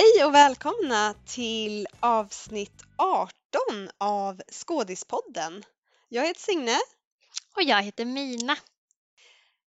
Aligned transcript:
Hej 0.00 0.24
och 0.24 0.34
välkomna 0.34 1.14
till 1.26 1.86
avsnitt 2.00 2.82
18 2.96 3.30
av 3.98 4.42
Skådispodden. 4.48 5.64
Jag 6.08 6.26
heter 6.26 6.40
Signe. 6.40 6.78
Och 7.56 7.62
jag 7.62 7.82
heter 7.82 8.04
Mina. 8.04 8.56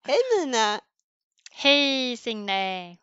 Hej 0.07 0.19
Mina! 0.39 0.81
Hej 1.51 2.17
Signe! 2.17 2.97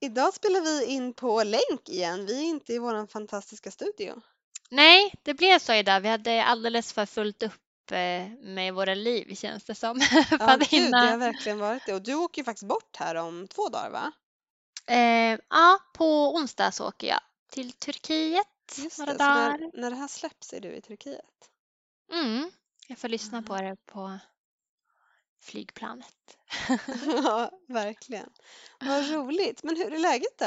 Idag 0.00 0.34
spelar 0.34 0.60
vi 0.60 0.84
in 0.84 1.14
på 1.14 1.42
länk 1.42 1.88
igen. 1.88 2.26
Vi 2.26 2.40
är 2.40 2.48
inte 2.48 2.72
i 2.72 2.78
vår 2.78 3.06
fantastiska 3.06 3.70
studio. 3.70 4.22
Nej, 4.70 5.14
det 5.22 5.34
blev 5.34 5.58
så 5.58 5.72
idag. 5.72 6.00
Vi 6.00 6.08
hade 6.08 6.44
alldeles 6.44 6.92
för 6.92 7.06
fullt 7.06 7.42
upp 7.42 7.90
eh, 7.90 8.28
med 8.40 8.74
våra 8.74 8.94
liv 8.94 9.34
känns 9.34 9.64
det 9.64 9.74
som. 9.74 10.00
Ja, 10.30 10.58
gud, 10.70 10.92
det 10.92 10.98
har 10.98 11.18
verkligen 11.18 11.58
varit 11.58 11.86
det. 11.86 11.94
Och 11.94 12.02
du 12.02 12.14
åker 12.14 12.40
ju 12.40 12.44
faktiskt 12.44 12.68
bort 12.68 12.96
här 12.96 13.14
om 13.14 13.48
två 13.48 13.68
dagar 13.68 13.90
va? 13.90 14.12
Eh, 14.86 15.38
ja, 15.50 15.78
på 15.94 16.34
onsdag 16.34 16.72
så 16.72 16.88
åker 16.88 17.06
jag 17.06 17.20
till 17.50 17.72
Turkiet 17.72 18.46
Just 18.76 18.98
några 18.98 19.12
det, 19.12 19.18
så 19.18 19.24
när, 19.24 19.50
dagar. 19.50 19.70
när 19.74 19.90
det 19.90 19.96
här 19.96 20.08
släpps 20.08 20.52
är 20.52 20.60
du 20.60 20.68
i 20.68 20.80
Turkiet. 20.80 21.50
Mm, 22.12 22.50
jag 22.88 22.98
får 22.98 23.08
lyssna 23.08 23.42
på 23.42 23.56
Ja, 23.56 23.62
det 23.62 23.76
på 23.86 24.18
flygplanet. 25.42 26.38
Ja, 27.24 27.50
verkligen. 27.68 28.30
Vad 28.80 29.10
roligt. 29.10 29.62
Men 29.62 29.76
hur 29.76 29.92
är 29.94 29.98
läget 29.98 30.38
då? 30.38 30.44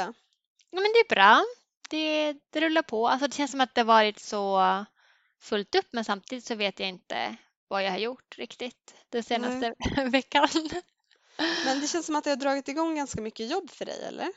Ja, 0.70 0.80
men 0.80 0.82
det 0.82 0.98
är 0.98 1.08
bra. 1.08 1.44
Det, 1.90 2.32
det 2.50 2.60
rullar 2.60 2.82
på. 2.82 3.08
Alltså, 3.08 3.26
det 3.26 3.34
känns 3.36 3.50
som 3.50 3.60
att 3.60 3.74
det 3.74 3.82
varit 3.82 4.18
så 4.18 4.60
fullt 5.40 5.74
upp 5.74 5.86
men 5.92 6.04
samtidigt 6.04 6.44
så 6.44 6.54
vet 6.54 6.80
jag 6.80 6.88
inte 6.88 7.36
vad 7.68 7.84
jag 7.84 7.90
har 7.90 7.98
gjort 7.98 8.38
riktigt 8.38 8.94
den 9.08 9.18
Nej. 9.18 9.22
senaste 9.22 9.74
veckan. 10.10 10.48
Men 11.64 11.80
det 11.80 11.86
känns 11.86 12.06
som 12.06 12.16
att 12.16 12.24
det 12.24 12.30
har 12.30 12.36
dragit 12.36 12.68
igång 12.68 12.96
ganska 12.96 13.20
mycket 13.20 13.50
jobb 13.50 13.70
för 13.70 13.84
dig, 13.84 14.04
eller? 14.04 14.28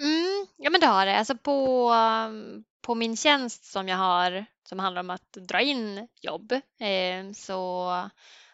Mm, 0.00 0.46
ja 0.56 0.70
men 0.70 0.80
det 0.80 0.86
har 0.86 1.06
det. 1.06 1.18
Alltså 1.18 1.36
på, 1.36 1.90
um, 1.92 2.64
på 2.82 2.94
min 2.94 3.16
tjänst 3.16 3.64
som 3.64 3.88
jag 3.88 3.96
har 3.96 4.46
som 4.68 4.78
handlar 4.78 5.00
om 5.00 5.10
att 5.10 5.32
dra 5.32 5.60
in 5.60 6.08
jobb 6.20 6.52
eh, 6.80 7.32
så 7.34 7.88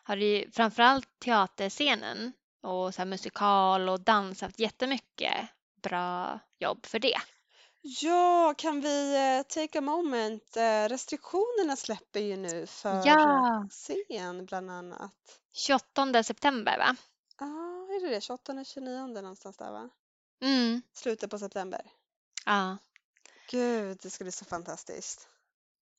har 0.02 0.16
det 0.16 0.24
ju 0.24 0.50
framförallt 0.50 1.08
teaterscenen 1.24 2.32
och 2.62 2.94
så 2.94 2.98
här 3.00 3.06
musikal 3.06 3.88
och 3.88 4.00
dans 4.00 4.40
haft 4.40 4.58
jättemycket 4.58 5.34
bra 5.82 6.40
jobb 6.58 6.86
för 6.86 6.98
det. 6.98 7.16
Ja, 7.82 8.54
kan 8.58 8.80
vi 8.80 9.14
eh, 9.16 9.42
take 9.42 9.78
a 9.78 9.82
moment? 9.82 10.56
Eh, 10.56 10.88
restriktionerna 10.88 11.76
släpper 11.76 12.20
ju 12.20 12.36
nu 12.36 12.66
för 12.66 13.02
Ja, 13.06 13.68
scen 13.70 14.46
bland 14.46 14.70
annat. 14.70 15.12
28 15.52 16.22
september 16.22 16.78
va? 16.78 16.96
Ja, 17.38 17.46
är 17.90 18.00
det 18.00 18.14
det? 18.14 18.20
28 18.20 18.64
29 18.64 19.06
någonstans 19.06 19.56
där 19.56 19.72
va? 19.72 19.90
Mm, 20.42 20.82
Slutet 20.92 21.30
på 21.30 21.38
september. 21.38 21.90
ja. 22.46 22.78
Gud, 23.50 23.98
det 24.02 24.10
ska 24.10 24.24
bli 24.24 24.32
så 24.32 24.44
fantastiskt. 24.44 25.28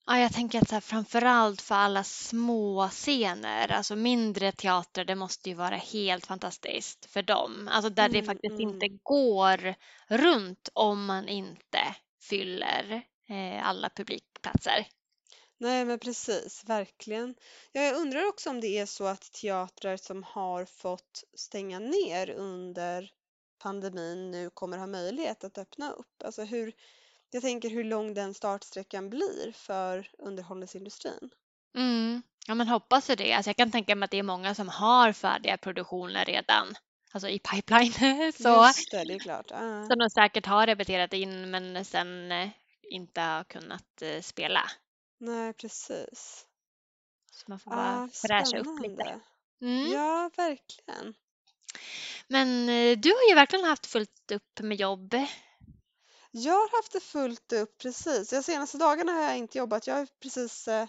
Ja, 0.05 0.19
jag 0.19 0.33
tänker 0.33 0.61
att 0.61 0.69
så 0.69 0.75
här, 0.75 0.81
framförallt 0.81 1.61
för 1.61 1.75
alla 1.75 2.03
små 2.03 2.87
scener, 2.89 3.71
alltså 3.71 3.95
mindre 3.95 4.51
teatrar, 4.51 5.05
det 5.05 5.15
måste 5.15 5.49
ju 5.49 5.55
vara 5.55 5.75
helt 5.75 6.25
fantastiskt 6.25 7.05
för 7.05 7.21
dem. 7.21 7.67
Alltså 7.71 7.89
där 7.89 8.09
det 8.09 8.19
Mm, 8.19 8.25
faktiskt 8.25 8.59
mm. 8.59 8.69
inte 8.69 8.87
går 9.03 9.75
runt 10.07 10.69
om 10.73 11.05
man 11.05 11.27
inte 11.27 11.95
fyller 12.29 13.01
eh, 13.29 13.67
alla 13.67 13.89
publikplatser. 13.89 14.87
Nej, 15.61 15.85
men 15.85 15.99
precis, 15.99 16.63
verkligen. 16.65 17.35
Ja, 17.71 17.81
jag 17.81 17.95
undrar 17.95 18.27
också 18.27 18.49
om 18.49 18.61
det 18.61 18.77
är 18.77 18.85
så 18.85 19.05
att 19.05 19.31
teatrar 19.31 19.97
som 19.97 20.23
har 20.23 20.65
fått 20.65 21.23
stänga 21.33 21.79
ner 21.79 22.29
under 22.29 23.11
pandemin 23.63 24.31
nu 24.31 24.49
kommer 24.49 24.77
ha 24.77 24.87
möjlighet 24.87 25.43
att 25.43 25.57
öppna 25.57 25.91
upp. 25.91 26.23
Alltså 26.23 26.43
hur, 26.43 26.73
jag 27.31 27.41
tänker 27.41 27.69
hur 27.69 27.83
lång 27.83 28.13
den 28.13 28.33
startsträckan 28.33 29.09
blir 29.09 29.51
för 29.51 30.11
underhållningsindustrin. 30.17 31.29
Mm. 31.75 32.21
Ja, 32.47 32.55
men 32.55 32.67
hoppas 32.67 33.09
ju 33.09 33.15
det. 33.15 33.33
Alltså 33.33 33.49
jag 33.49 33.57
kan 33.57 33.71
tänka 33.71 33.95
mig 33.95 34.05
att 34.05 34.11
det 34.11 34.19
är 34.19 34.23
många 34.23 34.55
som 34.55 34.69
har 34.69 35.13
färdiga 35.13 35.57
produktioner 35.57 36.25
redan, 36.25 36.75
alltså 37.11 37.29
i 37.29 37.39
pipeline, 37.39 37.93
så 38.33 38.49
Just 38.49 38.91
det, 38.91 39.03
det 39.03 39.13
är 39.13 39.19
klart. 39.19 39.45
Ja. 39.49 39.85
som 39.87 39.99
de 39.99 40.09
säkert 40.09 40.45
har 40.45 40.67
repeterat 40.67 41.13
in 41.13 41.51
men 41.51 41.85
sen 41.85 42.31
eh, 42.31 42.49
inte 42.89 43.21
har 43.21 43.43
kunnat 43.43 44.01
eh, 44.01 44.21
spela. 44.21 44.61
Nej, 45.19 45.53
precis. 45.53 46.45
Så 47.31 47.45
man 47.47 47.59
får 47.59 47.71
bara 47.71 48.03
Ah, 48.03 48.07
fräscha 48.07 48.59
upp 48.59 48.79
lite. 48.81 49.19
Mm. 49.61 49.91
Ja, 49.91 50.31
verkligen. 50.37 51.13
Men 52.27 52.69
eh, 52.69 52.97
du 52.97 53.09
har 53.09 53.29
ju 53.29 53.35
verkligen 53.35 53.65
haft 53.65 53.85
fullt 53.85 54.31
upp 54.31 54.59
med 54.59 54.77
jobb. 54.77 55.15
Jag 56.31 56.53
har 56.53 56.77
haft 56.77 56.91
det 56.91 56.99
fullt 56.99 57.53
upp 57.53 57.77
precis. 57.77 58.29
De 58.29 58.43
senaste 58.43 58.77
dagarna 58.77 59.11
har 59.11 59.21
jag 59.21 59.37
inte 59.37 59.57
jobbat. 59.57 59.87
Jag 59.87 59.95
har 59.95 60.07
precis 60.19 60.67
eh, 60.67 60.87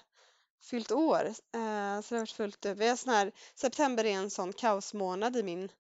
fyllt 0.63 0.93
år. 0.93 1.25
Eh, 1.27 2.01
så 2.01 2.09
det 2.09 2.15
har 2.15 2.19
varit 2.19 2.31
fullt 2.31 2.67
upp. 2.67 2.79
Har 2.79 2.97
sån 2.97 3.13
här, 3.15 3.33
september 3.55 4.05
är 4.05 4.13
en 4.13 4.31
sån 4.31 4.53
kaosmånad 4.53 5.37
i 5.37 5.43
min 5.43 5.73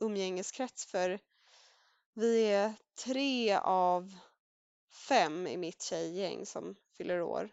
umgängeskrets 0.00 0.86
för 0.86 1.18
vi 2.14 2.44
är 2.44 2.74
tre 3.04 3.54
av 3.56 4.14
fem 5.08 5.46
i 5.46 5.56
mitt 5.56 5.82
tjejgäng 5.82 6.46
som 6.46 6.76
fyller 6.96 7.22
år 7.22 7.50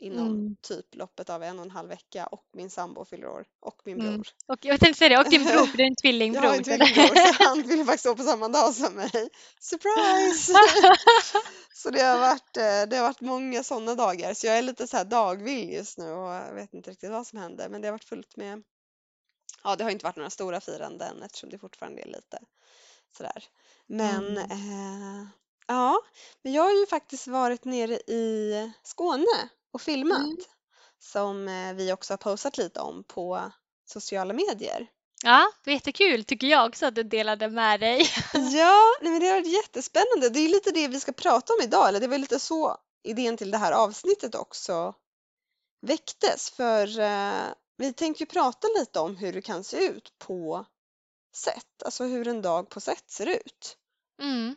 inom 0.00 0.26
Mm. 0.26 0.56
typ 0.62 0.94
loppet 0.94 1.30
av 1.30 1.42
en 1.42 1.58
och 1.58 1.64
en 1.64 1.70
halv 1.70 1.88
vecka 1.88 2.26
och 2.26 2.44
min 2.52 2.70
sambo 2.70 3.04
fyller 3.04 3.26
år 3.28 3.44
och 3.60 3.82
min 3.84 4.00
Mm. 4.00 4.12
bror. 4.12 4.26
Och 4.46 4.58
jag 4.64 4.80
tänkte 4.80 4.98
säga 4.98 5.08
det, 5.08 5.18
och 5.24 5.30
din 5.30 5.44
bror, 5.44 5.66
för 5.66 5.76
du 5.76 5.82
är 5.82 5.86
en 5.86 5.94
Jag 5.96 6.02
tvillingbror. 6.02 6.42
har 6.48 6.56
en 6.56 6.64
tvillingbror 6.64 7.32
så 7.32 7.44
han 7.44 7.64
fyller 7.64 7.84
faktiskt 7.84 8.06
år 8.06 8.14
på 8.14 8.22
samma 8.22 8.48
dag 8.48 8.74
som 8.74 8.94
mig. 8.94 9.28
Surprise! 9.60 10.52
Så 11.74 11.90
det 11.90 12.02
har 12.02 12.18
varit, 12.18 12.56
eh, 12.56 12.82
det 12.90 12.96
har 12.96 13.02
varit 13.02 13.20
många 13.20 13.62
sådana 13.64 13.94
dagar 13.94 14.34
så 14.34 14.46
jag 14.46 14.58
är 14.58 14.62
lite 14.62 14.86
så 14.86 14.96
här 14.96 15.04
dagvill 15.04 15.72
just 15.72 15.98
nu 15.98 16.10
och 16.12 16.28
jag 16.34 16.54
vet 16.54 16.74
inte 16.74 16.90
riktigt 16.90 17.10
vad 17.10 17.26
som 17.26 17.38
händer 17.38 17.68
men 17.68 17.80
det 17.80 17.88
har 17.88 17.92
varit 17.92 18.04
fullt 18.04 18.36
med 18.36 18.62
Ja, 19.64 19.76
det 19.76 19.84
har 19.84 19.90
inte 19.90 20.04
varit 20.04 20.16
några 20.16 20.30
stora 20.30 20.60
firanden 20.60 21.22
eftersom 21.22 21.50
det 21.50 21.58
fortfarande 21.58 22.02
är 22.02 22.06
lite 22.06 22.38
sådär. 23.16 23.44
Men 23.86 24.38
Mm. 24.38 24.50
eh, 24.50 25.26
ja, 25.66 26.00
men 26.42 26.52
jag 26.52 26.62
har 26.62 26.72
ju 26.72 26.86
faktiskt 26.86 27.26
varit 27.26 27.64
nere 27.64 27.94
i 27.94 28.72
Skåne 28.82 29.48
och 29.72 29.80
filmat 29.80 30.18
Mm. 30.18 30.36
som 30.98 31.48
eh, 31.48 31.74
vi 31.74 31.92
också 31.92 32.12
har 32.12 32.18
postat 32.18 32.58
lite 32.58 32.80
om 32.80 33.04
på 33.04 33.52
sociala 33.84 34.34
medier. 34.34 34.86
Ja, 35.24 35.52
det 35.64 35.70
var 35.70 35.74
jättekul 35.74 36.24
tycker 36.24 36.46
jag 36.46 36.66
också 36.68 36.86
att 36.86 36.94
du 36.94 37.02
delade 37.02 37.48
med 37.48 37.80
dig. 37.80 38.06
Ja, 38.34 38.82
nej 39.02 39.10
men 39.12 39.20
det 39.20 39.26
har 39.26 39.34
varit 39.34 39.52
jättespännande. 39.56 40.28
Det 40.28 40.38
är 40.40 40.48
lite 40.48 40.70
det 40.70 40.88
vi 40.88 41.00
ska 41.00 41.12
prata 41.12 41.52
om 41.52 41.60
idag, 41.62 41.88
eller 41.88 42.00
det 42.00 42.06
var 42.08 42.18
lite 42.18 42.40
så 42.40 42.76
idén 43.04 43.36
till 43.36 43.50
det 43.50 43.58
här 43.58 43.72
avsnittet 43.72 44.34
också 44.34 44.94
väcktes. 45.86 46.50
För 46.50 47.00
eh, 47.00 47.44
vi 47.76 47.92
tänkte 47.92 48.22
ju 48.22 48.26
prata 48.26 48.68
lite 48.78 49.00
om 49.00 49.16
hur 49.16 49.32
det 49.32 49.42
kan 49.42 49.64
se 49.64 49.86
ut 49.86 50.12
på 50.18 50.66
set, 51.36 51.82
alltså 51.84 52.04
hur 52.04 52.28
en 52.28 52.42
dag 52.42 52.68
på 52.68 52.80
set 52.80 53.10
ser 53.10 53.26
ut. 53.26 53.76
Mm. 54.22 54.56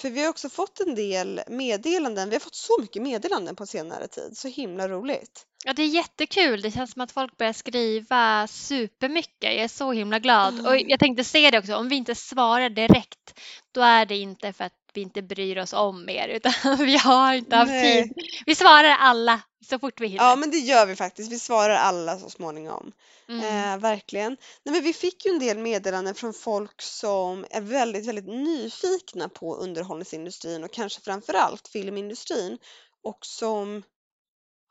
För 0.00 0.10
vi 0.10 0.22
har 0.22 0.28
också 0.28 0.48
fått 0.48 0.80
en 0.80 0.94
del 0.94 1.40
meddelanden, 1.48 2.28
vi 2.28 2.34
har 2.34 2.40
fått 2.40 2.54
så 2.54 2.80
mycket 2.80 3.02
meddelanden 3.02 3.56
på 3.56 3.66
senare 3.66 4.08
tid, 4.08 4.38
så 4.38 4.48
himla 4.48 4.88
roligt. 4.88 5.46
Ja, 5.64 5.72
det 5.72 5.82
är 5.82 5.86
jättekul. 5.86 6.60
Det 6.60 6.70
känns 6.70 6.92
som 6.92 7.02
att 7.02 7.12
folk 7.12 7.36
börjar 7.36 7.52
skriva 7.52 8.46
supermycket. 8.46 9.54
Jag 9.54 9.54
är 9.54 9.68
så 9.68 9.92
himla 9.92 10.18
glad. 10.18 10.66
Och 10.66 10.76
jag 10.76 11.00
tänkte 11.00 11.24
säga 11.24 11.50
det 11.50 11.58
också, 11.58 11.76
om 11.76 11.88
vi 11.88 11.96
inte 11.96 12.14
svarar 12.14 12.70
direkt, 12.70 13.40
då 13.72 13.80
är 13.80 14.06
det 14.06 14.16
inte 14.16 14.52
för 14.52 14.64
att 14.64 14.79
vi 14.94 15.00
inte 15.00 15.22
bryr 15.22 15.58
oss 15.58 15.72
om 15.72 16.08
er, 16.08 16.28
utan 16.28 16.52
vi 16.78 16.96
har 16.96 17.34
inte 17.34 17.56
haft 17.56 17.70
Nej. 17.70 18.02
tid. 18.02 18.14
Vi 18.46 18.54
svarar 18.54 18.96
alla 18.98 19.40
så 19.68 19.78
fort 19.78 20.00
vi 20.00 20.06
hinner. 20.06 20.24
Ja, 20.24 20.36
men 20.36 20.50
det 20.50 20.58
gör 20.58 20.86
vi 20.86 20.96
faktiskt. 20.96 21.32
Vi 21.32 21.38
svarar 21.38 21.74
alla 21.74 22.18
så 22.18 22.30
småningom. 22.30 22.92
Mm. 23.28 23.44
Eh, 23.44 23.78
verkligen. 23.78 24.36
Nej, 24.64 24.72
men 24.72 24.82
vi 24.82 24.92
fick 24.92 25.26
ju 25.26 25.32
en 25.32 25.38
del 25.38 25.58
meddelanden 25.58 26.14
från 26.14 26.34
folk 26.34 26.82
som 26.82 27.46
är 27.50 27.60
väldigt, 27.60 28.06
väldigt 28.06 28.26
nyfikna 28.26 29.28
på 29.28 29.56
underhållningsindustrin 29.56 30.64
och 30.64 30.72
kanske 30.72 31.00
framförallt 31.00 31.68
filmindustrin 31.68 32.58
och 33.02 33.26
som 33.26 33.82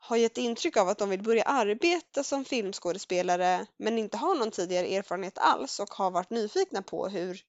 har 0.00 0.16
gett 0.16 0.38
intryck 0.38 0.76
av 0.76 0.88
att 0.88 0.98
de 0.98 1.10
vill 1.10 1.22
börja 1.22 1.42
arbeta 1.42 2.24
som 2.24 2.44
filmskådespelare 2.44 3.66
men 3.78 3.98
inte 3.98 4.16
har 4.16 4.34
någon 4.34 4.50
tidigare 4.50 4.86
erfarenhet 4.86 5.38
alls 5.38 5.80
och 5.80 5.94
har 5.94 6.10
varit 6.10 6.30
nyfikna 6.30 6.82
på 6.82 7.08
hur, 7.08 7.40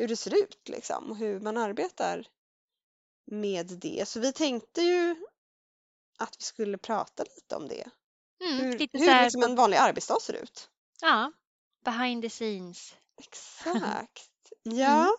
hur 0.00 0.08
det 0.08 0.16
ser 0.16 0.42
ut 0.42 0.68
liksom 0.68 1.10
och 1.10 1.16
hur 1.16 1.40
man 1.40 1.56
arbetar 1.56 2.26
med 3.24 3.66
det. 3.66 4.08
Så 4.08 4.20
vi 4.20 4.32
tänkte 4.32 4.82
ju 4.82 5.16
att 6.18 6.36
vi 6.38 6.42
skulle 6.44 6.78
prata 6.78 7.22
lite 7.22 7.56
om 7.56 7.68
det. 7.68 7.90
Mm, 8.40 8.58
Hur, 8.58 8.78
lite 8.78 8.98
hur 8.98 9.06
här, 9.08 9.24
liksom 9.24 9.42
en 9.42 9.54
vanlig 9.56 9.76
arbetsdag 9.76 10.20
ser 10.22 10.32
ut. 10.34 10.70
ja, 11.00 11.32
behind 11.84 12.22
the 12.22 12.30
scenes. 12.30 12.94
Exakt. 13.18 14.26
Mm. 14.66 14.78
Ja. 14.78 15.16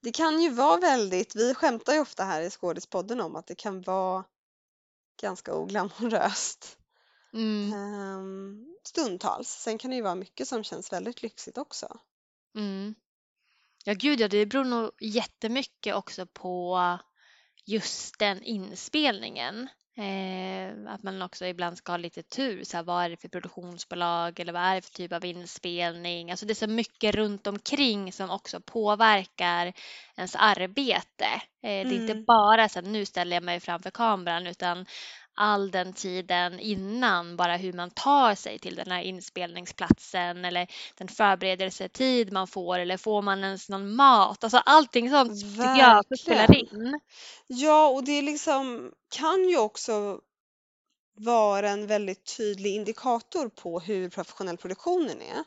Det 0.00 0.12
kan 0.12 0.40
ju 0.40 0.50
vara 0.50 0.80
väldigt, 0.80 1.36
vi 1.36 1.54
skämtar 1.54 1.94
ju 1.94 2.00
ofta 2.00 2.24
här 2.24 2.42
i 2.42 2.50
Skådispodden 2.50 3.20
om 3.20 3.36
att 3.36 3.46
det 3.46 3.54
kan 3.54 3.82
vara 3.82 4.24
ganska 5.20 5.54
oglamoröst 5.54 6.78
Mm, 7.32 7.72
ehm, 7.72 8.76
stundtals. 8.84 9.48
Sen 9.48 9.78
kan 9.78 9.90
det 9.90 9.96
ju 9.96 10.02
vara 10.02 10.14
mycket 10.14 10.48
som 10.48 10.64
känns 10.64 10.92
väldigt 10.92 11.22
lyxigt 11.22 11.58
också. 11.58 11.98
Mm. 12.56 12.94
Ja, 13.84 13.94
gud 13.94 14.20
ja, 14.20 14.28
det 14.28 14.46
beror 14.46 14.64
nog 14.64 14.90
jättemycket 15.00 15.94
också 15.94 16.26
på 16.26 16.78
just 17.66 18.18
den 18.18 18.42
inspelningen. 18.42 19.68
Eh, 19.98 20.92
att 20.92 21.02
man 21.02 21.22
också 21.22 21.46
ibland 21.46 21.78
ska 21.78 21.92
ha 21.92 21.96
lite 21.96 22.22
tur. 22.22 22.64
Så 22.64 22.76
här, 22.76 22.84
vad 22.84 23.04
är 23.04 23.10
det 23.10 23.16
för 23.16 23.28
produktionsbolag 23.28 24.40
eller 24.40 24.52
vad 24.52 24.62
är 24.62 24.74
det 24.74 24.82
för 24.82 24.92
typ 24.92 25.12
av 25.12 25.24
inspelning? 25.24 26.30
Alltså 26.30 26.46
det 26.46 26.52
är 26.52 26.54
så 26.54 26.66
mycket 26.66 27.14
runt 27.14 27.46
omkring 27.46 28.12
som 28.12 28.30
också 28.30 28.60
påverkar 28.60 29.72
ens 30.16 30.36
arbete. 30.36 31.24
Eh, 31.62 31.86
det 31.86 31.94
är 31.94 32.00
inte 32.00 32.12
Mm. 32.12 32.24
bara 32.24 32.68
så 32.68 32.78
att 32.78 32.84
nu 32.86 33.04
ställer 33.06 33.36
jag 33.36 33.42
mig 33.44 33.60
framför 33.60 33.90
kameran 33.90 34.46
utan 34.46 34.86
all 35.36 35.70
den 35.70 35.92
tiden 35.92 36.60
innan, 36.60 37.36
bara 37.36 37.56
hur 37.56 37.72
man 37.72 37.90
tar 37.90 38.34
sig 38.34 38.58
till 38.58 38.74
den 38.74 38.90
här 38.90 39.02
inspelningsplatsen 39.02 40.44
eller 40.44 40.66
den 40.94 41.08
förberedelsetid 41.08 42.32
man 42.32 42.46
får 42.46 42.78
eller 42.78 42.96
får 42.96 43.22
man 43.22 43.44
ens 43.44 43.68
någon 43.68 43.94
mat? 43.94 44.44
Alltså 44.44 44.58
allting 44.58 45.10
sånt 45.10 45.40
tycker 45.40 45.78
jag 45.78 46.18
spelar 46.18 46.54
in. 46.54 47.00
Ja, 47.46 47.88
och 47.88 48.04
det 48.04 48.22
liksom 48.22 48.92
kan 49.10 49.48
ju 49.48 49.58
också 49.58 50.20
vara 51.18 51.70
en 51.70 51.86
väldigt 51.86 52.36
tydlig 52.36 52.74
indikator 52.74 53.48
på 53.48 53.80
hur 53.80 54.08
professionell 54.08 54.56
produktionen 54.56 55.22
är. 55.22 55.44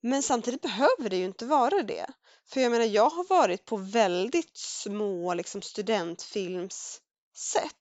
Men 0.00 0.22
samtidigt 0.22 0.62
behöver 0.62 1.10
det 1.10 1.16
ju 1.16 1.24
inte 1.24 1.46
vara 1.46 1.82
det. 1.82 2.06
För 2.46 2.60
jag 2.60 2.72
menar, 2.72 2.84
jag 2.84 3.10
har 3.10 3.28
varit 3.28 3.64
på 3.64 3.76
väldigt 3.76 4.56
små 4.56 5.34
liksom, 5.34 5.62
studentfilmsset 5.62 7.74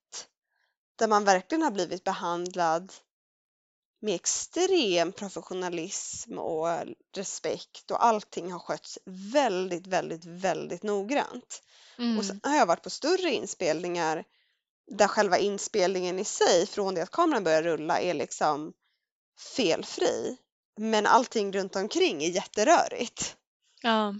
där 1.03 1.07
man 1.07 1.23
verkligen 1.23 1.61
har 1.61 1.71
blivit 1.71 2.03
behandlad 2.03 2.93
med 4.01 4.15
extrem 4.15 5.11
professionalism 5.11 6.39
och 6.39 6.67
respekt 7.15 7.91
och 7.91 8.05
allting 8.05 8.51
har 8.51 8.59
skötts 8.59 8.99
väldigt, 9.05 9.87
väldigt, 9.87 10.25
väldigt 10.25 10.83
noggrant. 10.83 11.63
Mm. 11.97 12.17
Och 12.17 12.25
sen 12.25 12.39
har 12.43 12.55
jag 12.55 12.65
varit 12.65 12.83
på 12.83 12.89
större 12.89 13.29
inspelningar 13.29 14.23
där 14.91 15.07
själva 15.07 15.37
inspelningen 15.37 16.19
i 16.19 16.23
sig 16.23 16.67
från 16.67 16.95
det 16.95 17.03
att 17.03 17.11
kameran 17.11 17.43
börjar 17.43 17.63
rulla 17.63 17.99
är 17.99 18.13
liksom 18.13 18.73
felfri. 19.55 20.37
Men 20.77 21.05
allting 21.05 21.53
runt 21.53 21.75
omkring 21.75 22.23
är 22.23 22.29
jätterörigt. 22.29 23.37
Ja, 23.81 24.15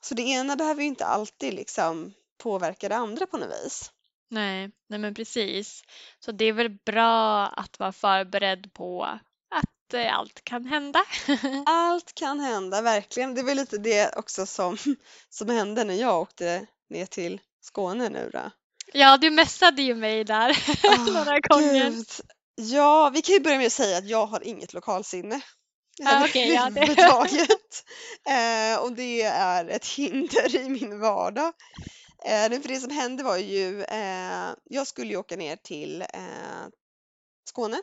Så 0.00 0.14
det 0.14 0.22
ena 0.22 0.56
behöver 0.56 0.82
ju 0.82 0.88
inte 0.88 1.06
alltid 1.06 1.54
liksom 1.54 2.14
påverka 2.38 2.88
det 2.88 2.96
andra 2.96 3.26
på 3.26 3.36
något 3.36 3.64
vis. 3.64 3.92
Nej, 4.28 4.70
nej 4.88 4.98
men 4.98 5.14
precis. 5.14 5.82
Så 6.24 6.32
det 6.32 6.44
är 6.44 6.52
väl 6.52 6.70
bra 6.86 7.46
att 7.46 7.78
vara 7.78 7.92
förberedd 7.92 8.72
på 8.72 9.04
att 9.54 9.94
eh, 9.94 10.14
allt 10.18 10.44
kan 10.44 10.64
hända. 10.64 11.04
Allt 11.66 12.14
kan 12.14 12.40
hända, 12.40 12.82
verkligen. 12.82 13.34
Det 13.34 13.42
var 13.42 13.54
lite 13.54 13.78
det 13.78 14.16
också 14.16 14.46
som, 14.46 14.76
som 15.28 15.48
hände 15.48 15.84
när 15.84 15.94
jag 15.94 16.20
åkte 16.20 16.66
ner 16.90 17.06
till 17.06 17.40
Skåne 17.60 18.08
nu 18.08 18.30
då. 18.32 18.50
Ja, 18.92 19.16
du 19.16 19.30
messade 19.30 19.82
ju 19.82 19.94
mig 19.94 20.24
där 20.24 20.56
några 21.14 21.40
gånger. 21.40 21.90
Gud. 21.90 22.06
Ja, 22.54 23.10
vi 23.14 23.22
kan 23.22 23.34
ju 23.34 23.40
börja 23.40 23.56
med 23.58 23.66
att 23.66 23.72
säga 23.72 23.98
att 23.98 24.08
jag 24.08 24.26
har 24.26 24.46
inget 24.46 24.72
lokalsinne. 24.72 25.40
Ja, 25.98 26.24
okej, 26.24 26.48
ja, 26.52 26.70
det- 26.70 26.80
eh, 28.30 28.78
och 28.82 28.92
det 28.92 29.22
är 29.22 29.68
ett 29.68 29.86
hinder 29.86 30.56
i 30.56 30.68
min 30.68 31.00
vardag. 31.00 31.52
Eh, 32.24 32.50
det- 32.50 32.60
för 32.60 32.68
det 32.68 32.80
som 32.80 32.90
hände 32.90 33.22
var 33.22 33.36
ju, 33.36 33.82
eh, 33.82 34.54
jag 34.64 34.86
skulle 34.86 35.10
ju 35.10 35.16
åka 35.16 35.36
ner 35.36 35.56
till 35.56 36.02
eh, 36.02 36.68
Skåne 37.44 37.82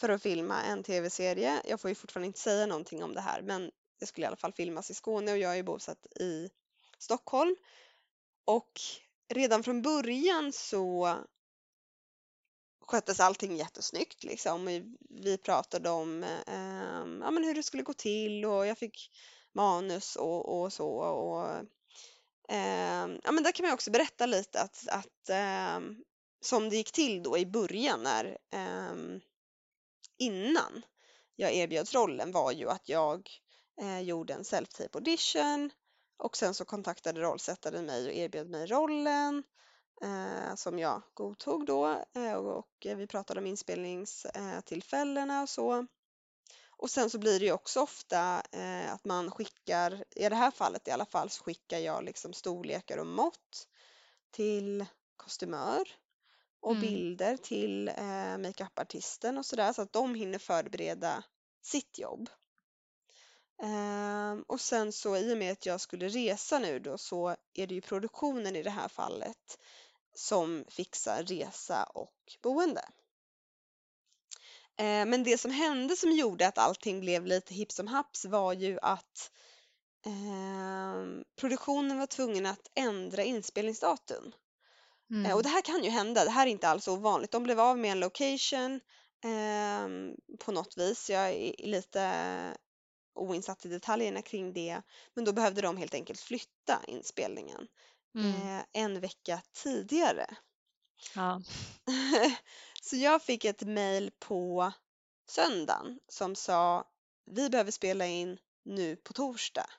för 0.00 0.08
att 0.08 0.22
filma 0.22 0.62
en 0.62 0.82
tv-serie. 0.82 1.62
Jag 1.64 1.80
får 1.80 1.88
ju 1.90 1.94
fortfarande 1.94 2.26
inte 2.26 2.40
säga 2.40 2.66
någonting 2.66 3.04
om 3.04 3.14
det 3.14 3.20
här, 3.20 3.42
men 3.42 3.70
det 4.00 4.06
skulle 4.06 4.24
i 4.24 4.28
alla 4.28 4.36
fall 4.36 4.52
filmas 4.52 4.90
i 4.90 4.94
Skåne 4.94 5.32
och 5.32 5.38
jag 5.38 5.52
är 5.52 5.56
ju 5.56 5.62
bosatt 5.62 6.06
i 6.20 6.50
Stockholm. 6.98 7.56
Och 8.44 8.80
redan 9.28 9.62
från 9.62 9.82
början 9.82 10.52
så 10.52 11.14
sköttes 12.80 13.20
allting 13.20 13.56
jättesnyggt 13.56 14.24
liksom. 14.24 14.64
Vi- 14.64 15.38
pratade 15.38 15.90
om 15.90 16.22
eh, 16.24 17.04
ja, 17.22 17.30
men 17.30 17.44
hur 17.44 17.54
det 17.54 17.62
skulle 17.62 17.82
gå 17.82 17.92
till 17.92 18.44
och 18.44 18.66
jag 18.66 18.78
fick 18.78 19.10
manus 19.52 20.16
och, 20.16 20.60
och 20.60 20.72
så. 20.72 20.88
Och, 20.98 21.48
Ehm, 22.48 23.20
ja, 23.24 23.32
men 23.32 23.44
där 23.44 23.52
kan 23.52 23.66
man 23.66 23.74
också 23.74 23.90
berätta 23.90 24.26
lite 24.26 24.60
att, 24.60 24.88
att 24.88 25.28
eh, 25.28 25.80
som 26.40 26.68
det 26.70 26.76
gick 26.76 26.92
till 26.92 27.22
då 27.22 27.38
i 27.38 27.46
början 27.46 28.02
när 28.02 28.38
eh, 28.52 29.20
innan 30.18 30.82
jag 31.36 31.52
erbjöds 31.54 31.94
rollen 31.94 32.32
var 32.32 32.52
ju 32.52 32.70
att 32.70 32.88
jag 32.88 33.30
eh, 33.80 34.00
gjorde 34.00 34.34
en 34.34 34.42
self-tape 34.42 34.94
audition 34.94 35.70
och 36.16 36.36
sen 36.36 36.54
så 36.54 36.64
kontaktade 36.64 37.20
rollsättaren 37.20 37.86
mig 37.86 38.06
och 38.06 38.12
erbjöd 38.12 38.50
mig 38.50 38.66
rollen 38.66 39.42
eh, 40.02 40.54
som 40.54 40.78
jag 40.78 41.02
godtog 41.14 41.66
då 41.66 42.04
eh, 42.14 42.32
och, 42.32 42.58
och 42.58 42.86
vi 42.96 43.06
pratade 43.06 43.40
om 43.40 43.46
inspelningstillfällena 43.46 45.36
eh, 45.36 45.42
och 45.42 45.48
så. 45.48 45.86
Och 46.84 46.90
sen 46.90 47.10
så 47.10 47.18
blir 47.18 47.40
det 47.40 47.46
ju 47.46 47.52
också 47.52 47.80
ofta 47.80 48.42
eh, 48.52 48.92
att 48.92 49.04
man 49.04 49.30
skickar, 49.30 50.04
i 50.16 50.28
det 50.28 50.34
här 50.34 50.50
fallet 50.50 50.88
i 50.88 50.90
alla 50.90 51.06
fall, 51.06 51.30
så 51.30 51.44
skickar 51.44 51.78
jag 51.78 52.04
liksom 52.04 52.32
storlekar 52.32 52.98
och 52.98 53.06
mått 53.06 53.68
till 54.30 54.86
kostymör 55.16 55.88
och 56.60 56.70
Mm. 56.70 56.80
bilder 56.80 57.36
till 57.36 57.88
eh, 57.88 58.38
makeupartisten 58.38 59.38
och 59.38 59.46
sådär 59.46 59.72
så 59.72 59.82
att 59.82 59.92
de 59.92 60.14
hinner 60.14 60.38
förbereda 60.38 61.24
sitt 61.62 61.98
jobb. 61.98 62.30
Ehm, 63.62 64.44
och 64.46 64.60
sen 64.60 64.92
så 64.92 65.16
i 65.16 65.34
och 65.34 65.38
med 65.38 65.52
att 65.52 65.66
jag 65.66 65.80
skulle 65.80 66.08
resa 66.08 66.58
nu 66.58 66.78
då 66.78 66.98
så 66.98 67.36
är 67.54 67.66
det 67.66 67.74
ju 67.74 67.80
produktionen 67.80 68.56
i 68.56 68.62
det 68.62 68.70
här 68.70 68.88
fallet 68.88 69.58
som 70.14 70.64
fixar 70.68 71.22
resa 71.22 71.84
och 71.84 72.38
boende. 72.42 72.84
Eh, 74.76 75.06
men 75.06 75.24
det 75.24 75.38
som 75.38 75.50
hände 75.50 75.96
som 75.96 76.12
gjorde 76.12 76.48
att 76.48 76.58
allting 76.58 77.00
blev 77.00 77.26
lite 77.26 77.54
hipp 77.54 77.72
som 77.72 77.86
haps 77.88 78.24
var 78.24 78.52
ju 78.52 78.78
att 78.82 79.30
ehm, 80.06 81.24
produktionen 81.40 81.98
var 81.98 82.06
tvungen 82.06 82.46
att 82.46 82.70
ändra 82.74 83.22
inspelningsdatum. 83.24 84.32
Eh, 85.24 85.32
Mm. 85.32 85.36
Och 85.36 85.42
det 85.42 85.48
här 85.48 85.62
kan 85.62 85.84
ju 85.84 85.90
hända, 85.90 86.24
det 86.24 86.30
här 86.30 86.46
är 86.46 86.50
inte 86.50 86.68
alls 86.68 86.88
ovanligt. 86.88 87.30
De 87.30 87.42
blev 87.42 87.60
av 87.60 87.78
med 87.78 87.92
en 87.92 88.00
location 88.00 88.80
ehm, 89.24 90.12
på 90.40 90.52
något 90.52 90.78
vis. 90.78 91.10
Jag 91.10 91.30
är 91.30 91.54
lite 91.66 92.56
oinsatt 93.14 93.66
i 93.66 93.68
detaljerna 93.68 94.22
kring 94.22 94.52
det. 94.52 94.82
Men 95.14 95.24
då 95.24 95.32
behövde 95.32 95.60
de 95.62 95.76
helt 95.76 95.94
enkelt 95.94 96.20
flytta 96.20 96.80
inspelningen 96.88 97.68
Mm. 98.14 98.48
eh, 98.48 98.62
en 98.72 99.00
vecka 99.00 99.42
tidigare. 99.64 100.26
Ja. 101.14 101.42
Så 102.84 102.96
jag 102.96 103.22
fick 103.22 103.44
ett 103.44 103.62
mejl 103.62 104.10
på 104.18 104.72
söndagen 105.26 106.00
som 106.08 106.34
sa 106.34 106.84
vi 107.24 107.50
behöver 107.50 107.70
spela 107.70 108.06
in 108.06 108.38
nu 108.62 108.96
på 108.96 109.12
torsdag. 109.12 109.70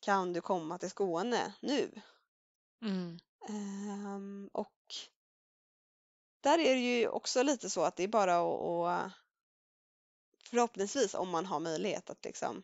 Kan 0.00 0.32
du 0.32 0.40
komma 0.40 0.78
till 0.78 0.90
Skåne 0.90 1.54
nu? 1.60 2.02
Mm. 2.82 3.18
Ehm, 3.48 4.50
och 4.52 4.94
där 6.40 6.58
är 6.58 6.74
det 6.74 6.98
ju 6.98 7.08
också 7.08 7.42
lite 7.42 7.70
så 7.70 7.82
att 7.82 7.96
det 7.96 8.02
är 8.02 8.08
bara 8.08 8.36
att, 8.38 9.04
att 9.04 9.12
förhoppningsvis 10.44 11.14
om 11.14 11.28
man 11.28 11.46
har 11.46 11.60
möjlighet 11.60 12.10
att 12.10 12.24
liksom 12.24 12.62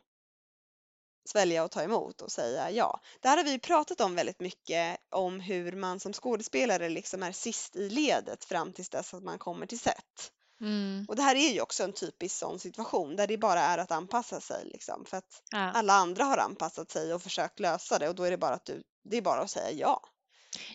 svälja 1.24 1.64
och 1.64 1.70
ta 1.70 1.82
emot 1.82 2.20
och 2.20 2.32
säga 2.32 2.70
ja. 2.70 3.00
Det 3.20 3.28
här 3.28 3.36
har 3.36 3.44
vi 3.44 3.58
pratat 3.58 4.00
om 4.00 4.14
väldigt 4.14 4.40
mycket 4.40 4.96
om 5.10 5.40
hur 5.40 5.72
man 5.72 6.00
som 6.00 6.12
skådespelare 6.12 6.88
liksom 6.88 7.22
är 7.22 7.32
sist 7.32 7.76
i 7.76 7.88
ledet 7.88 8.44
fram 8.44 8.72
tills 8.72 8.88
dess 8.88 9.14
att 9.14 9.22
man 9.22 9.38
kommer 9.38 9.66
till 9.66 9.80
set. 9.80 10.32
Mm. 10.60 11.04
Och 11.08 11.16
det 11.16 11.22
här 11.22 11.34
är 11.36 11.52
ju 11.52 11.60
också 11.60 11.84
en 11.84 11.92
typisk 11.92 12.36
sån 12.36 12.58
situation 12.58 13.16
där 13.16 13.26
det 13.26 13.38
bara 13.38 13.60
är 13.60 13.78
att 13.78 13.90
anpassa 13.90 14.40
sig 14.40 14.64
liksom 14.64 15.04
för 15.04 15.16
att 15.16 15.42
Ja. 15.50 15.58
alla 15.58 15.92
andra 15.92 16.24
har 16.24 16.38
anpassat 16.38 16.90
sig 16.90 17.14
och 17.14 17.22
försökt 17.22 17.60
lösa 17.60 17.98
det 17.98 18.08
och 18.08 18.14
då 18.14 18.22
är 18.24 18.30
det 18.30 18.36
bara 18.38 18.54
att 18.54 18.64
du, 18.64 18.82
det 19.04 19.16
är 19.16 19.22
bara 19.22 19.40
att 19.40 19.50
säga 19.50 19.70
ja. 19.70 20.00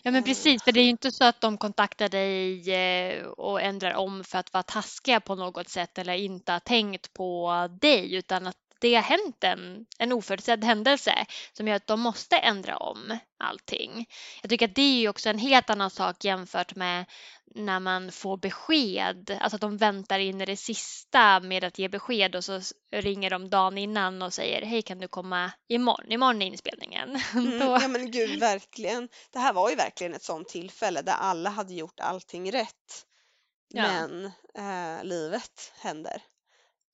Ja 0.02 0.10
men 0.10 0.22
Eh. 0.22 0.24
precis, 0.24 0.62
för 0.62 0.72
det 0.72 0.80
är 0.80 0.84
ju 0.84 0.90
inte 0.90 1.12
så 1.12 1.24
att 1.24 1.40
de 1.40 1.58
kontaktar 1.58 2.08
dig 2.08 2.70
eh, 2.74 3.24
och 3.26 3.60
ändrar 3.62 3.94
om 3.94 4.24
för 4.24 4.38
att 4.38 4.52
vara 4.52 4.62
taskiga 4.62 5.20
på 5.20 5.34
något 5.34 5.68
sätt 5.68 5.98
eller 5.98 6.14
inte 6.14 6.52
har 6.52 6.60
tänkt 6.60 7.12
på 7.12 7.52
dig 7.80 8.14
utan 8.14 8.46
att 8.46 8.56
det 8.78 8.94
har 8.94 9.02
hänt 9.02 9.44
en, 9.44 9.86
en 9.98 10.12
oförutsedd 10.12 10.64
händelse 10.64 11.26
som 11.52 11.68
gör 11.68 11.76
att 11.76 11.86
de 11.86 12.00
måste 12.00 12.36
ändra 12.36 12.76
om 12.76 13.18
allting. 13.38 14.06
Jag 14.42 14.50
tycker 14.50 14.68
att 14.68 14.74
det 14.74 14.82
är 14.82 15.00
ju 15.00 15.08
också 15.08 15.28
en 15.30 15.38
helt 15.38 15.70
annan 15.70 15.90
sak 15.90 16.24
jämfört 16.24 16.74
med 16.74 17.04
när 17.54 17.80
man 17.80 18.12
får 18.12 18.36
besked, 18.36 19.38
alltså 19.40 19.56
att 19.56 19.60
de 19.60 19.76
väntar 19.76 20.18
in 20.18 20.40
i 20.40 20.44
det 20.44 20.56
sista 20.56 21.40
med 21.40 21.64
att 21.64 21.78
ge 21.78 21.88
besked 21.88 22.36
och 22.36 22.44
så 22.44 22.60
ringer 22.92 23.30
de 23.30 23.50
dagen 23.50 23.78
innan 23.78 24.22
och 24.22 24.32
säger 24.34 24.62
hej 24.66 24.82
kan 24.82 24.98
du 24.98 25.08
komma 25.08 25.52
imorgon, 25.68 26.12
imorgon 26.12 26.42
är 26.42 26.46
inspelningen. 26.46 27.20
Mm, 27.34 27.58
Då, 27.58 27.78
ja 27.80 27.88
men 27.88 28.10
gud, 28.10 28.40
verkligen. 28.40 29.08
Det 29.32 29.38
här 29.38 29.52
var 29.52 29.70
ju 29.70 29.76
verkligen 29.76 30.14
ett 30.14 30.22
sånt 30.22 30.48
tillfälle 30.48 31.02
där 31.02 31.12
alla 31.12 31.50
hade 31.50 31.74
gjort 31.74 32.00
allting 32.00 32.52
rätt. 32.52 33.04
Ja. 33.68 33.82
Men 33.82 34.24
eh, 34.54 35.04
livet 35.04 35.72
händer. 35.80 36.22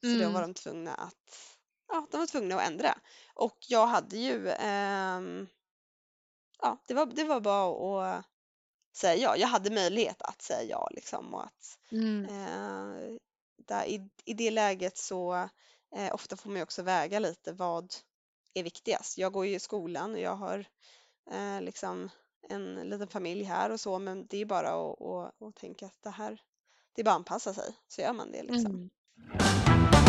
Så 0.00 0.06
då 0.10 0.14
Mm. 0.14 0.32
var 0.32 0.40
de 0.42 0.54
tvungna 0.54 0.94
att, 0.94 1.53
ja, 1.94 2.06
de 2.10 2.18
var 2.18 2.26
tvungna 2.26 2.56
att 2.56 2.66
ändra. 2.68 2.98
Och 3.34 3.56
jag 3.68 3.86
hade 3.86 4.16
ju 4.16 4.50
ehm, 4.50 5.46
ja, 6.62 6.78
det 6.86 6.94
var, 6.94 7.06
det 7.06 7.24
var 7.24 7.40
bara 7.40 8.16
att 8.16 8.24
säga 8.96 9.16
ja. 9.22 9.36
Jag 9.36 9.48
hade 9.48 9.70
möjlighet 9.70 10.22
att 10.22 10.42
säga 10.42 10.70
ja 10.70 10.88
liksom 10.90 11.34
och 11.34 11.44
att 11.44 11.78
Mm. 11.92 12.24
eh, 12.24 13.16
där, 13.56 13.84
i, 13.86 14.10
i 14.24 14.34
det 14.34 14.50
läget 14.50 14.96
så 14.98 15.34
eh, 15.96 16.14
ofta 16.14 16.36
får 16.36 16.50
man 16.50 16.56
ju 16.56 16.62
också 16.62 16.82
väga 16.82 17.18
lite 17.18 17.52
vad 17.52 17.94
är 18.54 18.62
viktigast. 18.62 19.18
Jag 19.18 19.32
går 19.32 19.46
ju 19.46 19.54
i 19.54 19.60
skolan 19.60 20.12
och 20.14 20.20
jag 20.20 20.36
har 20.36 20.64
eh, 21.30 21.60
liksom 21.60 22.10
en 22.48 22.74
liten 22.74 23.08
familj 23.08 23.44
här 23.44 23.70
och 23.70 23.80
så 23.80 23.98
men 23.98 24.26
det 24.26 24.38
är 24.40 24.44
bara 24.44 24.68
att, 24.68 25.00
att, 25.00 25.42
att 25.42 25.54
tänka 25.56 25.86
att 25.86 26.02
det 26.02 26.10
här, 26.10 26.42
det 26.94 27.02
är 27.02 27.04
bara 27.04 27.10
att 27.10 27.16
anpassa 27.16 27.54
sig 27.54 27.74
så 27.88 28.00
gör 28.00 28.12
man 28.12 28.32
det 28.32 28.42
liksom. 28.42 28.66
Mm. 28.66 30.03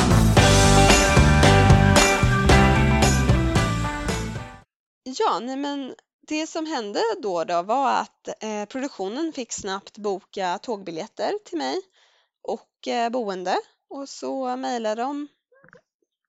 Ja, 5.07 5.39
nej 5.39 5.55
men 5.55 5.95
det 6.27 6.47
som 6.47 6.65
hände 6.65 7.01
då, 7.21 7.43
då 7.43 7.61
var 7.61 7.93
att 7.93 8.43
eh, 8.43 8.65
produktionen 8.65 9.33
fick 9.33 9.51
snabbt 9.51 9.97
boka 9.97 10.57
tågbiljetter 10.57 11.33
till 11.45 11.57
mig 11.57 11.81
och 12.41 12.87
eh, 12.87 13.09
boende 13.09 13.57
och 13.89 14.09
så 14.09 14.55
mejlade 14.55 15.01
de 15.01 15.27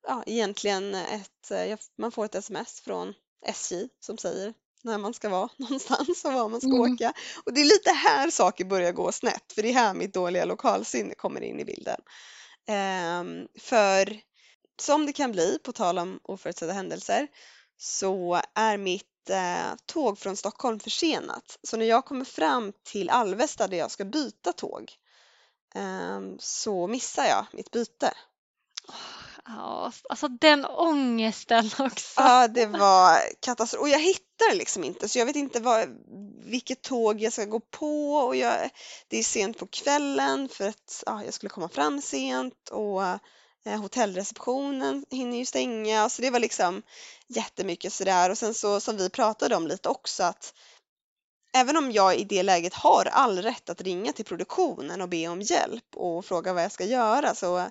ja, 0.07 0.23
egentligen 0.27 0.95
ett, 0.95 1.51
eh, 1.51 1.79
man 1.99 2.13
får 2.13 2.25
ett 2.25 2.35
sms 2.35 2.81
från 2.81 3.15
SJ 3.47 3.89
som 4.01 4.19
säger 4.19 4.55
när 4.83 4.99
man 4.99 5.15
ska 5.15 5.29
vara 5.29 5.49
någonstans 5.57 6.25
och 6.25 6.33
var 6.33 6.49
man 6.49 6.61
ska 6.61 6.71
Mm. 6.71 6.93
åka. 6.93 7.13
Och 7.45 7.53
det 7.53 7.61
är 7.61 7.65
lite 7.65 7.91
här 7.91 8.31
saker 8.31 8.65
börjar 8.65 8.93
gå 8.93 9.13
snett 9.13 9.53
för 9.53 9.63
det 9.63 9.69
är 9.69 9.75
här 9.75 9.95
mitt 9.95 10.15
dåliga 10.15 10.45
lokalsinne 10.45 11.15
kommer 11.15 11.41
in 11.41 11.61
i 11.61 11.65
bilden. 11.65 12.01
Ehm, 12.69 13.49
för 13.59 14.21
som 14.81 15.07
det 15.07 15.13
kan 15.13 15.33
bli, 15.33 15.59
på 15.65 15.73
tal 15.73 15.99
om 15.99 16.21
oförutsedda 16.23 16.73
händelser, 16.73 17.29
så 17.79 18.41
är 18.55 18.77
mitt 18.79 19.31
eh, 19.31 19.75
tåg 19.87 20.19
från 20.19 20.37
Stockholm 20.37 20.81
försenat. 20.81 21.59
Så 21.63 21.77
när 21.77 21.87
jag 21.87 22.05
kommer 22.05 22.25
fram 22.25 22.73
till 22.83 23.11
Alvesta 23.11 23.69
där 23.69 23.77
jag 23.77 23.91
ska 23.91 24.05
byta 24.05 24.53
tåg 24.53 24.93
ehm, 25.75 26.37
så 26.39 26.87
missar 26.87 27.25
jag 27.25 27.47
mitt 27.53 27.71
byte. 27.71 28.15
Ja, 29.47 29.93
alltså 30.09 30.29
den 30.29 30.65
ångesten 30.65 31.71
också. 31.79 32.21
Ja, 32.21 32.49
det 32.49 32.67
var 32.67 33.21
katastrof. 33.41 33.81
Och 33.83 33.89
jag 33.89 34.01
hittar 34.01 34.55
liksom 34.55 34.85
inte, 34.85 35.09
så 35.09 35.19
jag 35.19 35.27
vet 35.27 35.37
inte 35.37 35.61
vad, 35.61 35.89
vilket 36.45 36.83
tåg 36.83 37.21
jag 37.21 37.33
ska 37.33 37.45
gå 37.45 37.61
på. 37.61 38.13
Och 38.17 38.37
jag, 38.37 38.71
det 39.09 39.19
är 39.19 39.23
sent 39.23 39.59
på 39.59 39.67
kvällen 39.67 40.49
för 40.49 40.69
att 40.69 41.03
ja, 41.07 41.25
jag 41.25 41.35
skulle 41.35 41.51
komma 41.51 41.69
fram 41.69 42.03
sent 42.03 42.69
och 42.69 43.05
eh, 43.05 43.17
hotellreceptionen 43.75 45.05
hinner 45.11 45.39
ju 45.39 45.45
stänga. 45.47 46.09
Så 46.09 46.23
det 46.23 46.31
var 46.31 46.41
liksom 46.41 46.83
jättemycket 47.27 47.93
sådär. 47.93 48.31
Och 48.31 48.39
sen 48.39 48.55
så 48.55 48.81
som 48.81 48.97
vi 48.97 49.11
pratade 49.11 49.57
om 49.57 49.67
lite 49.67 49.89
också 49.89 50.23
att 50.23 50.55
även 51.55 51.77
om 51.77 51.93
jag 51.93 52.17
i 52.17 52.25
det 52.25 52.43
läget 52.43 52.75
har 52.75 53.09
all 53.13 53.43
rätt 53.43 53.71
att 53.71 53.81
ringa 53.81 54.13
till 54.13 54.25
produktionen 54.25 55.01
och 55.01 55.09
be 55.09 55.29
om 55.29 55.43
hjälp 55.43 55.97
och 55.97 56.25
fråga 56.25 56.53
vad 56.53 56.65
jag 56.65 56.73
ska 56.73 56.85
göra 56.85 57.35
så 57.35 57.71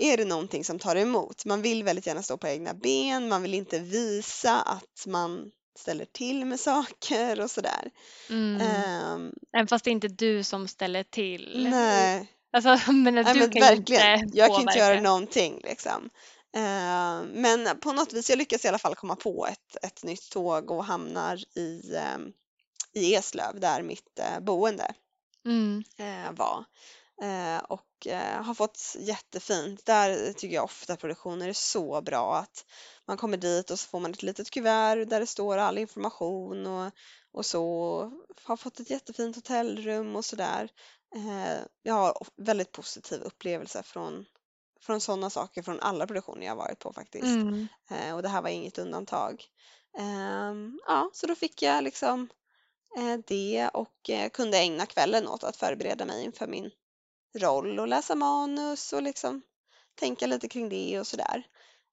är 0.00 0.16
det 0.16 0.24
någonting 0.24 0.64
som 0.64 0.78
tar 0.78 0.96
emot. 0.96 1.44
Man 1.44 1.62
vill 1.62 1.84
väldigt 1.84 2.06
gärna 2.06 2.22
stå 2.22 2.36
på 2.36 2.48
egna 2.48 2.74
ben, 2.74 3.28
man 3.28 3.42
vill 3.42 3.54
inte 3.54 3.78
visa 3.78 4.60
att 4.60 5.06
man 5.06 5.50
ställer 5.78 6.04
till 6.04 6.44
med 6.44 6.60
saker 6.60 7.40
och 7.40 7.50
sådär. 7.50 7.90
Mm. 8.30 8.60
Ehm, 8.60 9.32
Även 9.56 9.66
fast 9.68 9.84
det 9.84 9.90
är 9.90 9.92
inte 9.92 10.08
du 10.08 10.44
som 10.44 10.68
ställer 10.68 11.02
till. 11.02 11.66
nej, 11.70 12.32
Alltså, 12.52 12.92
men 12.92 13.14
nej 13.14 13.24
du 13.34 13.40
men 13.40 13.50
kan 13.50 13.60
verkligen. 13.60 14.20
inte 14.20 14.38
Jag 14.38 14.50
kan 14.50 14.60
inte 14.60 14.78
göra 14.78 14.86
påverka. 14.88 15.02
någonting 15.02 15.60
liksom. 15.64 16.10
Ehm, 16.56 17.26
men 17.26 17.80
på 17.80 17.92
något 17.92 18.12
vis, 18.12 18.30
jag 18.30 18.38
lyckas 18.38 18.64
i 18.64 18.68
alla 18.68 18.78
fall 18.78 18.94
komma 18.94 19.16
på 19.16 19.46
ett, 19.46 19.84
ett 19.84 20.04
nytt 20.04 20.30
tåg 20.30 20.70
och 20.70 20.84
hamnar 20.84 21.36
i, 21.58 21.96
ehm, 21.96 22.32
i 22.94 23.14
Eslöv 23.14 23.60
där 23.60 23.82
mitt 23.82 24.18
eh, 24.18 24.40
boende 24.40 24.94
Mm. 25.46 25.84
eh, 25.98 26.32
var. 26.32 26.64
Eh, 27.22 27.58
och 27.58 28.06
eh, 28.06 28.42
har 28.42 28.54
fått 28.54 28.94
jättefint. 28.98 29.86
Där 29.86 30.32
tycker 30.32 30.54
jag 30.54 30.64
ofta 30.64 30.96
produktioner 30.96 31.48
är 31.48 31.52
så 31.52 32.02
bra 32.02 32.36
att 32.36 32.64
man 33.06 33.16
kommer 33.16 33.36
dit 33.36 33.70
och 33.70 33.78
så 33.80 33.88
får 33.88 34.00
man 34.00 34.10
ett 34.10 34.22
litet 34.22 34.50
kuvert 34.50 35.04
där 35.10 35.20
det 35.20 35.26
står 35.26 35.58
all 35.58 35.78
information 35.78 36.66
och, 36.66 36.92
och 37.32 37.46
så. 37.46 38.12
Har 38.44 38.56
fått 38.56 38.80
ett 38.80 38.90
jättefint 38.90 39.36
hotellrum 39.36 40.16
och 40.16 40.24
sådär. 40.24 40.68
Eh, 41.14 41.62
jag 41.82 41.94
har 41.94 42.16
väldigt 42.36 42.72
positiv 42.72 43.22
upplevelse 43.22 43.82
från, 43.82 44.26
från 44.80 45.00
sådana 45.00 45.30
saker 45.30 45.62
från 45.62 45.80
alla 45.80 46.06
produktioner 46.06 46.46
jag 46.46 46.56
varit 46.56 46.78
på 46.78 46.92
faktiskt. 46.92 47.24
Mm. 47.24 47.68
Eh, 47.90 48.14
och 48.14 48.22
det 48.22 48.28
här 48.28 48.42
var 48.42 48.48
inget 48.48 48.78
undantag. 48.78 49.44
Ehm, 49.98 50.80
ja, 50.86 51.10
så 51.12 51.26
då 51.26 51.34
fick 51.34 51.62
jag 51.62 51.84
liksom 51.84 52.28
eh, 52.96 53.18
det 53.26 53.70
och 53.74 54.10
eh, 54.10 54.30
kunde 54.30 54.58
ägna 54.58 54.86
kvällen 54.86 55.28
åt 55.28 55.44
att 55.44 55.56
förbereda 55.56 56.04
mig 56.04 56.24
inför 56.24 56.46
min 56.46 56.70
roll 57.38 57.78
och 57.78 57.88
läsa 57.88 58.14
manus 58.14 58.92
och 58.92 59.02
liksom 59.02 59.42
tänka 59.94 60.26
lite 60.26 60.48
kring 60.48 60.68
det 60.68 61.00
och 61.00 61.06
sådär. 61.06 61.46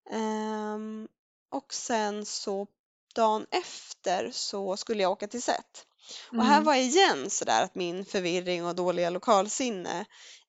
Ehm, 0.10 1.08
och 1.52 1.74
sen 1.74 2.26
så 2.26 2.68
dagen 3.16 3.48
efter 3.52 4.32
så 4.32 4.78
skulle 4.78 5.04
jag 5.04 5.12
åka 5.12 5.28
till 5.28 5.42
set. 5.42 5.88
Och 6.32 6.46
här 6.46 6.54
Mm. 6.54 6.64
var 6.64 6.76
igen 6.76 7.30
sådär 7.30 7.64
att 7.64 7.76
min 7.76 8.06
förvirring 8.06 8.66
och 8.66 8.76
dåliga 8.76 9.10
lokalsinne 9.10 10.06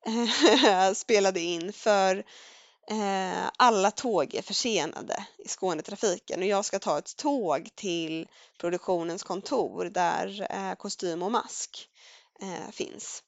eh, 0.07 0.93
spelade 0.95 1.41
in 1.41 1.73
för 1.73 2.17
eh, 2.91 3.51
alla 3.57 3.91
tåg 3.91 4.35
är 4.35 4.43
försenade 4.43 5.27
i 5.45 5.49
Skånetrafiken 5.49 6.41
och 6.41 6.47
jag 6.47 6.65
ska 6.65 6.79
ta 6.79 6.99
ett 6.99 7.17
tåg 7.17 7.69
till 7.75 8.27
produktionens 8.61 9.23
kontor 9.23 9.85
där 9.85 10.47
eh, 10.51 10.75
kostym 10.75 11.23
och 11.23 11.33
mask 11.33 11.89
eh, 12.43 12.71
finns. 12.73 13.23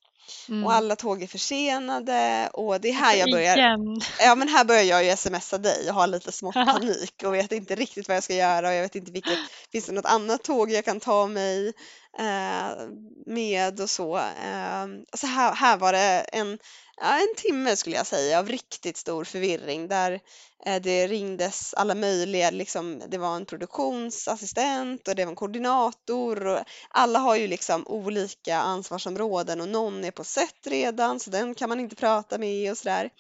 Mm. 0.49 0.65
Och 0.65 0.73
alla 0.73 0.97
tåg 0.97 1.23
är 1.23 1.27
försenade 1.27 2.51
och 2.53 2.81
det 2.81 2.89
är 2.89 2.93
här 2.93 3.17
jag 3.17 3.31
börjar 3.31 3.57
Igen. 3.57 4.01
Ja 4.21 4.35
men 4.35 4.49
här 4.49 4.65
börjar 4.65 4.83
jag 4.83 5.05
ju 5.05 5.17
smsa 5.17 5.59
dig 5.59 5.89
och 5.89 5.95
ha 5.95 6.07
lite 6.07 6.33
smått 6.33 6.55
panik 6.75 7.23
och 7.25 7.35
vet 7.35 7.53
inte 7.53 7.75
riktigt 7.75 8.09
vad 8.09 8.17
jag 8.17 8.25
ska 8.25 8.35
göra 8.35 8.69
och 8.69 8.75
jag 8.75 8.83
vet 8.83 8.95
inte 8.95 9.13
vilket, 9.13 9.39
finns 9.73 9.87
det 9.87 9.93
något 9.93 10.05
annat 10.05 10.43
tåg 10.45 10.71
jag 10.71 10.85
kan 10.85 11.01
ta 11.01 11.27
mig 11.27 11.73
Eh, 12.19 12.89
med 13.27 13.81
och 13.81 13.91
så. 13.91 14.17
Eh, 14.17 14.87
här, 15.23 15.55
här 15.55 15.77
var 15.77 15.93
det 15.93 16.25
en, 16.33 16.59
ja, 16.97 17.19
en 17.19 17.35
timme 17.37 17.77
skulle 17.77 17.97
jag 17.97 18.07
säga 18.07 18.39
av 18.39 18.49
riktigt 18.49 18.97
stor 18.97 19.25
förvirring 19.25 19.89
där 19.89 20.21
eh, 20.67 20.83
det 20.83 21.07
ringdes 21.07 21.75
alla 21.75 21.95
möjliga, 21.95 22.51
liksom, 22.51 23.03
det 23.09 23.19
var 23.19 23.37
en 23.37 23.47
produktionsassistent 23.47 25.09
och 25.09 25.15
det 25.15 25.25
var 25.25 25.31
en 25.31 25.37
koordinator 25.37 26.47
och 26.47 26.59
alla 26.89 27.19
har 27.19 27.37
ju 27.37 27.47
liksom 27.47 27.87
olika 27.87 28.57
ansvarsområden 28.57 29.61
och 29.61 29.69
någon 29.69 30.05
är 30.05 30.11
på 30.11 30.25
set 30.25 30.67
redan 30.67 31.21
så 31.21 31.31
den 31.31 31.55
kan 31.55 31.69
man 31.69 31.81
inte 31.81 31.97
prata 31.97 32.39
med 32.39 32.71
och 32.71 32.79
sådär. 32.79 33.11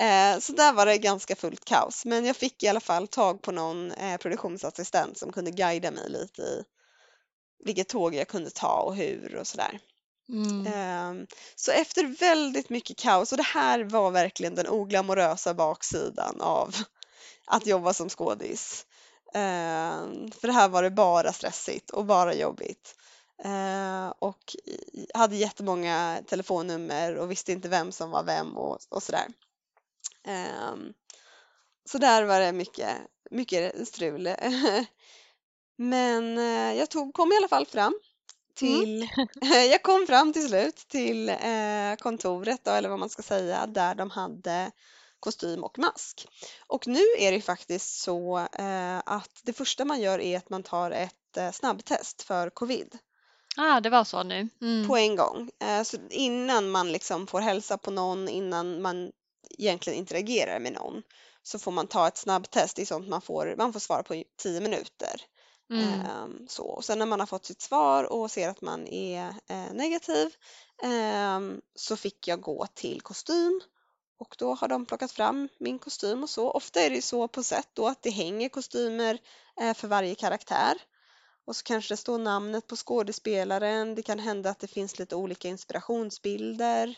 Eh, 0.00 0.38
så 0.38 0.52
där 0.52 0.72
var 0.72 0.86
det 0.86 0.98
ganska 0.98 1.36
fullt 1.36 1.64
kaos, 1.64 2.04
men 2.04 2.24
jag 2.24 2.36
fick 2.36 2.62
i 2.62 2.68
alla 2.68 2.80
fall 2.80 3.08
tag 3.08 3.42
på 3.42 3.52
någon 3.52 3.92
eh, 3.92 4.16
produktionsassistent 4.16 5.18
som 5.18 5.32
kunde 5.32 5.50
guida 5.50 5.90
mig 5.90 6.08
lite 6.08 6.42
i 6.42 6.64
vilket 7.62 7.88
tåg 7.88 8.14
jag 8.14 8.28
kunde 8.28 8.50
ta 8.50 8.80
och 8.80 8.96
hur 8.96 9.36
och 9.36 9.46
sådär. 9.46 9.80
Mm. 10.28 10.66
Ehm, 10.66 11.26
Så 11.56 11.72
efter 11.72 12.04
väldigt 12.04 12.70
mycket 12.70 12.98
kaos, 12.98 13.32
och 13.32 13.38
det 13.38 13.44
här 13.44 13.84
var 13.84 14.10
verkligen 14.10 14.54
den 14.54 14.68
oglamorösa 14.68 15.54
baksidan 15.54 16.40
av 16.40 16.74
att 17.46 17.66
jobba 17.66 17.92
som 17.94 18.08
skådis. 18.08 18.86
Ehm, 19.34 20.30
För 20.30 20.46
det 20.48 20.52
här 20.54 20.68
var 20.68 20.82
det 20.82 20.90
bara 20.90 21.32
stressigt 21.32 21.90
och 21.90 22.04
bara 22.06 22.34
jobbigt. 22.34 22.94
Ehm, 23.44 24.12
Och 24.18 24.56
hade 25.14 25.36
jättemånga 25.36 26.22
telefonnummer 26.26 27.16
och 27.16 27.30
visste 27.30 27.52
inte 27.52 27.68
vem 27.68 27.92
som 27.92 28.10
var 28.10 28.24
vem 28.24 28.56
och, 28.56 28.78
och 28.88 29.02
sådär. 29.02 29.26
Så 31.84 31.98
där 31.98 32.24
var 32.24 32.40
det 32.40 32.52
mycket, 32.52 32.96
mycket 33.30 33.88
strul. 33.88 34.26
Men 35.76 36.38
eh, 36.38 36.78
jag 36.78 36.90
tog, 36.90 37.14
kom 37.14 37.32
i 37.32 37.36
alla 37.36 37.48
fall 37.48 37.66
fram 37.66 37.94
till, 38.54 39.08
jag 39.70 39.82
kom 39.82 40.06
fram 40.06 40.32
till 40.32 40.48
slut 40.48 40.76
till 40.76 41.28
eh, 41.28 41.96
kontoret 41.98 42.64
då, 42.64 42.70
eller 42.70 42.88
vad 42.88 42.98
man 42.98 43.10
ska 43.10 43.22
säga, 43.22 43.66
där 43.66 43.94
de 43.94 44.10
hade 44.10 44.70
kostym 45.20 45.64
och 45.64 45.78
mask. 45.78 46.26
Och 46.66 46.86
nu 46.86 47.02
är 47.18 47.32
det 47.32 47.40
faktiskt 47.40 48.00
så 48.00 48.38
eh, 48.38 48.98
att 49.06 49.40
det 49.42 49.52
första 49.52 49.84
man 49.84 50.00
gör 50.00 50.18
är 50.18 50.36
att 50.36 50.50
man 50.50 50.62
tar 50.62 50.90
ett 50.90 51.36
eh, 51.36 51.50
snabbtest 51.50 52.22
för 52.22 52.50
covid 52.50 52.98
Ah, 53.56 53.80
det 53.80 53.90
var 53.90 54.04
så 54.04 54.22
nu. 54.22 54.48
Mm. 54.60 54.88
på 54.88 54.96
en 54.96 55.16
gång. 55.16 55.50
Eh, 55.60 55.82
så 55.82 55.96
innan 56.10 56.70
man 56.70 56.92
liksom 56.92 57.26
får 57.26 57.40
hälsa 57.40 57.78
på 57.78 57.90
någon, 57.90 58.28
innan 58.28 58.82
man 58.82 59.12
egentligen 59.58 59.98
interagerar 59.98 60.58
med 60.58 60.72
någon, 60.72 61.02
så 61.42 61.58
får 61.58 61.72
man 61.72 61.86
ta 61.86 62.08
ett 62.08 62.16
snabbtest. 62.16 62.76
Det 62.76 62.82
är 62.82 62.86
sånt 62.86 63.08
man 63.08 63.22
får, 63.22 63.54
man 63.58 63.72
får 63.72 63.80
svara 63.80 64.02
på 64.02 64.14
i 64.14 64.24
10 64.36 64.60
minuter. 64.60 65.20
Mm. 65.72 66.00
Ehm, 66.00 66.46
så. 66.48 66.64
Och 66.64 66.84
sen 66.84 66.98
när 66.98 67.06
man 67.06 67.20
har 67.20 67.26
fått 67.26 67.44
sitt 67.44 67.62
svar 67.62 68.04
och 68.12 68.30
ser 68.30 68.48
att 68.48 68.60
man 68.60 68.86
är 68.86 69.34
eh, 69.48 69.72
negativ 69.72 70.34
ehm, 70.82 71.60
så 71.74 71.96
fick 71.96 72.28
jag 72.28 72.40
gå 72.40 72.66
till 72.74 73.00
kostym 73.00 73.60
och 74.18 74.34
då 74.38 74.54
har 74.54 74.68
de 74.68 74.86
plockat 74.86 75.12
fram 75.12 75.48
min 75.58 75.78
kostym 75.78 76.22
och 76.22 76.30
så. 76.30 76.50
Ofta 76.50 76.80
är 76.80 76.90
det 76.90 76.96
ju 76.96 77.02
så 77.02 77.28
på 77.28 77.42
set 77.42 77.68
då 77.72 77.86
att 77.88 78.02
det 78.02 78.10
hänger 78.10 78.48
kostymer 78.48 79.18
eh, 79.60 79.74
för 79.74 79.88
varje 79.88 80.14
karaktär 80.14 80.74
och 81.44 81.56
så 81.56 81.62
kanske 81.62 81.92
det 81.92 81.96
står 81.96 82.18
namnet 82.18 82.66
på 82.66 82.76
skådespelaren. 82.76 83.94
Det 83.94 84.02
kan 84.02 84.18
hända 84.18 84.50
att 84.50 84.58
det 84.58 84.66
finns 84.66 84.98
lite 84.98 85.16
olika 85.16 85.48
inspirationsbilder 85.48 86.96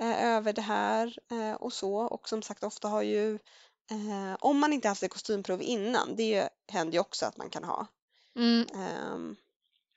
eh, 0.00 0.24
över 0.24 0.52
det 0.52 0.62
här 0.62 1.18
eh, 1.30 1.52
och 1.52 1.72
så. 1.72 1.96
Och 1.96 2.28
som 2.28 2.42
sagt, 2.42 2.64
ofta 2.64 2.88
har 2.88 3.02
ju, 3.02 3.34
eh, 3.90 4.36
om 4.40 4.58
man 4.58 4.72
inte 4.72 4.88
haft 4.88 5.02
ett 5.02 5.12
kostymprov 5.12 5.62
innan, 5.62 6.16
det 6.16 6.48
händer 6.68 6.92
ju 6.92 7.00
också 7.00 7.26
att 7.26 7.36
man 7.36 7.50
kan 7.50 7.64
ha. 7.64 7.86
Mm. 8.36 9.36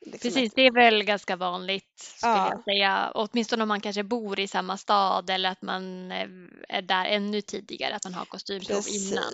Liksom 0.05 0.19
Precis, 0.31 0.47
ett- 0.51 0.55
det 0.55 0.61
är 0.61 0.71
väl 0.71 1.03
ganska 1.03 1.35
vanligt 1.35 1.99
skulle 1.99 2.31
Ja. 2.31 2.49
jag 2.51 2.63
säga. 2.63 3.11
Åtminstone 3.15 3.63
om 3.63 3.67
man 3.67 3.81
kanske 3.81 4.03
bor 4.03 4.39
i 4.39 4.47
samma 4.47 4.77
stad 4.77 5.29
eller 5.29 5.49
att 5.49 5.61
man 5.61 6.11
eh, 6.11 6.27
är 6.69 6.81
där 6.81 7.05
ännu 7.05 7.41
tidigare, 7.41 7.95
att 7.95 8.03
man 8.03 8.13
har 8.13 8.25
kostymprov 8.25 8.83
innan. 8.87 9.33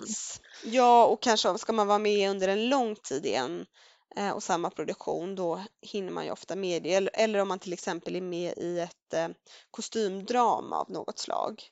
Ja, 0.64 1.06
och 1.06 1.22
kanske 1.22 1.58
ska 1.58 1.72
man 1.72 1.86
vara 1.86 1.98
med 1.98 2.30
under 2.30 2.48
en 2.48 2.68
lång 2.68 2.96
tid 2.96 3.26
i 3.26 3.34
en 3.34 3.66
eh, 4.16 4.30
och 4.30 4.42
samma 4.42 4.70
produktion, 4.70 5.34
då 5.34 5.64
hinner 5.92 6.12
man 6.12 6.24
ju 6.24 6.30
ofta 6.30 6.56
med 6.56 6.82
det. 6.82 6.94
Eller, 6.94 7.10
eller 7.14 7.38
om 7.38 7.48
man 7.48 7.58
till 7.58 7.72
exempel 7.72 8.16
är 8.16 8.20
med 8.20 8.54
i 8.58 8.80
ett 8.80 9.14
eh, 9.14 9.28
kostymdrama 9.70 10.76
av 10.76 10.90
något 10.90 11.18
slag, 11.18 11.62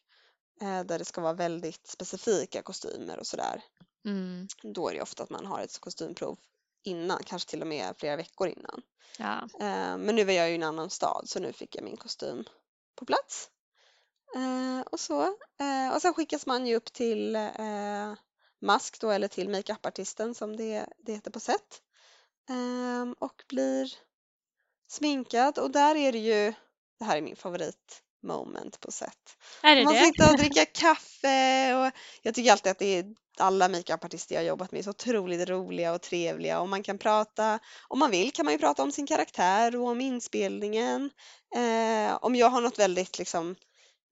eh, 0.63 0.81
där 0.85 0.99
det 0.99 1.05
ska 1.05 1.21
vara 1.21 1.33
väldigt 1.33 1.87
specifika 1.87 2.63
kostymer 2.63 3.19
och 3.19 3.27
sådär. 3.27 3.63
Mm. 4.05 4.47
Då 4.63 4.89
är 4.89 4.95
det 4.95 5.03
ofta 5.03 5.23
att 5.23 5.31
man 5.31 5.47
har 5.47 5.61
ett 5.61 5.81
kostymprov 5.81 6.39
innan, 6.83 7.19
kanske 7.25 7.51
till 7.51 7.61
och 7.61 7.67
med 7.67 7.95
flera 7.99 8.17
veckor 8.17 8.49
innan. 8.49 8.83
Ja. 9.19 9.49
Eh, 9.61 9.97
Men 9.99 10.17
nu 10.17 10.25
var 10.25 10.33
jag 10.33 10.51
i 10.51 10.55
en 10.55 10.63
annan 10.63 10.91
stad 10.91 11.29
så 11.29 11.41
nu 11.41 11.53
fick 11.53 11.77
jag 11.77 11.85
min 11.85 11.97
kostym 11.97 12.45
på 12.97 13.05
plats. 13.05 13.51
Eh, 14.35 14.81
Och 14.93 15.01
så. 15.01 15.23
Eh, 15.61 15.95
Och 15.95 16.03
sen 16.03 16.15
skickas 16.15 16.47
man 16.47 16.67
ju 16.67 16.77
upp 16.77 16.93
till 16.93 17.37
mask 18.61 19.01
då 19.01 19.11
eller 19.11 19.29
till 19.29 19.49
makeupartisten 19.49 20.35
som 20.35 20.57
det, 20.57 20.87
det 20.99 21.13
heter 21.13 21.31
på. 21.31 21.41
Ehm, 22.49 23.15
Och 23.19 23.45
blir 23.49 23.95
sminkad 24.89 25.59
och 25.59 25.71
där 25.71 25.95
är 25.95 26.13
det 26.13 26.19
ju, 26.19 26.53
det 26.99 27.05
här 27.05 27.17
är 27.17 27.21
min 27.23 27.37
favorit 27.37 28.02
moment 28.23 28.81
på 28.81 28.93
set. 28.93 29.37
Är 29.63 29.77
det 29.77 29.85
Man 29.85 29.95
det? 29.95 30.05
sitter 30.05 30.31
och 30.31 30.37
dricker 30.37 30.65
kaffe 30.75 31.75
och 31.75 31.91
jag 32.23 32.35
tycker 32.35 32.53
alltid 32.53 32.73
att 32.73 32.79
det 32.79 32.99
är 32.99 33.05
alla 33.39 33.69
makeupartister 33.69 34.35
jag 34.35 34.45
jobbat 34.45 34.73
med 34.73 34.79
är 34.79 34.83
så 34.83 34.91
otroligt 34.91 35.49
roliga 35.49 35.93
och 35.95 36.01
trevliga 36.03 36.61
och 36.61 36.69
man 36.69 36.83
kan 36.83 36.99
prata, 36.99 37.59
om 37.89 37.99
man 37.99 38.11
vill 38.11 38.33
kan 38.33 38.45
man 38.45 38.53
ju 38.55 38.59
prata 38.59 38.83
om 38.83 38.93
sin 38.93 39.07
karaktär 39.07 39.77
och 39.77 39.89
om 39.89 40.01
inspelningen. 40.01 41.11
Eh, 41.57 42.19
om 42.21 42.35
jag 42.35 42.51
har 42.51 42.61
något 42.61 42.79
väldigt 42.79 43.19
liksom 43.19 43.57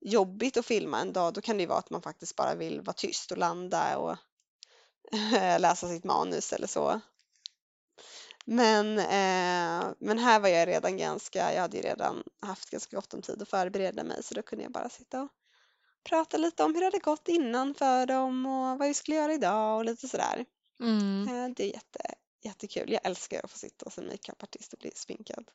jobbigt 0.01 0.57
att 0.57 0.67
filma 0.67 1.01
en 1.01 1.13
dag 1.13 1.35
då 1.35 1.41
kan 1.41 1.57
det 1.57 1.63
ju 1.63 1.67
vara 1.67 1.79
att 1.79 1.91
man 1.91 2.03
faktiskt 2.03 2.37
bara 2.37 2.55
vill 2.55 2.81
vara 2.81 2.95
tyst 2.95 3.31
och 3.33 3.39
landa 3.39 3.99
och 3.99 4.17
läsa 5.59 5.89
sitt 5.89 6.05
manus 6.05 6.53
eller 6.53 6.67
så. 6.67 7.01
Men, 8.53 8.99
eh, 8.99 9.93
men 9.99 10.19
här 10.19 10.41
var 10.41 10.49
jag 10.49 10.69
redan 10.69 10.97
ganska, 10.97 11.55
jag 11.55 11.61
hade 11.61 11.77
ju 11.77 11.83
redan 11.83 12.23
haft 12.43 12.71
ganska 12.71 12.97
gott 12.97 13.15
om 13.15 13.23
tid 13.23 13.43
att 13.43 13.49
förbereda 13.49 14.05
mig 14.05 14.23
så 14.23 14.35
då 14.35 14.43
kunde 14.43 14.63
jag 14.63 14.73
bara 14.73 14.89
sitta 14.89 15.23
och 15.23 15.29
prata 16.05 16.37
lite 16.37 16.63
om 16.63 16.75
hur 16.75 16.81
det 16.81 16.87
hade 16.87 16.99
gått 16.99 17.29
innan 17.29 17.75
för 17.75 18.07
dem 18.07 18.47
och 18.47 18.79
vad 18.79 18.89
vi 18.89 18.95
skulle 18.95 19.17
göra 19.17 19.33
idag 19.33 19.79
och 19.79 19.85
lite 19.85 20.09
sådär. 20.09 20.45
Mm. 20.81 21.29
Eh, 21.29 21.55
det 21.57 21.63
är 21.65 21.75
jätte, 21.75 22.15
jättekul. 22.43 22.93
Jag 22.93 23.01
älskar 23.05 23.41
att 23.45 23.51
få 23.51 23.59
sitta 23.59 23.91
en 23.97 24.07
makeupartist 24.07 24.73
och 24.73 24.79
bli 24.79 24.91
sminkad. 24.95 25.51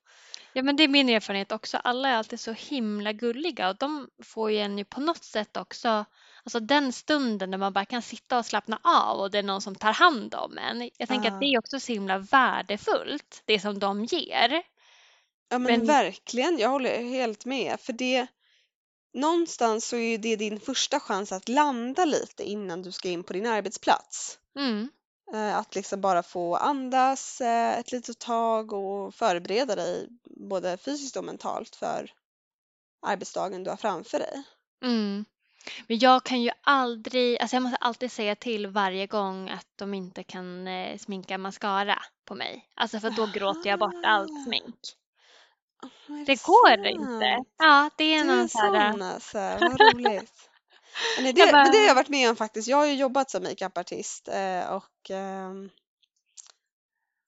Ja 0.53 0.63
men 0.63 0.75
det 0.75 0.83
är 0.83 0.87
min 0.87 1.09
erfarenhet 1.09 1.51
också. 1.51 1.77
Alla 1.77 2.09
är 2.09 2.15
alltid 2.15 2.39
så 2.39 2.51
himla 2.51 3.13
gulliga 3.13 3.69
och 3.69 3.77
de 3.77 4.09
får 4.23 4.51
ju 4.51 4.57
en 4.57 4.77
ju 4.77 4.85
på 4.85 5.01
något 5.01 5.23
sätt 5.23 5.57
också, 5.57 6.05
alltså 6.45 6.59
den 6.59 6.93
stunden 6.93 7.49
när 7.51 7.57
man 7.57 7.73
bara 7.73 7.85
kan 7.85 8.01
sitta 8.01 8.37
och 8.37 8.45
slappna 8.45 8.79
av 8.83 9.19
och 9.19 9.31
det 9.31 9.37
är 9.39 9.43
någon 9.43 9.61
som 9.61 9.75
tar 9.75 9.93
hand 9.93 10.35
om 10.35 10.57
en. 10.57 10.89
Jag 10.97 11.07
tänker 11.09 11.29
Ja. 11.29 11.33
att 11.33 11.39
det 11.39 11.45
är 11.45 11.59
också 11.59 11.79
så 11.79 11.91
himla 11.91 12.17
värdefullt, 12.17 13.41
det 13.45 13.59
som 13.59 13.79
de 13.79 14.05
ger. 14.05 14.49
Ja 15.49 15.59
men, 15.59 15.63
Men- 15.63 15.85
verkligen, 15.85 16.57
jag 16.57 16.69
håller 16.69 17.03
helt 17.03 17.45
med. 17.45 17.79
För 17.79 17.93
det, 17.93 18.27
någonstans 19.13 19.87
så 19.87 19.95
är 19.95 20.09
ju 20.09 20.17
det 20.17 20.35
din 20.35 20.59
första 20.59 20.99
chans 20.99 21.31
att 21.31 21.49
landa 21.49 22.05
lite 22.05 22.43
innan 22.43 22.81
du 22.81 22.91
ska 22.91 23.09
in 23.09 23.23
på 23.23 23.33
din 23.33 23.45
arbetsplats. 23.45 24.39
Mm. 24.57 24.89
Eh, 25.33 25.57
Att 25.57 25.75
liksom 25.75 26.01
bara 26.01 26.23
få 26.23 26.55
andas 26.55 27.41
eh, 27.41 27.79
ett 27.79 27.91
litet 27.91 28.19
tag 28.19 28.73
och 28.73 29.15
förbereda 29.15 29.75
dig 29.75 30.07
både 30.23 30.77
fysiskt 30.77 31.17
och 31.17 31.23
mentalt 31.23 31.75
för 31.75 32.11
arbetsdagen 33.07 33.63
du 33.63 33.69
har 33.69 33.77
framför 33.77 34.19
dig. 34.19 34.43
Mm. 34.83 35.25
Men 35.87 35.99
jag 35.99 36.23
kan 36.23 36.41
ju 36.41 36.51
aldrig, 36.61 37.39
alltså 37.41 37.55
jag 37.55 37.63
måste 37.63 37.77
alltid 37.77 38.11
säga 38.11 38.35
till 38.35 38.67
varje 38.67 39.07
gång 39.07 39.49
att 39.49 39.67
de 39.75 39.93
inte 39.93 40.23
kan 40.23 40.67
eh, 40.67 40.97
sminka 40.97 41.37
mascara 41.37 41.99
på 42.25 42.35
mig. 42.35 42.69
Alltså 42.75 42.99
för 42.99 43.09
då 43.09 43.25
gråter 43.33 43.69
jag 43.69 43.79
bort 43.79 44.05
allt 44.05 44.43
smink. 44.47 44.75
Är 46.07 46.25
Det 46.25 46.43
går 46.45 46.87
inte. 46.87 47.43
Ja, 47.57 47.89
det 47.97 48.03
är 48.03 48.23
Du 48.23 48.31
är 48.31 48.35
någon 48.35 48.49
så 48.49 48.57
här, 48.57 48.91
sån 48.91 49.01
alltså, 49.01 49.37
vad 49.37 49.81
roligt. 49.81 50.31
Men 51.21 51.35
det, 51.35 51.41
Jag 51.41 51.51
bara- 51.51 51.63
men 51.63 51.71
det 51.71 51.77
har 51.77 51.85
jag 51.87 51.95
varit 51.95 52.09
med 52.09 52.29
om 52.29 52.35
faktiskt. 52.35 52.67
Jag 52.67 52.77
har 52.77 52.85
ju 52.85 52.93
jobbat 52.93 53.29
som 53.31 53.43
makeupartist 53.43 54.27
eh, 54.27 54.65
och 54.71 55.09
ehm, 55.11 55.69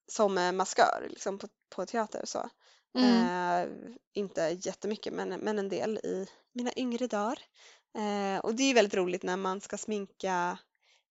som 0.08 0.38
eh, 0.38 0.52
maskör 0.52 1.08
liksom 1.10 1.38
på, 1.38 1.48
på 1.76 1.86
teater 1.86 2.22
och 2.22 2.30
så. 2.30 2.50
mm, 2.98 3.28
Eh, 3.28 3.68
inte 4.14 4.58
jättemycket 4.62 5.14
men, 5.14 5.30
men 5.30 5.60
en 5.60 5.70
del 5.70 5.98
i 5.98 6.28
mina 6.52 6.72
yngre 6.76 7.08
dagar. 7.08 7.40
Eh, 7.98 8.40
och 8.40 8.56
det 8.56 8.64
är 8.64 8.74
väldigt 8.74 8.94
roligt 8.94 9.24
när 9.24 9.38
man 9.38 9.62
ska 9.62 9.78
sminka 9.78 10.58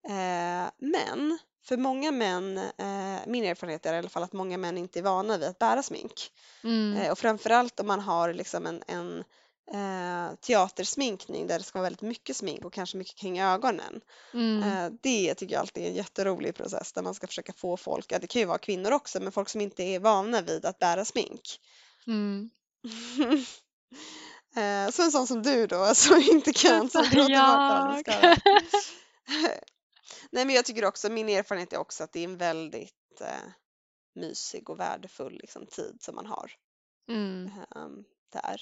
eh, 0.09 0.71
män. 0.79 1.39
För 1.65 1.77
många 1.77 2.11
män, 2.13 2.59
eh, 2.59 3.21
min 3.27 3.45
erfarenhet 3.45 3.87
är 3.87 3.95
i 3.95 3.99
alla 3.99 4.09
fall 4.09 4.23
att 4.23 4.33
många 4.33 4.59
män 4.59 4.79
inte 4.79 4.99
är 4.99 5.03
vana 5.03 5.39
vid 5.39 5.49
att 5.49 5.59
bära 5.59 5.83
smink. 5.83 6.31
mm, 6.65 6.97
Eh, 6.97 7.13
och 7.13 7.19
framförallt 7.19 7.81
om 7.81 7.87
man 7.87 8.01
har 8.01 8.33
liksom 8.33 8.67
en, 8.67 8.83
en 8.87 9.25
eh, 9.73 10.35
teatersminkning 10.35 11.47
där 11.47 11.59
det 11.59 11.65
ska 11.65 11.79
vara 11.79 11.87
väldigt 11.87 12.03
mycket 12.03 12.37
smink 12.37 12.65
och 12.65 12.73
kanske 12.73 12.97
mycket 12.97 13.17
kring 13.17 13.41
ögonen. 13.41 14.01
mm, 14.35 14.63
Eh, 14.63 14.93
det 15.03 15.35
tycker 15.35 15.55
jag 15.55 15.61
alltid 15.61 15.85
är 15.85 15.89
en 15.89 15.95
jätterolig 15.95 16.55
process 16.55 16.93
där 16.93 17.03
man 17.03 17.15
ska 17.15 17.27
försöka 17.27 17.53
få 17.53 17.77
folk, 17.77 18.13
ja 18.13 18.19
det 18.19 18.27
kan 18.27 18.41
ju 18.41 18.47
vara 18.47 18.59
kvinnor 18.59 18.93
också, 18.93 19.21
men 19.21 19.33
folk 19.33 19.49
som 19.49 19.61
inte 19.61 19.83
är 19.83 19.99
vana 20.01 20.41
vid 20.41 20.65
att 20.65 20.79
bära 20.79 21.05
smink. 21.05 21.61
mm. 22.07 22.51
Eh, 24.57 24.91
Så 24.91 25.03
en 25.03 25.11
sån 25.13 25.27
som 25.27 25.43
du 25.43 25.67
då 25.67 25.95
som 25.95 26.17
inte 26.33 26.53
kan, 26.53 26.91
som 26.91 27.03
gråter 27.05 27.87
mascara. 27.87 28.37
Nej 30.31 30.45
men 30.45 30.55
jag 30.55 30.65
tycker 30.65 30.85
också, 30.85 31.11
min 31.11 31.29
erfarenhet 31.29 31.73
är 31.73 31.79
också 31.79 32.05
att 32.05 32.13
det 32.13 32.21
är 32.21 32.25
en 32.25 32.37
väldigt 32.37 33.21
eh, 33.21 33.49
mysig 34.15 34.71
och 34.71 34.81
värdefull 34.81 35.33
liksom, 35.43 35.67
tid 35.67 35.99
som 36.01 36.15
man 36.15 36.27
har 36.27 36.53
Mm. 37.09 37.51
ehm, 37.77 38.05
där. 38.33 38.61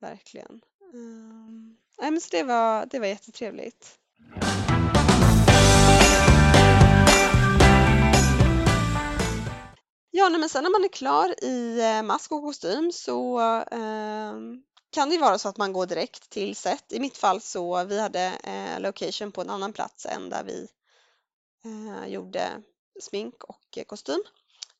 Verkligen. 0.00 0.60
Um, 0.94 1.76
nej 2.00 2.10
men 2.10 2.20
så 2.20 2.28
det 2.30 2.42
var, 2.42 2.86
det 2.86 2.98
var 2.98 3.06
jättetrevligt. 3.06 3.98
Ja, 10.12 10.28
nej, 10.28 10.40
men 10.40 10.48
sen 10.48 10.62
när 10.64 10.70
man 10.70 10.84
är 10.84 10.88
klar 10.88 11.44
i 11.44 11.80
eh, 11.80 12.02
mask 12.02 12.32
och 12.32 12.42
kostym 12.42 12.92
så 12.92 13.38
ehm, 13.70 14.62
kan 14.90 15.10
det 15.10 15.18
vara 15.18 15.38
så 15.38 15.48
att 15.48 15.56
man 15.56 15.72
går 15.72 15.86
direkt 15.86 16.30
till 16.30 16.56
set. 16.56 16.92
I 16.92 17.00
mitt 17.00 17.16
fall 17.18 17.40
så 17.40 17.84
vi 17.84 18.00
hade 18.00 18.20
eh, 18.44 18.80
location 18.80 19.32
på 19.32 19.40
en 19.40 19.50
annan 19.50 19.72
plats 19.72 20.06
än 20.06 20.30
där 20.30 20.44
vi 20.44 20.68
eh, 21.64 22.06
gjorde 22.12 22.62
smink 23.00 23.44
och 23.44 23.78
kostym. 23.86 24.22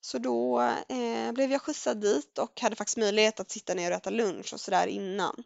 Så 0.01 0.18
då 0.18 0.61
eh, 0.88 1.33
blev 1.33 1.53
jag 1.53 1.62
skjutsad 1.62 2.01
dit 2.01 2.38
och 2.38 2.61
hade 2.61 2.77
faktiskt 2.77 2.96
möjlighet 2.99 3.40
att 3.40 3.51
sitta 3.51 3.75
ner 3.75 3.90
och 3.90 3.96
äta 3.96 4.11
lunch 4.11 4.55
och 4.55 4.61
sådär 4.61 4.87
innan. 4.87 5.44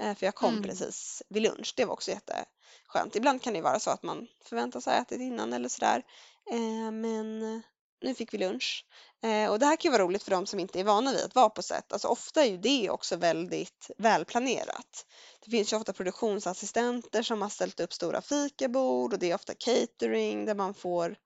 Eh, 0.00 0.14
för 0.14 0.26
jag 0.26 0.34
kom 0.34 0.50
Mm. 0.50 0.62
precis 0.62 1.22
vid 1.28 1.42
lunch. 1.42 1.72
Det 1.76 1.84
var 1.84 1.92
också 1.92 2.10
jätteskönt. 2.10 3.16
Ibland 3.16 3.42
kan 3.42 3.54
det 3.54 3.60
vara 3.60 3.80
så 3.80 3.90
att 3.90 4.02
man 4.02 4.28
förväntar 4.44 4.80
sig 4.80 4.98
att 4.98 5.06
ätit 5.06 5.20
innan 5.20 5.52
eller 5.52 5.68
sådär. 5.68 6.02
Eh, 6.50 6.90
men 6.90 7.62
nu 8.02 8.14
fick 8.14 8.34
vi 8.34 8.38
lunch. 8.38 8.84
Eh, 9.22 9.50
och 9.50 9.58
det 9.58 9.66
här 9.66 9.76
kan 9.76 9.88
ju 9.88 9.92
vara 9.92 10.02
roligt 10.02 10.22
för 10.22 10.30
de 10.30 10.46
som 10.46 10.60
inte 10.60 10.80
är 10.80 10.84
vana 10.84 11.12
vid 11.12 11.24
att 11.24 11.34
vara 11.34 11.48
på 11.48 11.62
set. 11.62 11.92
Alltså 11.92 12.08
ofta 12.08 12.44
är 12.44 12.50
ju 12.50 12.56
det 12.56 12.90
också 12.90 13.16
väldigt 13.16 13.90
välplanerat. 13.98 15.06
Det 15.44 15.50
finns 15.50 15.72
ju 15.72 15.76
ofta 15.76 15.92
produktionsassistenter 15.92 17.22
som 17.22 17.42
har 17.42 17.48
ställt 17.48 17.80
upp 17.80 17.92
stora 17.92 18.20
fikabord 18.20 19.12
och 19.12 19.18
det 19.18 19.30
är 19.30 19.34
ofta 19.34 19.54
catering 19.54 20.44
där 20.44 20.54
man 20.54 20.74
får 20.74 21.16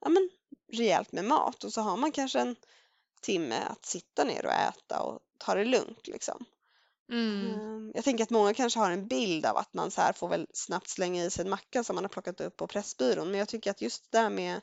ja, 0.00 0.08
men, 0.08 0.30
rejält 0.72 1.12
med 1.12 1.24
mat 1.24 1.64
och 1.64 1.72
så 1.72 1.80
har 1.80 1.96
man 1.96 2.12
kanske 2.12 2.40
en 2.40 2.56
timme 3.20 3.56
att 3.70 3.86
sitta 3.86 4.24
ner 4.24 4.46
och 4.46 4.52
äta 4.52 5.02
och 5.02 5.20
ta 5.38 5.54
det 5.54 5.64
lugnt 5.64 6.06
liksom. 6.06 6.44
Mm. 7.12 7.54
Ehm, 7.54 7.92
Jag 7.94 8.04
tänker 8.04 8.24
att 8.24 8.30
många 8.30 8.54
kanske 8.54 8.78
har 8.78 8.90
en 8.90 9.08
bild 9.08 9.46
av 9.46 9.56
att 9.56 9.74
man 9.74 9.90
så 9.90 10.00
här 10.00 10.12
får 10.12 10.28
väl 10.28 10.46
snabbt 10.52 10.88
slänga 10.88 11.24
i 11.24 11.30
sig 11.30 11.44
en 11.44 11.50
macka 11.50 11.84
som 11.84 11.94
man 11.94 12.04
har 12.04 12.08
plockat 12.08 12.40
upp 12.40 12.56
på 12.56 12.66
Pressbyrån. 12.66 13.30
Men 13.30 13.38
jag 13.38 13.48
tycker 13.48 13.70
att 13.70 13.80
just 13.80 14.10
det 14.10 14.18
där 14.18 14.30
med, 14.30 14.60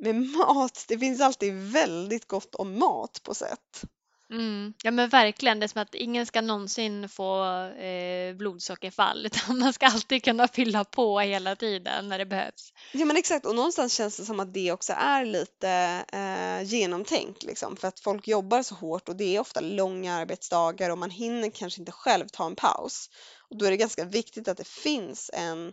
med 0.00 0.14
mat, 0.14 0.84
det 0.88 0.98
finns 0.98 1.20
alltid 1.20 1.54
väldigt 1.54 2.28
gott 2.28 2.54
om 2.54 2.78
mat 2.78 3.20
på 3.22 3.34
set. 3.34 3.84
Mm. 4.30 4.74
Ja 4.82 4.90
men 4.90 5.08
verkligen, 5.08 5.60
det 5.60 5.66
är 5.66 5.68
som 5.68 5.82
att 5.82 5.94
ingen 5.94 6.26
ska 6.26 6.40
någonsin 6.40 7.08
få 7.08 7.44
eh, 7.64 8.34
blodsockerfall 8.34 9.26
utan 9.26 9.58
man 9.58 9.72
ska 9.72 9.86
alltid 9.86 10.24
kunna 10.24 10.48
fylla 10.48 10.84
på 10.84 11.20
hela 11.20 11.56
tiden 11.56 12.08
när 12.08 12.18
det 12.18 12.26
behövs. 12.26 12.72
Ja 12.92 13.04
men 13.04 13.16
exakt 13.16 13.46
och 13.46 13.54
någonstans 13.54 13.92
känns 13.92 14.16
det 14.16 14.24
som 14.24 14.40
att 14.40 14.54
det 14.54 14.72
också 14.72 14.92
är 14.96 15.24
lite 15.24 16.04
eh, 16.12 16.62
genomtänkt 16.62 17.42
liksom 17.42 17.76
för 17.76 17.88
att 17.88 18.00
folk 18.00 18.28
jobbar 18.28 18.62
så 18.62 18.74
hårt 18.74 19.08
och 19.08 19.16
det 19.16 19.36
är 19.36 19.40
ofta 19.40 19.60
långa 19.60 20.14
arbetsdagar 20.14 20.90
och 20.90 20.98
man 20.98 21.10
hinner 21.10 21.50
kanske 21.50 21.80
inte 21.80 21.92
själv 21.92 22.26
ta 22.32 22.46
en 22.46 22.56
paus. 22.56 23.10
Och 23.50 23.58
då 23.58 23.66
är 23.66 23.70
det 23.70 23.76
ganska 23.76 24.04
viktigt 24.04 24.48
att 24.48 24.56
det 24.56 24.68
finns 24.68 25.30
en 25.34 25.72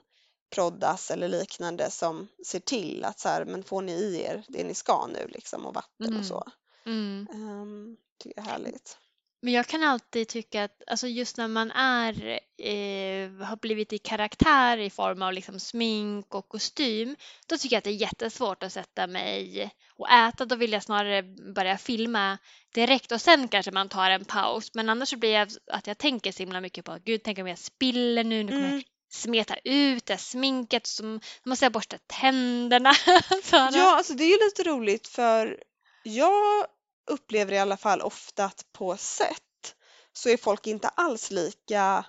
proddas 0.53 1.11
eller 1.11 1.27
liknande 1.27 1.91
som 1.91 2.27
ser 2.45 2.59
till 2.59 3.05
att 3.05 3.19
så 3.19 3.29
här, 3.29 3.45
men 3.45 3.63
får 3.63 3.81
ni 3.81 3.91
i 3.91 4.21
er 4.21 4.43
det 4.47 4.63
ni 4.63 4.73
ska 4.73 5.07
nu 5.07 5.27
liksom 5.29 5.65
och 5.65 5.73
vatten 5.73 6.07
Mm. 6.07 6.19
och 6.19 6.25
så. 6.25 6.43
Mm. 6.85 7.27
Um, 7.33 7.97
tycker 8.23 8.39
jag 8.41 8.47
är 8.47 8.51
härligt. 8.51 8.97
Men 9.41 9.53
jag 9.53 9.67
kan 9.67 9.83
alltid 9.83 10.27
tycka 10.27 10.63
att 10.63 10.81
alltså 10.87 11.07
just 11.07 11.37
när 11.37 11.47
man 11.47 11.71
är, 11.71 12.39
eh, 12.57 13.45
har 13.47 13.55
blivit 13.61 13.93
i 13.93 13.97
karaktär 13.97 14.77
i 14.77 14.89
form 14.89 15.21
av 15.21 15.33
liksom 15.33 15.59
smink 15.59 16.35
och 16.35 16.47
kostym, 16.49 17.15
då 17.47 17.57
tycker 17.57 17.75
jag 17.75 17.77
att 17.77 17.83
det 17.83 17.89
är 17.89 18.01
jättesvårt 18.01 18.63
att 18.63 18.73
sätta 18.73 19.07
mig 19.07 19.71
och 19.95 20.09
äta. 20.11 20.45
Då 20.45 20.55
vill 20.55 20.71
jag 20.71 20.83
snarare 20.83 21.23
börja 21.55 21.77
filma 21.77 22.37
direkt 22.73 23.11
och 23.11 23.21
sen 23.21 23.47
kanske 23.47 23.71
man 23.71 23.89
tar 23.89 24.09
en 24.09 24.25
paus. 24.25 24.71
Men 24.73 24.89
annars 24.89 25.09
så 25.09 25.17
blir 25.17 25.31
jag 25.33 25.49
att 25.71 25.87
jag 25.87 25.97
tänker 25.97 26.31
så 26.31 26.39
himla 26.39 26.61
mycket 26.61 26.85
på 26.85 26.97
gud, 27.05 27.21
tänk 27.23 27.39
om 27.39 27.47
jag 27.47 27.59
spiller 27.59 28.23
nu, 28.23 28.43
nu 28.43 28.51
kommer 28.51 28.67
Mm. 28.67 28.83
Smeta 29.13 29.55
ut 29.63 30.05
det 30.05 30.13
här 30.13 30.19
sminket, 30.19 30.87
så 30.87 31.19
måste 31.43 31.65
jag 31.65 31.71
borsta 31.71 31.97
tänderna. 32.07 32.93
Ja, 33.51 33.97
alltså 33.97 34.13
det 34.13 34.23
är 34.23 34.39
ju 34.39 34.45
lite 34.45 34.63
roligt 34.63 35.07
för 35.07 35.63
jag 36.03 36.65
upplever 37.11 37.53
i 37.53 37.59
alla 37.59 37.77
fall 37.77 38.01
ofta 38.01 38.45
att 38.45 38.65
på 38.71 38.97
set 38.97 39.75
så 40.13 40.29
är 40.29 40.37
folk 40.37 40.67
inte 40.67 40.87
alls 40.87 41.31
lika 41.31 42.05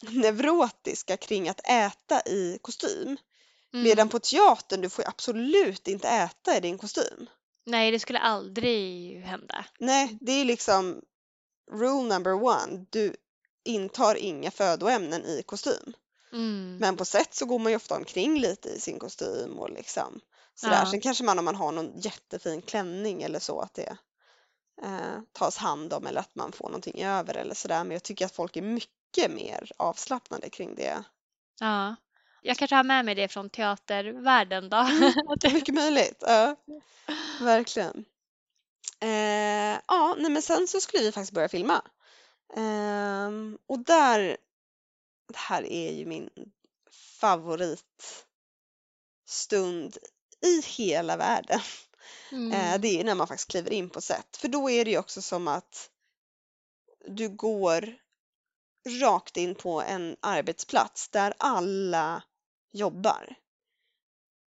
neurotiska 0.00 1.16
kring 1.16 1.48
att 1.48 1.60
äta 1.68 2.20
i 2.26 2.58
kostym. 2.62 3.16
Mm. 3.72 3.84
Medan 3.84 4.08
på 4.08 4.18
teatern, 4.18 4.80
du 4.80 4.90
får 4.90 5.08
absolut 5.08 5.88
inte 5.88 6.08
äta 6.08 6.56
i 6.56 6.60
din 6.60 6.78
kostym. 6.78 7.26
Nej, 7.66 7.90
det 7.90 8.00
skulle 8.00 8.18
aldrig 8.18 9.20
hända. 9.20 9.64
Nej, 9.78 10.18
det 10.20 10.32
är 10.32 10.44
liksom 10.44 11.02
rule 11.72 12.08
number 12.08 12.32
one. 12.32 12.86
Du 12.90 13.16
intar 13.64 14.14
inga 14.14 14.50
födoämnen 14.50 15.24
i 15.24 15.42
kostym. 15.46 15.94
Mm. 16.32 16.76
Men 16.80 16.96
på 16.96 17.04
set 17.04 17.34
så 17.34 17.46
går 17.46 17.58
man 17.58 17.72
ju 17.72 17.76
ofta 17.76 17.96
omkring 17.96 18.40
lite 18.40 18.68
i 18.68 18.80
sin 18.80 18.98
kostym 18.98 19.58
och 19.58 19.70
liksom 19.70 20.20
sådär. 20.54 20.80
Ja. 20.84 20.90
Sen 20.90 21.00
kanske 21.00 21.24
man 21.24 21.38
om 21.38 21.44
man 21.44 21.56
har 21.56 21.72
någon 21.72 22.00
jättefin 22.00 22.62
klänning 22.62 23.22
eller 23.22 23.38
så 23.38 23.60
att 23.60 23.74
det 23.74 23.96
eh, 24.82 25.20
tas 25.32 25.56
hand 25.56 25.92
om 25.92 26.06
eller 26.06 26.20
att 26.20 26.34
man 26.34 26.52
får 26.52 26.68
någonting 26.68 27.04
över 27.04 27.36
eller 27.36 27.54
sådär. 27.54 27.84
Men 27.84 27.92
jag 27.92 28.02
tycker 28.02 28.26
att 28.26 28.34
folk 28.34 28.56
är 28.56 28.62
mycket 28.62 29.30
mer 29.30 29.72
avslappnade 29.76 30.50
kring 30.50 30.74
det. 30.74 31.04
Ja, 31.60 31.96
jag 32.42 32.56
kanske 32.56 32.76
har 32.76 32.84
med 32.84 33.04
mig 33.04 33.14
det 33.14 33.28
från 33.28 33.50
teatervärlden 33.50 34.68
då. 34.68 34.76
Det 35.40 35.46
är 35.46 35.54
mycket 35.54 35.74
möjligt. 35.74 36.22
Ja, 36.26 36.56
verkligen. 37.40 38.04
Eh, 39.00 39.78
ja, 39.86 40.16
nej 40.18 40.30
men 40.30 40.42
sen 40.42 40.66
så 40.68 40.80
skulle 40.80 41.02
vi 41.02 41.12
faktiskt 41.12 41.32
börja 41.32 41.48
filma. 41.48 41.82
Ehm, 42.56 43.58
och 43.66 43.78
där, 43.78 44.36
det 45.28 45.36
här 45.36 45.62
är 45.62 45.92
ju 45.92 46.06
min 46.06 46.30
favoritstund 47.20 49.96
i 50.40 50.60
hela 50.66 51.16
världen. 51.16 51.58
Eh, 51.58 51.64
Mm. 52.38 52.80
det 52.80 53.00
är 53.00 53.04
när 53.04 53.14
man 53.14 53.26
faktiskt 53.26 53.50
kliver 53.50 53.72
in 53.72 53.90
på 53.90 54.00
set. 54.00 54.36
För 54.36 54.48
då 54.48 54.70
är 54.70 54.84
det 54.84 54.90
ju 54.90 54.98
också 54.98 55.22
som 55.22 55.48
att 55.48 55.90
du 57.06 57.28
går 57.28 57.96
rakt 59.00 59.36
in 59.36 59.54
på 59.54 59.82
en 59.82 60.16
arbetsplats 60.20 61.08
där 61.08 61.34
alla 61.38 62.22
jobbar. 62.72 63.34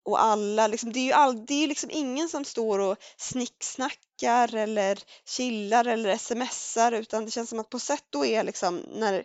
Och 0.04 0.22
alla, 0.22 0.68
liksom, 0.68 0.94
det 0.94 1.00
är 1.00 1.06
ju 1.06 1.12
all, 1.12 1.46
det 1.46 1.64
är 1.64 1.68
liksom 1.68 1.90
ingen 1.92 2.30
som 2.30 2.46
står 2.46 2.80
och 2.80 2.98
snicksnackar 3.18 4.56
eller 4.56 5.00
chillar 5.26 5.86
eller 5.86 6.18
smsar 6.18 6.92
utan 6.92 7.26
det 7.26 7.32
känns 7.32 7.50
som 7.50 7.60
att 7.60 7.70
på 7.70 7.80
set 7.80 8.06
då 8.10 8.26
är 8.26 8.44
liksom 8.44 8.78
när, 8.78 9.24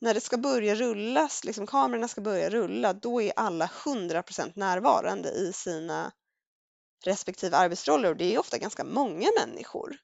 när 0.00 0.14
det 0.14 0.20
ska 0.20 0.36
börja 0.38 0.74
rullas, 0.74 1.44
liksom 1.44 1.66
kamerorna 1.66 2.08
ska 2.08 2.20
börja 2.20 2.50
rulla, 2.50 2.92
då 2.92 3.22
är 3.22 3.32
alla 3.36 3.66
100% 3.66 4.52
närvarande 4.54 5.30
i 5.30 5.52
sina 5.52 6.12
respektive 7.04 7.56
arbetsroller 7.56 8.10
och 8.10 8.16
det 8.16 8.34
är 8.34 8.38
ofta 8.38 8.58
ganska 8.58 8.84
många 8.84 9.28
människor. 9.40 9.96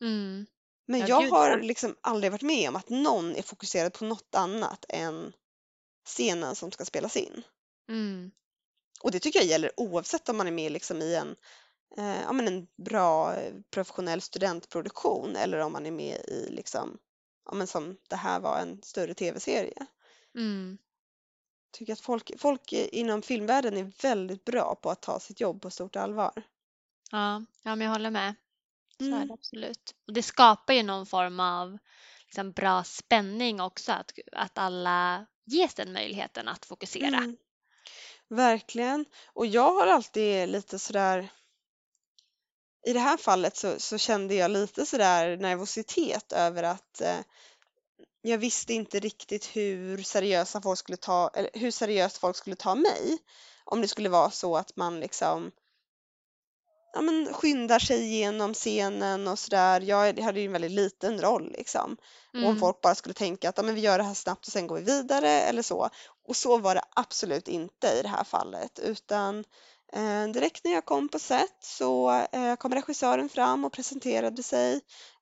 Mm. 0.00 0.46
Men 0.86 1.00
Ja, 1.00 1.06
jag 1.06 1.30
har 1.30 1.60
liksom 1.60 1.96
aldrig 2.00 2.32
varit 2.32 2.42
med 2.42 2.68
om 2.68 2.76
att 2.76 2.88
någon 2.88 3.36
är 3.36 3.42
fokuserad 3.42 3.92
på 3.92 4.04
något 4.04 4.34
annat 4.34 4.84
än 4.88 5.32
scenen 6.06 6.56
som 6.56 6.70
ska 6.70 6.84
spelas 6.84 7.16
in. 7.16 7.42
Mm. 7.88 8.30
Och 9.02 9.10
det 9.10 9.20
tycker 9.20 9.38
jag 9.38 9.48
gäller 9.48 9.70
oavsett 9.80 10.28
om 10.28 10.36
man 10.36 10.46
är 10.46 10.52
med 10.52 10.72
liksom 10.72 11.02
i 11.02 11.14
en, 11.14 11.36
eh, 11.98 12.22
ja, 12.22 12.32
men 12.32 12.48
en 12.48 12.66
bra 12.84 13.34
eh, 13.36 13.54
professionell 13.70 14.20
studentproduktion 14.20 15.36
eller 15.36 15.58
om 15.58 15.72
man 15.72 15.86
är 15.86 15.90
med 15.90 16.16
i 16.28 16.48
liksom, 16.50 16.98
ja, 17.46 17.54
men 17.54 17.66
som 17.66 17.96
det 18.08 18.16
här 18.16 18.40
var 18.40 18.58
en 18.58 18.82
större 18.82 19.14
tv-serie. 19.14 19.86
Mm. 20.34 20.78
Tycker 21.72 21.92
att 21.92 22.00
folk, 22.00 22.30
folk 22.38 22.72
inom 22.72 23.22
filmvärlden 23.22 23.76
är 23.76 23.92
väldigt 24.02 24.44
bra 24.44 24.74
på 24.74 24.90
att 24.90 25.02
ta 25.02 25.20
sitt 25.20 25.40
jobb 25.40 25.62
på 25.62 25.70
stort 25.70 25.96
allvar. 25.96 26.42
Ja, 27.10 27.44
ja, 27.62 27.76
men 27.76 27.80
jag 27.80 27.92
håller 27.92 28.10
med. 28.10 28.34
Så 28.98 29.16
är 29.16 29.22
Mm. 29.22 29.28
det 29.28 29.34
absolut. 29.34 29.94
Och 30.06 30.12
det 30.12 30.22
skapar 30.22 30.74
ju 30.74 30.82
någon 30.82 31.06
form 31.06 31.40
av 31.40 31.78
liksom, 32.26 32.52
bra 32.52 32.84
spänning 32.84 33.60
också, 33.60 33.92
att, 33.92 34.12
att 34.32 34.58
alla 34.58 35.26
ges 35.44 35.74
den 35.74 35.92
möjligheten 35.92 36.48
att 36.48 36.64
fokusera. 36.64 37.18
Mm. 37.18 37.36
Verkligen. 38.32 39.04
Och 39.26 39.46
jag 39.46 39.72
har 39.72 39.86
alltid 39.86 40.48
lite 40.48 40.78
sådär 40.78 41.32
i 42.86 42.92
det 42.92 43.00
här 43.00 43.16
fallet 43.16 43.56
så, 43.56 43.80
så 43.80 43.98
kände 43.98 44.34
jag 44.34 44.50
lite 44.50 44.86
sådär 44.86 45.36
nervositet 45.36 46.32
över 46.32 46.62
att 46.62 47.00
eh, 47.00 47.18
jag 48.22 48.38
visste 48.38 48.74
inte 48.74 49.00
riktigt 49.00 49.56
hur 49.56 50.02
seriösa 50.02 50.62
folk 50.62 50.78
skulle 50.78 50.96
ta, 50.96 51.30
eller 51.34 51.50
hur 51.54 51.70
seriöst 51.70 52.18
folk 52.18 52.36
skulle 52.36 52.56
ta 52.56 52.74
mig. 52.74 53.18
Om 53.64 53.80
det 53.80 53.88
skulle 53.88 54.08
vara 54.08 54.30
så 54.30 54.56
att 54.56 54.76
man 54.76 55.00
liksom 55.00 55.50
ja, 56.92 57.00
men 57.00 57.32
skyndar 57.32 57.78
sig 57.78 58.02
igenom 58.02 58.54
scenen 58.54 59.28
och 59.28 59.38
sådär. 59.38 59.80
Jag 59.80 60.20
hade 60.20 60.40
ju 60.40 60.46
en 60.46 60.52
väldigt 60.52 60.70
liten 60.70 61.20
roll 61.20 61.52
liksom. 61.58 61.96
Och 62.32 62.38
om 62.38 62.44
Mm. 62.44 62.58
folk 62.58 62.80
bara 62.80 62.94
skulle 62.94 63.14
tänka 63.14 63.48
att 63.48 63.56
ja, 63.56 63.62
men 63.62 63.74
vi 63.74 63.80
gör 63.80 63.98
det 63.98 64.04
här 64.04 64.14
snabbt 64.14 64.46
och 64.46 64.52
sen 64.52 64.66
går 64.66 64.76
vi 64.76 64.82
vidare 64.82 65.28
eller 65.30 65.62
så. 65.62 65.88
Och 66.28 66.36
så 66.36 66.58
var 66.58 66.74
det 66.74 66.82
absolut 66.96 67.48
inte 67.48 67.86
i 67.88 68.02
det 68.02 68.08
här 68.08 68.24
fallet 68.24 68.78
utan 68.78 69.44
eh, 69.92 70.26
direkt 70.32 70.64
när 70.64 70.72
jag 70.72 70.84
kom 70.84 71.08
på 71.08 71.18
set 71.18 71.56
så 71.60 72.10
eh, 72.32 72.56
kom 72.56 72.74
regissören 72.74 73.28
fram 73.28 73.64
och 73.64 73.72
presenterade 73.72 74.42
sig. 74.42 74.80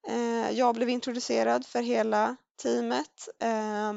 Eh, 0.09 0.51
jag 0.51 0.75
blev 0.75 0.89
introducerad 0.89 1.67
för 1.67 1.83
hela 1.83 2.37
teamet. 2.63 3.29
Eh, 3.43 3.93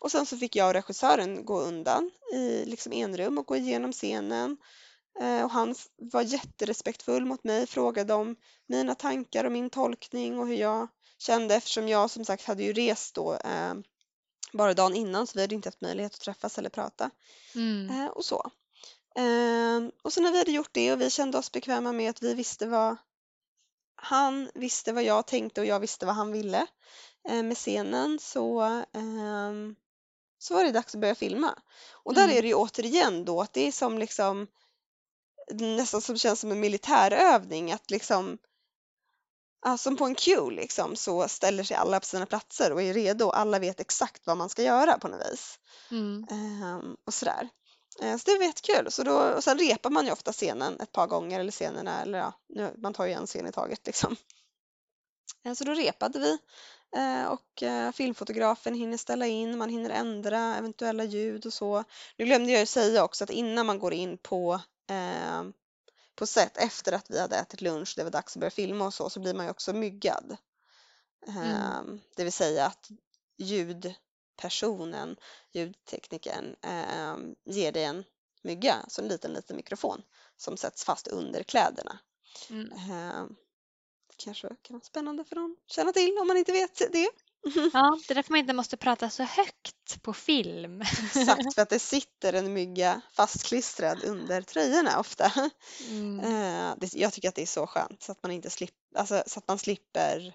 och 0.00 0.10
sen 0.10 0.26
så 0.26 0.36
fick 0.36 0.56
jag 0.56 0.66
och 0.68 0.74
regissören 0.74 1.44
gå 1.44 1.60
undan 1.60 2.10
i 2.34 2.64
liksom 2.64 2.92
enrum 2.92 3.38
och 3.38 3.46
gå 3.46 3.56
igenom 3.56 3.92
scenen. 3.92 4.56
Eh, 5.20 5.44
och 5.44 5.50
han 5.50 5.74
var 5.96 6.22
jätterespektfull 6.22 7.24
mot 7.24 7.44
mig, 7.44 7.66
frågade 7.66 8.14
om 8.14 8.36
mina 8.66 8.94
tankar 8.94 9.44
och 9.44 9.52
min 9.52 9.70
tolkning 9.70 10.38
och 10.38 10.46
hur 10.46 10.56
jag 10.56 10.88
kände 11.18 11.54
eftersom 11.54 11.88
jag 11.88 12.10
som 12.10 12.24
sagt 12.24 12.44
hade 12.44 12.62
ju 12.62 12.72
rest 12.72 13.14
då 13.14 13.34
eh, 13.34 13.74
bara 14.52 14.74
dagen 14.74 14.94
innan 14.94 15.26
så 15.26 15.32
vi 15.34 15.40
hade 15.40 15.54
inte 15.54 15.68
haft 15.68 15.80
möjlighet 15.80 16.14
att 16.14 16.20
träffas 16.20 16.58
eller 16.58 16.70
prata 16.70 17.10
Mm. 17.54 17.90
eh, 17.90 18.06
och 18.06 18.24
så. 18.24 18.50
Eh, 19.16 19.88
och 20.02 20.12
så 20.12 20.20
när 20.20 20.32
vi 20.32 20.38
hade 20.38 20.52
gjort 20.52 20.72
det 20.72 20.92
och 20.92 21.00
vi 21.00 21.10
kände 21.10 21.38
oss 21.38 21.52
bekväma 21.52 21.92
med 21.92 22.10
att 22.10 22.22
vi 22.22 22.34
visste 22.34 22.66
vad 22.66 22.96
han 23.94 24.50
visste 24.54 24.92
vad 24.92 25.04
jag 25.04 25.26
tänkte 25.26 25.60
och 25.60 25.66
jag 25.66 25.80
visste 25.80 26.06
vad 26.06 26.14
han 26.14 26.32
ville 26.32 26.66
eh, 27.28 27.42
med 27.42 27.56
scenen 27.56 28.18
så, 28.18 28.60
ehm, 28.92 29.74
så 30.38 30.54
var 30.54 30.64
det 30.64 30.70
dags 30.70 30.94
att 30.94 31.00
börja 31.00 31.14
filma. 31.14 31.58
Och 31.92 32.14
där 32.14 32.24
Mm. 32.24 32.36
är 32.36 32.42
det 32.42 32.48
ju 32.48 32.54
återigen 32.54 33.24
då 33.24 33.40
att 33.40 33.52
det 33.52 33.68
är 33.68 33.72
som 33.72 33.98
liksom 33.98 34.46
nästan 35.50 36.00
som 36.00 36.18
känns 36.18 36.40
som 36.40 36.50
en 36.52 36.60
militärövning 36.60 37.72
att 37.72 37.90
liksom 37.90 38.38
Ja, 39.64 39.78
som 39.78 39.96
på 39.96 40.04
en 40.04 40.14
cue 40.14 40.50
liksom 40.50 40.96
så 40.96 41.28
ställer 41.28 41.64
sig 41.64 41.76
alla 41.76 42.00
på 42.00 42.06
sina 42.06 42.26
platser 42.26 42.72
och 42.72 42.82
är 42.82 42.94
redo. 42.94 43.30
Alla 43.30 43.58
vet 43.58 43.80
exakt 43.80 44.26
vad 44.26 44.36
man 44.36 44.48
ska 44.48 44.62
göra 44.62 44.98
på 44.98 45.08
något 45.08 45.32
vis. 45.32 45.58
Mm. 45.90 46.26
Ehm, 46.30 46.96
och 47.06 47.14
sådär. 47.14 47.48
Eh, 48.02 48.16
så 48.16 48.30
det 48.30 48.38
var 48.38 48.44
jättekul. 48.44 48.92
Så 48.92 49.02
då, 49.02 49.18
och 49.18 49.44
sen 49.44 49.58
repar 49.58 49.90
man 49.90 50.06
ju 50.06 50.12
ofta 50.12 50.32
scenen 50.32 50.80
ett 50.80 50.92
par 50.92 51.06
gånger 51.06 51.40
eller 51.40 51.52
scenerna, 51.52 52.02
eller 52.02 52.18
ja, 52.18 52.32
nu, 52.48 52.74
man 52.78 52.94
tar 52.94 53.06
ju 53.06 53.12
en 53.12 53.26
scen 53.26 53.46
i 53.46 53.52
taget 53.52 53.86
liksom. 53.86 54.16
Eh, 55.44 55.54
så 55.54 55.64
då 55.64 55.72
repade 55.72 56.18
vi 56.18 56.38
eh, 56.96 57.24
och 57.24 57.62
eh, 57.62 57.92
filmfotografen 57.92 58.74
hinner 58.74 58.96
ställa 58.96 59.26
in, 59.26 59.58
man 59.58 59.70
hinner 59.70 59.90
ändra 59.90 60.56
eventuella 60.56 61.04
ljud 61.04 61.46
och 61.46 61.52
så. 61.52 61.84
Nu 62.16 62.24
glömde 62.24 62.52
jag 62.52 62.60
ju 62.60 62.66
säga 62.66 63.04
också 63.04 63.24
att 63.24 63.30
innan 63.30 63.66
man 63.66 63.78
går 63.78 63.92
in 63.92 64.18
på 64.18 64.60
eh, 64.90 65.42
på 66.14 66.26
set 66.26 66.56
efter 66.56 66.92
att 66.92 67.10
vi 67.10 67.20
hade 67.20 67.36
ätit 67.36 67.60
lunch, 67.60 67.94
det 67.96 68.04
var 68.04 68.10
dags 68.10 68.36
att 68.36 68.40
börja 68.40 68.50
filma 68.50 68.86
och 68.86 68.94
så, 68.94 69.10
så 69.10 69.20
blir 69.20 69.34
man 69.34 69.46
ju 69.46 69.50
också 69.50 69.72
myggad. 69.72 70.36
Mm. 71.26 71.42
Ehm, 71.42 72.00
Det 72.16 72.24
vill 72.24 72.32
säga 72.32 72.66
att 72.66 72.90
ljudpersonen, 73.38 75.16
ljudteknikern, 75.52 76.56
ehm, 76.62 77.34
ger 77.44 77.72
dig 77.72 77.84
en 77.84 78.04
mygga, 78.42 78.76
så 78.88 79.02
en 79.02 79.08
liten, 79.08 79.32
liten 79.32 79.56
mikrofon 79.56 80.02
som 80.36 80.56
sätts 80.56 80.84
fast 80.84 81.06
under 81.08 81.42
kläderna. 81.42 81.98
Mm. 82.50 82.72
Ehm, 82.72 83.36
Det 84.08 84.14
kanske 84.24 84.48
kan 84.48 84.74
vara 84.76 84.84
spännande 84.84 85.24
för 85.24 85.36
någon 85.36 85.56
att 85.64 85.72
känna 85.72 85.92
till 85.92 86.18
om 86.18 86.26
man 86.26 86.36
inte 86.36 86.52
vet 86.52 86.92
det. 86.92 87.10
Ja, 87.72 87.98
det 88.08 88.12
är 88.12 88.14
därför 88.14 88.32
man 88.32 88.40
inte 88.40 88.52
måste 88.52 88.76
prata 88.76 89.10
så 89.10 89.22
högt 89.22 90.02
på 90.02 90.12
film. 90.12 90.80
Exakt, 90.80 91.54
för 91.54 91.62
att 91.62 91.70
det 91.70 91.78
sitter 91.94 92.32
en 92.32 92.52
mygga 92.52 93.00
fastklistrad 93.12 94.04
under 94.04 94.42
tröjorna 94.42 95.00
ofta. 95.00 95.32
Mm. 95.88 96.20
Eh, 96.20 96.88
jag 96.92 97.12
tycker 97.12 97.28
att 97.28 97.34
det 97.34 97.42
är 97.42 97.46
så 97.46 97.66
skönt 97.66 98.02
så 98.02 98.12
att 98.12 98.22
man 98.22 98.32
inte 98.32 98.50
slipper, 98.50 98.98
alltså, 98.98 99.22
så 99.26 99.38
att 99.38 99.48
man 99.48 99.58
slipper 99.58 100.34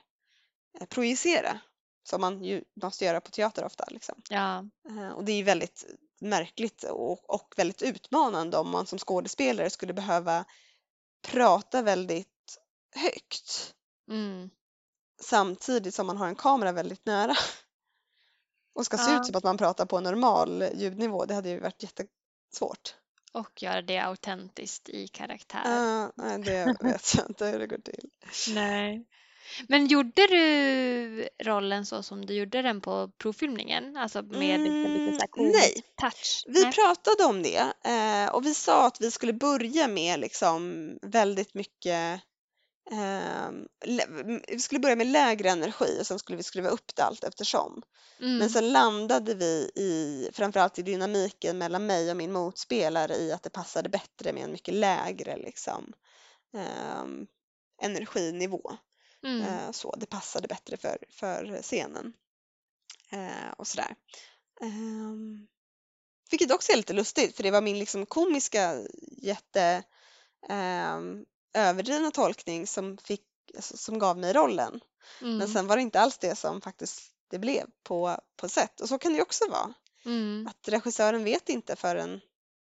eh, 0.79 0.85
projicera 0.85 1.59
som 2.03 2.21
man 2.21 2.43
ju 2.43 2.63
måste 2.81 3.05
göra 3.05 3.21
på 3.21 3.31
teater 3.31 3.65
ofta. 3.65 3.85
Liksom. 3.91 4.21
Ja, 4.29 4.65
Eh, 4.89 5.09
och 5.09 5.23
det 5.23 5.31
är 5.31 5.43
väldigt 5.43 5.85
märkligt 6.21 6.83
och, 6.83 7.29
och 7.29 7.53
väldigt 7.57 7.81
utmanande 7.81 8.57
om 8.57 8.69
man 8.69 8.85
som 8.85 8.99
skådespelare 8.99 9.69
skulle 9.69 9.93
behöva 9.93 10.45
prata 11.27 11.81
väldigt 11.81 12.57
högt 12.95 13.73
mm. 14.09 14.49
Samtidigt 15.21 15.95
som 15.95 16.07
man 16.07 16.17
har 16.17 16.27
en 16.27 16.35
kamera 16.35 16.71
väldigt 16.71 17.05
nära 17.05 17.35
och 18.75 18.85
ska 18.85 18.97
se 18.97 19.11
Ja. 19.11 19.19
ut 19.19 19.25
som 19.25 19.35
att 19.35 19.43
man 19.43 19.57
pratar 19.57 19.85
på 19.85 19.99
normal 19.99 20.63
ljudnivå. 20.73 21.25
Det 21.25 21.33
hade 21.33 21.49
ju 21.49 21.59
varit 21.59 21.83
jättesvårt. 21.83 22.95
och 23.31 23.61
göra 23.63 23.81
det 23.81 23.97
autentiskt 23.99 24.89
i 24.89 25.07
karaktär. 25.07 25.63
Uh, 25.65 26.09
nej, 26.15 26.39
det 26.43 26.77
vet 26.81 27.15
jag 27.15 27.29
inte 27.29 27.45
hur 27.45 27.59
det 27.59 27.67
går 27.67 27.77
till. 27.77 28.09
Nej. 28.55 29.05
Men 29.67 29.87
gjorde 29.87 30.27
du 30.27 31.29
rollen 31.43 31.85
så 31.85 32.03
som 32.03 32.25
du 32.25 32.33
gjorde 32.33 32.61
den 32.61 32.81
på 32.81 33.11
provfilmningen? 33.17 33.97
Alltså 33.97 34.21
med 34.21 34.59
liksom 34.59 34.91
lite 34.93 35.13
så 35.15 35.19
här 35.21 35.27
cool 35.27 35.45
nej, 35.53 35.83
touch? 36.01 36.43
vi 36.47 36.63
Nej. 36.63 36.73
pratade 36.73 37.23
om 37.23 37.43
det 37.43 37.73
eh, 37.83 38.29
och 38.35 38.45
vi 38.45 38.53
sa 38.53 38.87
att 38.87 39.01
vi 39.01 39.11
skulle 39.11 39.33
börja 39.33 39.87
med 39.87 40.19
liksom 40.19 40.89
väldigt 41.01 41.53
mycket 41.53 42.21
vi 44.47 44.59
skulle 44.59 44.79
börja 44.79 44.95
med 44.95 45.07
lägre 45.07 45.49
energi 45.49 45.97
och 46.01 46.07
sen 46.07 46.19
skulle 46.19 46.37
vi 46.37 46.43
skruva 46.43 46.69
upp 46.69 46.95
det 46.95 47.03
allt 47.03 47.23
eftersom. 47.23 47.81
Mm. 48.19 48.37
Men 48.37 48.49
sen 48.49 48.71
landade 48.71 49.33
vi 49.33 49.71
i, 49.75 50.29
framförallt 50.33 50.79
i 50.79 50.81
dynamiken 50.81 51.57
mellan 51.57 51.85
mig 51.85 52.11
och 52.11 52.17
min 52.17 52.31
motspelare 52.31 53.15
i 53.15 53.31
att 53.31 53.43
det 53.43 53.49
passade 53.49 53.89
bättre 53.89 54.33
med 54.33 54.43
en 54.43 54.51
mycket 54.51 54.73
lägre 54.73 55.37
liksom, 55.37 55.93
ehm, 56.53 57.27
energinivå. 57.81 58.77
Mm. 59.23 59.41
Eh, 59.41 59.71
så 59.71 59.95
det 59.95 60.05
passade 60.05 60.47
bättre 60.47 60.77
för, 60.77 60.97
för 61.09 61.61
scenen. 61.61 62.13
Eh, 63.11 63.51
och 63.57 63.67
sådär. 63.67 63.95
Ehm, 64.61 65.47
vilket 66.31 66.51
också 66.51 66.71
är 66.71 66.77
lite 66.77 66.93
lustigt 66.93 67.35
för 67.35 67.43
det 67.43 67.51
var 67.51 67.61
min 67.61 67.79
liksom 67.79 68.05
komiska 68.05 68.81
jätte 69.17 69.83
ehm, 70.49 71.25
överdrivna 71.57 72.11
tolkning 72.11 72.67
som, 72.67 72.97
fick, 72.97 73.21
alltså, 73.55 73.77
som 73.77 73.99
gav 73.99 74.17
mig 74.17 74.33
rollen. 74.33 74.79
Mm. 75.21 75.37
Men 75.37 75.47
sen 75.47 75.67
var 75.67 75.75
det 75.75 75.81
inte 75.81 75.99
alls 75.99 76.17
det 76.17 76.35
som 76.35 76.61
faktiskt 76.61 77.01
det 77.29 77.39
blev 77.39 77.65
på, 77.83 78.17
på 78.35 78.49
sätt. 78.49 78.81
Och 78.81 78.89
så 78.89 78.97
kan 78.97 79.13
det 79.13 79.21
också 79.21 79.49
vara. 79.49 79.73
Mm. 80.05 80.47
Att 80.49 80.67
regissören 80.67 81.23
vet 81.23 81.49
inte 81.49 81.75
förrän 81.75 82.21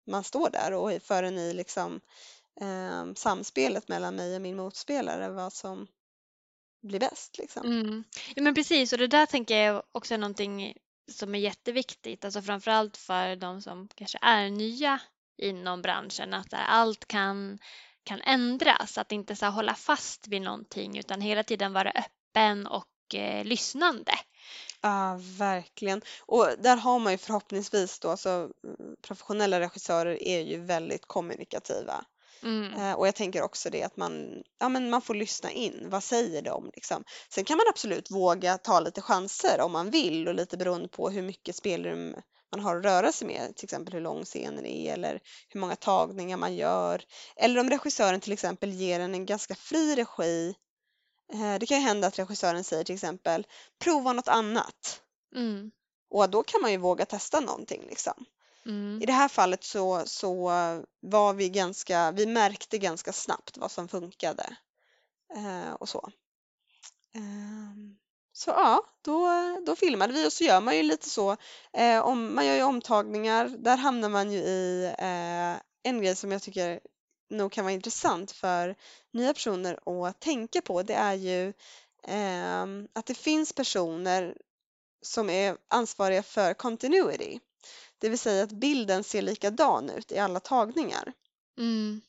man 0.08 0.24
står 0.24 0.50
där 0.50 0.74
och 0.74 1.02
förrän 1.02 1.38
i 1.38 1.54
liksom, 1.54 2.02
ehm, 2.62 3.16
samspelet 3.16 3.88
mellan 3.88 4.16
mig 4.16 4.36
och 4.36 4.42
min 4.42 4.56
motspelare 4.56 5.30
vad 5.30 5.54
som 5.54 5.88
blir 6.82 7.00
bäst. 7.00 7.38
Liksom. 7.38 7.66
Mm. 7.66 8.04
Ja, 8.36 8.42
men 8.42 8.56
precis, 8.56 8.94
och 8.94 9.00
det 9.00 9.08
där 9.08 9.26
tänker 9.26 9.58
jag 9.58 9.84
också 9.92 10.14
är 10.14 10.18
någonting 10.18 10.78
som 11.12 11.36
är 11.36 11.40
jätteviktigt, 11.40 12.26
alltså 12.26 12.42
framförallt 12.42 12.98
för 12.98 13.36
de 13.36 13.62
som 13.62 13.88
kanske 13.96 14.18
är 14.22 14.50
nya 14.50 15.00
inom 15.38 15.82
branschen, 15.82 16.34
att 16.34 16.48
allt 16.52 17.06
kan, 17.08 17.60
kan 18.04 18.22
ändras, 18.22 18.98
att 18.98 19.12
inte 19.12 19.36
så 19.36 19.46
hålla 19.46 19.76
fast 19.76 20.28
vid 20.28 20.42
någonting 20.42 20.98
utan 20.98 21.22
hela 21.22 21.44
tiden 21.44 21.74
vara 21.74 21.92
öppen 21.92 22.68
och 22.68 23.16
eh, 23.16 23.46
lyssnande. 23.46 24.12
Ja, 24.82 25.20
verkligen. 25.38 26.02
Och 26.22 26.48
där 26.60 26.78
har 26.78 27.00
man 27.00 27.12
ju 27.12 27.18
förhoppningsvis 27.18 28.00
då, 28.00 28.10
alltså 28.10 28.30
mm, 28.30 28.96
professionella 29.02 29.60
regissörer 29.60 30.24
är 30.24 30.40
ju 30.40 30.66
väldigt 30.66 31.06
kommunikativa. 31.08 32.06
Mm. 32.44 32.74
Eh, 32.74 32.94
och 32.94 33.08
jag 33.08 33.16
tänker 33.16 33.42
också 33.42 33.70
det 33.70 33.84
att 33.84 33.98
man, 33.98 34.44
ja, 34.60 34.70
men 34.70 34.90
man 34.90 35.02
får 35.02 35.16
lyssna 35.16 35.52
in, 35.52 35.86
vad 35.90 36.04
säger 36.04 36.42
de 36.42 36.72
liksom. 36.74 37.04
Sen 37.30 37.46
kan 37.46 37.58
man 37.58 37.66
absolut 37.70 38.12
våga 38.12 38.58
ta 38.58 38.80
lite 38.80 39.02
chanser 39.02 39.62
om 39.62 39.72
man 39.72 39.90
vill 39.90 40.28
och 40.28 40.34
lite 40.34 40.58
beroende 40.58 40.88
på 40.88 41.10
hur 41.10 41.22
mycket 41.22 41.56
spelrum 41.56 42.16
man 42.54 42.60
har 42.60 42.78
att 42.78 42.86
röra 42.86 43.12
sig 43.12 43.28
med, 43.28 43.56
till 43.56 43.66
exempel 43.66 43.94
hur 43.94 44.02
lång 44.02 44.26
scenen 44.26 44.66
är 44.66 44.94
eller 44.94 45.20
hur 45.50 45.60
många 45.60 45.76
tagningar 45.76 46.38
man 46.38 46.56
gör. 46.56 47.04
Eller 47.36 47.60
om 47.60 47.70
regissören 47.70 48.22
till 48.22 48.34
exempel 48.34 48.72
ger 48.72 49.00
en 49.00 49.16
en 49.16 49.26
ganska 49.26 49.56
fri 49.56 49.96
regi. 49.96 50.56
Eh, 51.34 51.56
Det 51.60 51.66
kan 51.66 51.78
ju 51.78 51.84
hända 51.84 52.08
att 52.08 52.20
regissören 52.20 52.64
säger 52.64 52.84
till 52.84 52.96
exempel 52.96 53.48
prova 53.80 54.14
något 54.14 54.28
annat. 54.28 55.02
Mm. 55.36 55.72
Och 56.10 56.30
då 56.30 56.44
kan 56.44 56.62
man 56.62 56.72
ju 56.72 56.78
våga 56.78 57.06
testa 57.06 57.40
någonting 57.40 57.82
liksom. 57.90 58.26
Mm. 58.66 59.02
I 59.02 59.06
det 59.06 59.14
här 59.14 59.28
fallet 59.28 59.64
så, 59.64 60.04
så 60.06 60.50
var 61.02 61.34
vi 61.34 61.50
ganska, 61.50 62.12
vi 62.12 62.26
märkte 62.26 62.78
ganska 62.78 63.14
snabbt 63.14 63.58
vad 63.58 63.72
som 63.72 63.88
funkade. 63.88 64.58
Eh, 65.36 65.74
och 65.74 65.90
så. 65.90 66.10
Ehm, 67.16 67.98
så 68.34 68.50
ja, 68.50 68.84
då, 69.02 69.28
då 69.66 69.76
filmade 69.76 70.14
vi 70.14 70.28
och 70.28 70.34
så 70.34 70.44
gör 70.44 70.62
man 70.62 70.78
ju 70.78 70.84
lite 70.84 71.10
så, 71.10 71.38
eh, 71.74 72.00
om, 72.00 72.36
man 72.36 72.46
gör 72.46 72.56
ju 72.56 72.64
omtagningar, 72.64 73.48
där 73.50 73.78
hamnar 73.78 74.10
man 74.10 74.32
ju 74.32 74.38
i 74.38 74.94
eh, 74.98 75.62
en 75.84 76.02
grej 76.02 76.16
som 76.16 76.32
jag 76.32 76.42
tycker 76.42 76.80
nog 77.30 77.52
kan 77.52 77.66
vara 77.66 77.74
intressant 77.74 78.32
för 78.32 78.76
nya 79.12 79.34
personer 79.34 80.06
att 80.08 80.20
tänka 80.20 80.62
på, 80.62 80.84
det 80.84 80.94
är 80.94 81.14
ju 81.14 81.54
eh, 82.08 82.64
att 82.94 83.06
det 83.06 83.18
finns 83.18 83.54
personer 83.54 84.38
som 85.02 85.30
är 85.30 85.58
ansvariga 85.68 86.24
för 86.24 86.54
continuity. 86.54 87.40
Det 88.00 88.10
vill 88.10 88.20
säga 88.20 88.44
att 88.44 88.52
bilden 88.52 89.04
ser 89.04 89.22
likadan 89.22 89.90
ut 89.90 90.12
i 90.12 90.18
alla 90.18 90.40
tagningar. 90.40 91.14
Mm. 91.58 92.02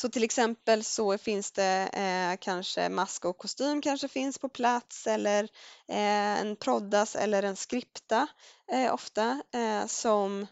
Så 0.00 0.08
till 0.08 0.24
exempel 0.24 0.84
så 0.84 1.18
finns 1.18 1.52
det 1.52 1.90
eh, 1.92 2.36
kanske 2.40 2.88
mask 2.88 3.24
och 3.24 3.38
kostym 3.38 3.82
kanske 3.82 4.08
finns 4.08 4.38
på 4.38 4.48
plats 4.48 5.06
eller 5.06 5.44
eh, 5.88 6.40
en 6.40 6.56
proddas 6.56 7.16
eller 7.16 7.42
en 7.42 7.56
skripta 7.56 8.26
eh, 8.72 8.94
ofta 8.94 9.42
eh, 9.52 9.86
som 9.86 10.46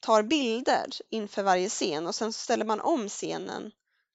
tar 0.00 0.22
bilder 0.22 0.86
inför 1.10 1.42
varje 1.42 1.68
scen 1.68 2.06
och 2.06 2.14
sen 2.14 2.32
så 2.32 2.38
ställer 2.38 2.64
man 2.64 2.80
om 2.80 3.08
scenen 3.08 3.72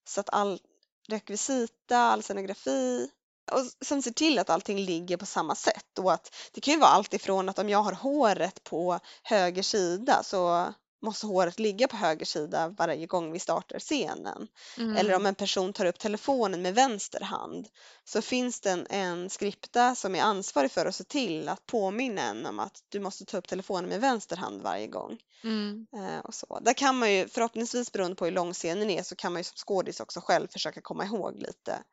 så 0.08 0.20
att 0.20 0.30
all 0.30 0.60
rekvisita, 1.08 1.98
all 1.98 2.24
scenografi 2.24 3.10
och 3.52 3.86
sen 3.86 4.02
ser 4.02 4.12
till 4.12 4.40
att 4.40 4.50
allting 4.50 4.80
ligger 4.80 5.18
på 5.18 5.26
samma 5.26 5.56
sätt 5.56 6.00
och 6.00 6.14
att 6.14 6.36
det 6.52 6.62
kan 6.62 6.74
ju 6.74 6.80
vara 6.80 6.92
allt 6.92 7.14
ifrån 7.14 7.50
att 7.50 7.60
om 7.60 7.70
jag 7.70 7.84
har 7.84 7.94
håret 7.94 8.64
på 8.64 9.00
höger 9.24 9.64
sida 9.64 10.24
så 10.24 10.74
måste 11.02 11.28
håret 11.28 11.60
ligga 11.60 11.88
på 11.88 11.96
höger 11.96 12.26
sida 12.26 12.76
varje 12.78 13.06
gång 13.06 13.32
vi 13.32 13.40
startar 13.40 13.80
scenen. 13.80 14.48
Mm. 14.78 14.98
Eller 14.98 15.16
om 15.16 15.26
en 15.26 15.36
person 15.36 15.74
tar 15.74 15.86
upp 15.86 16.00
telefonen 16.00 16.62
med 16.62 16.76
vänster 16.76 17.22
hand 17.22 17.68
så 18.06 18.22
finns 18.22 18.62
det 18.62 18.70
en, 18.72 18.88
en 18.90 19.30
skripta 19.30 19.96
som 19.96 20.16
är 20.16 20.22
ansvarig 20.22 20.72
för 20.72 20.86
att 20.86 20.96
se 20.96 21.04
till 21.04 21.50
att 21.50 21.66
påminna 21.66 22.22
en 22.22 22.46
om 22.46 22.60
att 22.60 22.84
du 22.90 23.00
måste 23.00 23.26
ta 23.26 23.38
upp 23.38 23.48
telefonen 23.48 23.90
med 23.90 24.02
vänster 24.02 24.38
hand 24.38 24.62
varje 24.62 24.88
gång. 24.88 25.18
Mm. 25.44 25.88
Eh, 25.96 26.20
och 26.20 26.34
så. 26.34 26.60
Där 26.62 26.74
kan 26.74 27.00
man 27.00 27.14
ju 27.14 27.28
förhoppningsvis 27.28 27.92
beroende 27.92 28.16
på 28.16 28.26
hur 28.26 28.32
lång 28.32 28.54
scenen 28.54 28.90
är 28.90 29.04
så 29.04 29.16
kan 29.16 29.34
man 29.34 29.40
ju 29.40 29.44
som 29.44 29.58
skådis 29.58 30.00
också 30.00 30.22
själv 30.22 30.48
försöka 30.48 30.82
komma 30.82 31.06
ihåg 31.06 31.36
lite 31.38 31.84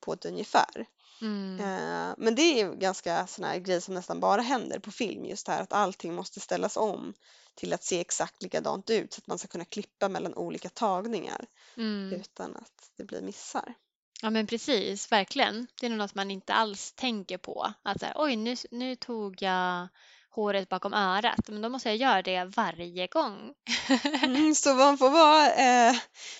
på 0.00 0.12
ett 0.12 0.24
ungefär. 0.24 0.86
Mm. 1.22 1.60
Eh, 1.60 2.14
men 2.18 2.34
det 2.34 2.60
är 2.60 2.72
ganska 2.74 3.26
sån 3.26 3.44
här 3.44 3.58
grej 3.58 3.80
som 3.80 3.94
nästan 3.94 4.20
bara 4.20 4.40
händer 4.40 4.78
på 4.78 4.90
film 4.92 5.24
just 5.24 5.48
här 5.48 5.62
att 5.62 5.72
allting 5.72 6.14
måste 6.14 6.40
ställas 6.40 6.76
om 6.76 7.14
till 7.54 7.72
att 7.72 7.84
se 7.84 8.00
exakt 8.00 8.42
likadant 8.42 8.90
ut 8.90 9.12
så 9.12 9.18
att 9.18 9.26
man 9.26 9.38
ska 9.38 9.48
kunna 9.48 9.64
klippa 9.64 10.08
mellan 10.08 10.34
olika 10.34 10.68
tagningar 10.68 11.46
Mm. 11.76 12.12
utan 12.12 12.56
att 12.56 12.90
det 12.96 13.04
blir 13.04 13.22
missar. 13.22 13.74
Ja 14.22 14.30
men 14.30 14.46
precis, 14.46 15.12
verkligen. 15.12 15.66
Det 15.80 15.86
är 15.86 15.90
nog 15.90 15.98
något 15.98 16.14
man 16.14 16.30
inte 16.30 16.52
alls 16.54 16.92
tänker 16.92 17.38
på. 17.38 17.72
Att 17.82 18.00
så 18.00 18.06
här, 18.06 18.14
oj 18.16 18.36
nu, 18.36 18.56
nu 18.70 18.96
tog 18.96 19.42
jag 19.42 19.88
håret 20.30 20.68
bakom 20.68 20.94
örat, 20.94 21.48
men 21.48 21.62
då 21.62 21.68
måste 21.68 21.88
jag 21.88 21.96
göra 21.96 22.22
det 22.22 22.44
varje 22.44 23.06
gång. 23.06 23.54
Mm, 24.24 24.54
så 24.54 24.74
man 24.74 24.98
får, 24.98 25.10
vara, 25.10 25.54
eh, 25.54 25.96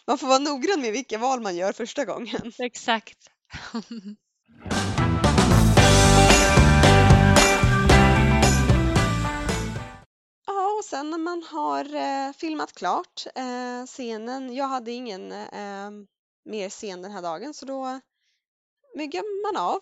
man 0.07 0.19
får 0.19 0.27
vara 0.27 0.39
noggrann 0.39 0.81
med 0.81 0.93
vilka 0.93 1.19
val 1.19 1.41
man 1.41 1.57
gör 1.57 1.73
första 1.73 2.05
gången. 2.05 2.53
Exakt. 2.59 3.19
Ja, 10.47 10.77
och 10.79 10.85
sen 10.85 11.11
när 11.11 11.19
man 11.19 11.43
har 11.43 11.95
eh, 11.95 12.33
filmat 12.33 12.73
klart 12.73 13.27
eh, 13.35 13.87
scenen, 13.87 14.55
jag 14.55 14.67
hade 14.69 14.91
ingen 14.93 15.33
eh, 15.33 15.91
mer 16.45 16.69
scen 16.71 17.03
den 17.03 17.13
här 17.13 17.23
dagen 17.23 17.55
så 17.55 17.65
då 17.67 18.01
myggar 18.95 19.53
man 19.53 19.63
av 19.63 19.81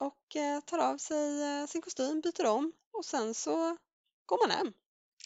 och 0.00 0.36
eh, 0.36 0.60
tar 0.60 0.78
av 0.78 0.96
sig 0.96 1.42
eh, 1.42 1.66
sin 1.66 1.82
kostym, 1.82 2.20
byter 2.20 2.46
om 2.46 2.72
och 2.92 3.04
sen 3.04 3.34
så 3.34 3.76
går 4.26 4.46
man 4.48 4.56
hem. 4.56 4.72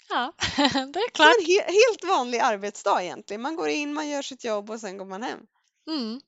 Ja, 0.09 0.33
det 0.93 0.99
är 0.99 1.11
klart. 1.11 1.35
en 1.41 1.47
he 1.47 1.63
helt 1.63 2.05
vanlig 2.05 2.39
arbetsdag 2.39 3.03
egentligen. 3.03 3.43
Man 3.43 3.57
går 3.57 3.69
in, 3.69 3.95
man 3.95 4.09
gör 4.09 4.23
sitt 4.23 4.45
jobb 4.45 4.71
och 4.71 4.81
sen 4.81 4.99
går 4.99 5.05
man 5.05 5.23
hem. 5.23 5.47
Mm. 5.89 6.21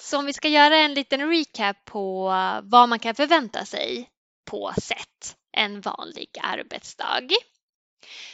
Så 0.00 0.18
om 0.18 0.26
vi 0.26 0.32
ska 0.32 0.48
göra 0.48 0.76
en 0.76 0.94
liten 0.94 1.28
recap 1.30 1.84
på 1.84 2.28
vad 2.62 2.88
man 2.88 2.98
kan 2.98 3.14
förvänta 3.14 3.64
sig 3.64 4.10
på 4.50 4.72
set 4.82 5.36
en 5.56 5.80
vanlig 5.80 6.28
arbetsdag. 6.42 7.28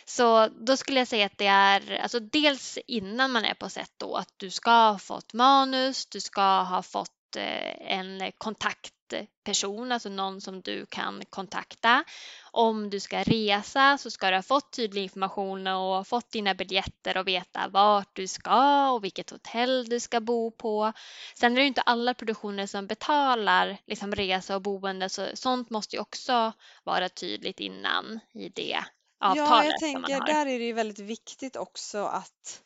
Så 0.04 0.48
då 0.48 0.76
skulle 0.76 0.98
jag 0.98 1.08
säga 1.08 1.26
att 1.26 1.38
det 1.38 1.46
är 1.46 1.98
alltså 1.98 2.20
dels 2.20 2.78
innan 2.86 3.32
man 3.32 3.44
är 3.44 3.54
på 3.54 3.68
set 3.68 3.92
då 3.96 4.14
att 4.16 4.34
du 4.36 4.50
ska 4.50 4.70
ha 4.70 4.98
fått 4.98 5.32
manus, 5.32 6.06
du 6.06 6.20
ska 6.20 6.62
ha 6.62 6.82
fått 6.82 7.36
eh, 7.36 7.92
en 7.92 8.32
kontakt 8.38 8.92
kontaktperson, 9.08 9.92
alltså 9.92 10.08
någon 10.08 10.40
som 10.40 10.60
du 10.60 10.86
kan 10.86 11.22
kontakta. 11.30 12.04
Om 12.52 12.90
du 12.90 13.00
ska 13.00 13.22
resa 13.22 13.98
så 13.98 14.10
ska 14.10 14.30
du 14.30 14.36
ha 14.36 14.42
fått 14.42 14.72
tydlig 14.72 15.02
information 15.02 15.66
och 15.66 16.06
fått 16.06 16.30
dina 16.30 16.54
biljetter 16.54 17.16
och 17.16 17.28
veta 17.28 17.68
vart 17.68 18.16
du 18.16 18.26
ska 18.26 18.90
och 18.90 19.04
vilket 19.04 19.30
hotell 19.30 19.88
du 19.88 20.00
ska 20.00 20.20
bo 20.20 20.50
på. 20.50 20.92
Sen 21.34 21.52
är 21.52 21.56
det 21.56 21.62
ju 21.62 21.68
inte 21.68 21.80
alla 21.80 22.14
produktioner 22.14 22.66
som 22.66 22.86
betalar 22.86 23.78
liksom 23.86 24.14
resa 24.14 24.54
och 24.54 24.62
boende 24.62 25.08
så 25.08 25.26
sånt 25.34 25.70
måste 25.70 25.96
ju 25.96 26.02
också 26.02 26.52
vara 26.84 27.08
tydligt 27.08 27.60
innan 27.60 28.20
i 28.34 28.48
det 28.48 28.84
avtalet 29.20 29.48
Ja, 29.48 29.64
jag 29.64 29.80
tänker 29.80 30.26
där 30.26 30.46
är 30.46 30.58
det 30.58 30.64
ju 30.64 30.72
väldigt 30.72 30.98
viktigt 30.98 31.56
också 31.56 31.98
att 31.98 32.62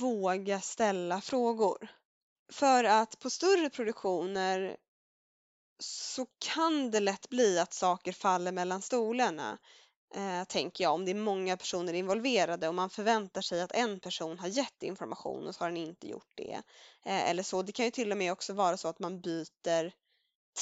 våga 0.00 0.60
ställa 0.60 1.20
frågor. 1.20 1.88
För 2.52 2.84
att 2.84 3.18
på 3.18 3.30
större 3.30 3.70
produktioner 3.70 4.76
så 5.78 6.26
kan 6.38 6.90
det 6.90 7.00
lätt 7.00 7.28
bli 7.28 7.58
att 7.58 7.72
saker 7.72 8.12
faller 8.12 8.52
mellan 8.52 8.82
stolarna. 8.82 9.58
Eh, 10.14 10.44
tänker 10.44 10.84
jag, 10.84 10.94
om 10.94 11.04
det 11.04 11.10
är 11.10 11.14
många 11.14 11.56
personer 11.56 11.92
involverade 11.92 12.68
och 12.68 12.74
man 12.74 12.90
förväntar 12.90 13.40
sig 13.40 13.62
att 13.62 13.72
en 13.72 14.00
person 14.00 14.38
har 14.38 14.48
gett 14.48 14.82
information 14.82 15.46
och 15.46 15.54
så 15.54 15.64
har 15.64 15.68
den 15.68 15.76
inte 15.76 16.08
gjort 16.08 16.32
det. 16.34 16.62
Eh, 17.04 17.30
eller 17.30 17.42
så. 17.42 17.62
Det 17.62 17.72
kan 17.72 17.84
ju 17.84 17.90
till 17.90 18.12
och 18.12 18.18
med 18.18 18.32
också 18.32 18.52
vara 18.52 18.76
så 18.76 18.88
att 18.88 18.98
man 18.98 19.20
byter 19.20 19.92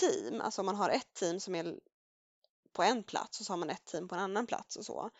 team, 0.00 0.40
alltså 0.40 0.62
om 0.62 0.66
man 0.66 0.76
har 0.76 0.90
ett 0.90 1.14
team 1.14 1.40
som 1.40 1.54
är 1.54 1.78
på 2.72 2.82
en 2.82 3.02
plats 3.02 3.40
och 3.40 3.46
så 3.46 3.52
har 3.52 3.58
man 3.58 3.70
ett 3.70 3.84
team 3.84 4.08
på 4.08 4.14
en 4.14 4.20
annan 4.20 4.46
plats 4.46 4.76
och 4.76 4.84
så. 4.84 5.10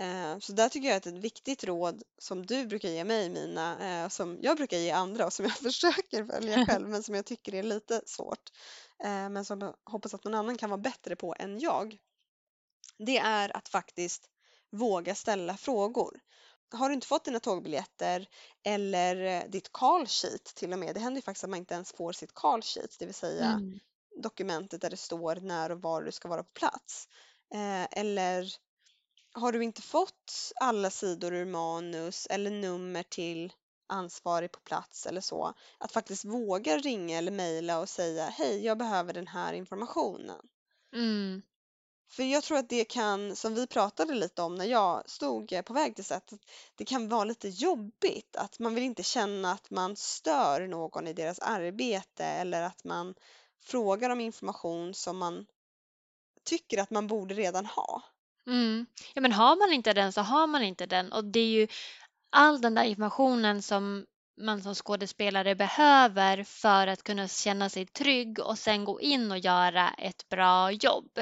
Eh, 0.00 0.38
Så 0.38 0.52
där 0.52 0.68
tycker 0.68 0.88
jag 0.88 0.96
att 0.96 1.06
ett 1.06 1.18
viktigt 1.18 1.64
råd 1.64 2.02
som 2.18 2.46
du 2.46 2.66
brukar 2.66 2.88
ge 2.88 3.04
mig 3.04 3.30
Mina, 3.30 4.02
eh, 4.04 4.08
som 4.08 4.38
jag 4.42 4.56
brukar 4.56 4.76
ge 4.78 4.90
andra 4.90 5.26
och 5.26 5.32
som 5.32 5.44
jag 5.44 5.56
försöker 5.58 6.24
följa 6.24 6.58
själv 6.66 6.88
men 6.88 7.02
som 7.02 7.14
jag 7.14 7.26
tycker 7.26 7.54
är 7.54 7.62
lite 7.62 8.02
svårt, 8.06 8.50
eh, 9.04 9.28
men 9.28 9.44
som 9.44 9.60
jag 9.60 9.74
hoppas 9.84 10.14
att 10.14 10.24
någon 10.24 10.34
annan 10.34 10.58
kan 10.58 10.70
vara 10.70 10.80
bättre 10.80 11.16
på 11.16 11.34
än 11.38 11.58
jag. 11.60 11.98
Det 13.06 13.18
är 13.18 13.56
att 13.56 13.68
faktiskt 13.68 14.26
våga 14.72 15.14
ställa 15.14 15.56
frågor. 15.56 16.20
Har 16.72 16.88
du 16.88 16.94
inte 16.94 17.06
fått 17.06 17.24
dina 17.24 17.40
tågbiljetter 17.40 18.26
eller 18.64 19.48
ditt 19.48 19.72
call 19.72 20.06
sheet 20.06 20.44
till 20.44 20.72
och 20.72 20.78
med, 20.78 20.94
det 20.94 21.00
händer 21.00 21.18
ju 21.18 21.22
faktiskt 21.22 21.44
att 21.44 21.50
man 21.50 21.58
inte 21.58 21.74
ens 21.74 21.92
får 21.92 22.12
sitt 22.12 22.34
call 22.34 22.62
sheet, 22.62 22.96
det 22.98 23.04
vill 23.06 23.14
säga 23.14 23.60
Mm. 23.60 23.78
dokumentet 24.22 24.80
där 24.80 24.90
det 24.90 24.96
står 24.96 25.36
när 25.36 25.70
och 25.72 25.82
var 25.82 26.02
du 26.02 26.12
ska 26.12 26.28
vara 26.28 26.42
på 26.42 26.50
plats. 26.54 27.08
Eller 27.90 28.48
har 29.32 29.52
du 29.52 29.64
inte 29.64 29.82
fått 29.82 30.52
alla 30.60 30.90
sidor 30.90 31.34
ur 31.34 31.44
manus 31.44 32.26
eller 32.30 32.50
nummer 32.50 33.02
till 33.02 33.52
ansvarig 33.86 34.52
på 34.52 34.60
plats 34.60 35.06
eller 35.06 35.20
så, 35.20 35.54
att 35.78 35.92
faktiskt 35.92 36.24
våga 36.24 36.78
ringa 36.78 37.18
eller 37.18 37.32
mejla 37.32 37.80
och 37.80 37.88
säga 37.88 38.24
hej, 38.24 38.64
jag 38.64 38.78
behöver 38.78 39.12
den 39.12 39.26
här 39.26 39.52
informationen. 39.52 40.48
Mm. 40.94 41.42
För 42.10 42.22
jag 42.22 42.42
tror 42.42 42.58
att 42.58 42.68
det 42.68 42.84
kan, 42.84 43.36
som 43.36 43.54
vi 43.54 43.66
pratade 43.66 44.14
lite 44.14 44.42
om 44.42 44.54
när 44.54 44.64
jag 44.64 45.10
stod 45.10 45.52
eh, 45.52 45.62
på 45.62 45.72
väg 45.72 45.94
till 45.94 46.04
set, 46.04 46.32
att 46.32 46.40
det 46.74 46.84
kan 46.84 47.08
vara 47.08 47.24
lite 47.24 47.48
jobbigt 47.48 48.36
att 48.36 48.58
man 48.58 48.74
vill 48.74 48.84
inte 48.84 49.02
känna 49.02 49.52
att 49.52 49.70
man 49.70 49.96
stör 49.96 50.66
någon 50.66 51.06
i 51.06 51.12
deras 51.12 51.38
arbete 51.38 52.24
eller 52.24 52.62
att 52.62 52.84
man 52.84 53.14
frågar 53.60 54.10
om 54.10 54.20
information 54.20 54.94
som 54.94 55.18
man 55.18 55.46
tycker 56.44 56.78
att 56.78 56.90
man 56.90 57.06
borde 57.06 57.34
redan 57.34 57.66
ha. 57.66 58.02
Mm. 58.48 58.86
Ja, 59.14 59.20
men 59.20 59.32
har 59.32 59.56
man 59.56 59.72
inte 59.72 59.92
den 59.92 60.12
så 60.12 60.20
har 60.20 60.46
man 60.46 60.62
inte 60.62 60.86
den 60.86 61.12
och 61.12 61.24
det 61.24 61.40
är 61.40 61.46
ju 61.46 61.68
all 62.30 62.60
den 62.60 62.74
där 62.74 62.84
informationen 62.84 63.62
som 63.62 64.06
man 64.40 64.62
som 64.62 64.74
skådespelare 64.74 65.54
behöver 65.54 66.44
för 66.44 66.86
att 66.86 67.02
kunna 67.02 67.28
känna 67.28 67.68
sig 67.68 67.86
trygg 67.86 68.38
och 68.38 68.58
sen 68.58 68.84
gå 68.84 69.00
in 69.00 69.30
och 69.30 69.38
göra 69.38 69.90
ett 69.90 70.28
bra 70.28 70.72
jobb. 70.72 71.18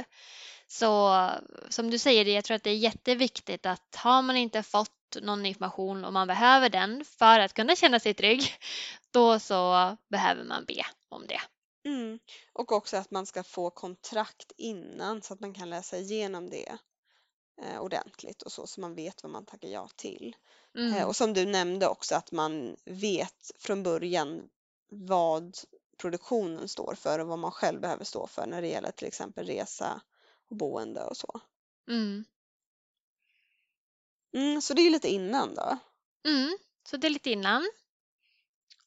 Så 0.66 1.30
som 1.68 1.90
du 1.90 1.98
säger, 1.98 2.24
jag 2.24 2.44
tror 2.44 2.54
att 2.54 2.62
det 2.62 2.70
är 2.70 2.76
jätteviktigt 2.76 3.66
att 3.66 3.96
har 3.96 4.22
man 4.22 4.36
inte 4.36 4.62
fått 4.62 4.90
någon 5.22 5.46
information 5.46 6.04
och 6.04 6.12
man 6.12 6.28
behöver 6.28 6.68
den 6.68 7.04
för 7.04 7.40
att 7.40 7.54
kunna 7.54 7.76
känna 7.76 8.00
sig 8.00 8.14
trygg, 8.14 8.54
då 9.10 9.38
så 9.38 9.96
behöver 10.10 10.44
man 10.44 10.64
be 10.64 10.82
om 11.08 11.26
det. 11.26 11.40
Mm. 11.88 12.18
Och 12.52 12.72
också 12.72 12.96
att 12.96 13.10
man 13.10 13.26
ska 13.26 13.42
få 13.42 13.70
kontrakt 13.70 14.52
innan 14.56 15.22
så 15.22 15.34
att 15.34 15.40
man 15.40 15.54
kan 15.54 15.70
läsa 15.70 15.98
igenom 15.98 16.50
det 16.50 16.78
eh, 17.62 17.80
ordentligt 17.80 18.42
och 18.42 18.52
så, 18.52 18.66
så 18.66 18.80
man 18.80 18.94
vet 18.94 19.22
vad 19.22 19.32
man 19.32 19.44
tackar 19.46 19.68
ja 19.68 19.88
till. 19.96 20.36
Eh, 20.74 20.82
Mm. 20.82 21.08
och 21.08 21.16
som 21.16 21.32
du 21.32 21.46
nämnde 21.46 21.88
också 21.88 22.14
att 22.14 22.32
man 22.32 22.76
vet 22.84 23.50
från 23.58 23.82
början 23.82 24.48
vad 24.88 25.56
produktionen 25.98 26.68
står 26.68 26.94
för 26.94 27.18
och 27.18 27.28
vad 27.28 27.38
man 27.38 27.50
själv 27.52 27.80
behöver 27.80 28.04
stå 28.04 28.26
för 28.26 28.46
när 28.46 28.62
det 28.62 28.68
gäller 28.68 28.90
till 28.90 29.06
exempel 29.06 29.46
resa 29.46 30.00
och 30.50 30.56
boende 30.56 31.04
och 31.04 31.16
så. 31.16 31.40
Mm. 31.88 32.24
Mm, 34.34 34.62
så 34.62 34.74
det 34.74 34.80
är 34.80 34.84
ju 34.84 34.90
lite 34.90 35.08
innan 35.08 35.54
då. 35.54 35.78
Mm. 36.28 36.58
Så 36.90 36.96
det 36.96 37.06
är 37.06 37.10
lite 37.10 37.30
innan. 37.30 37.70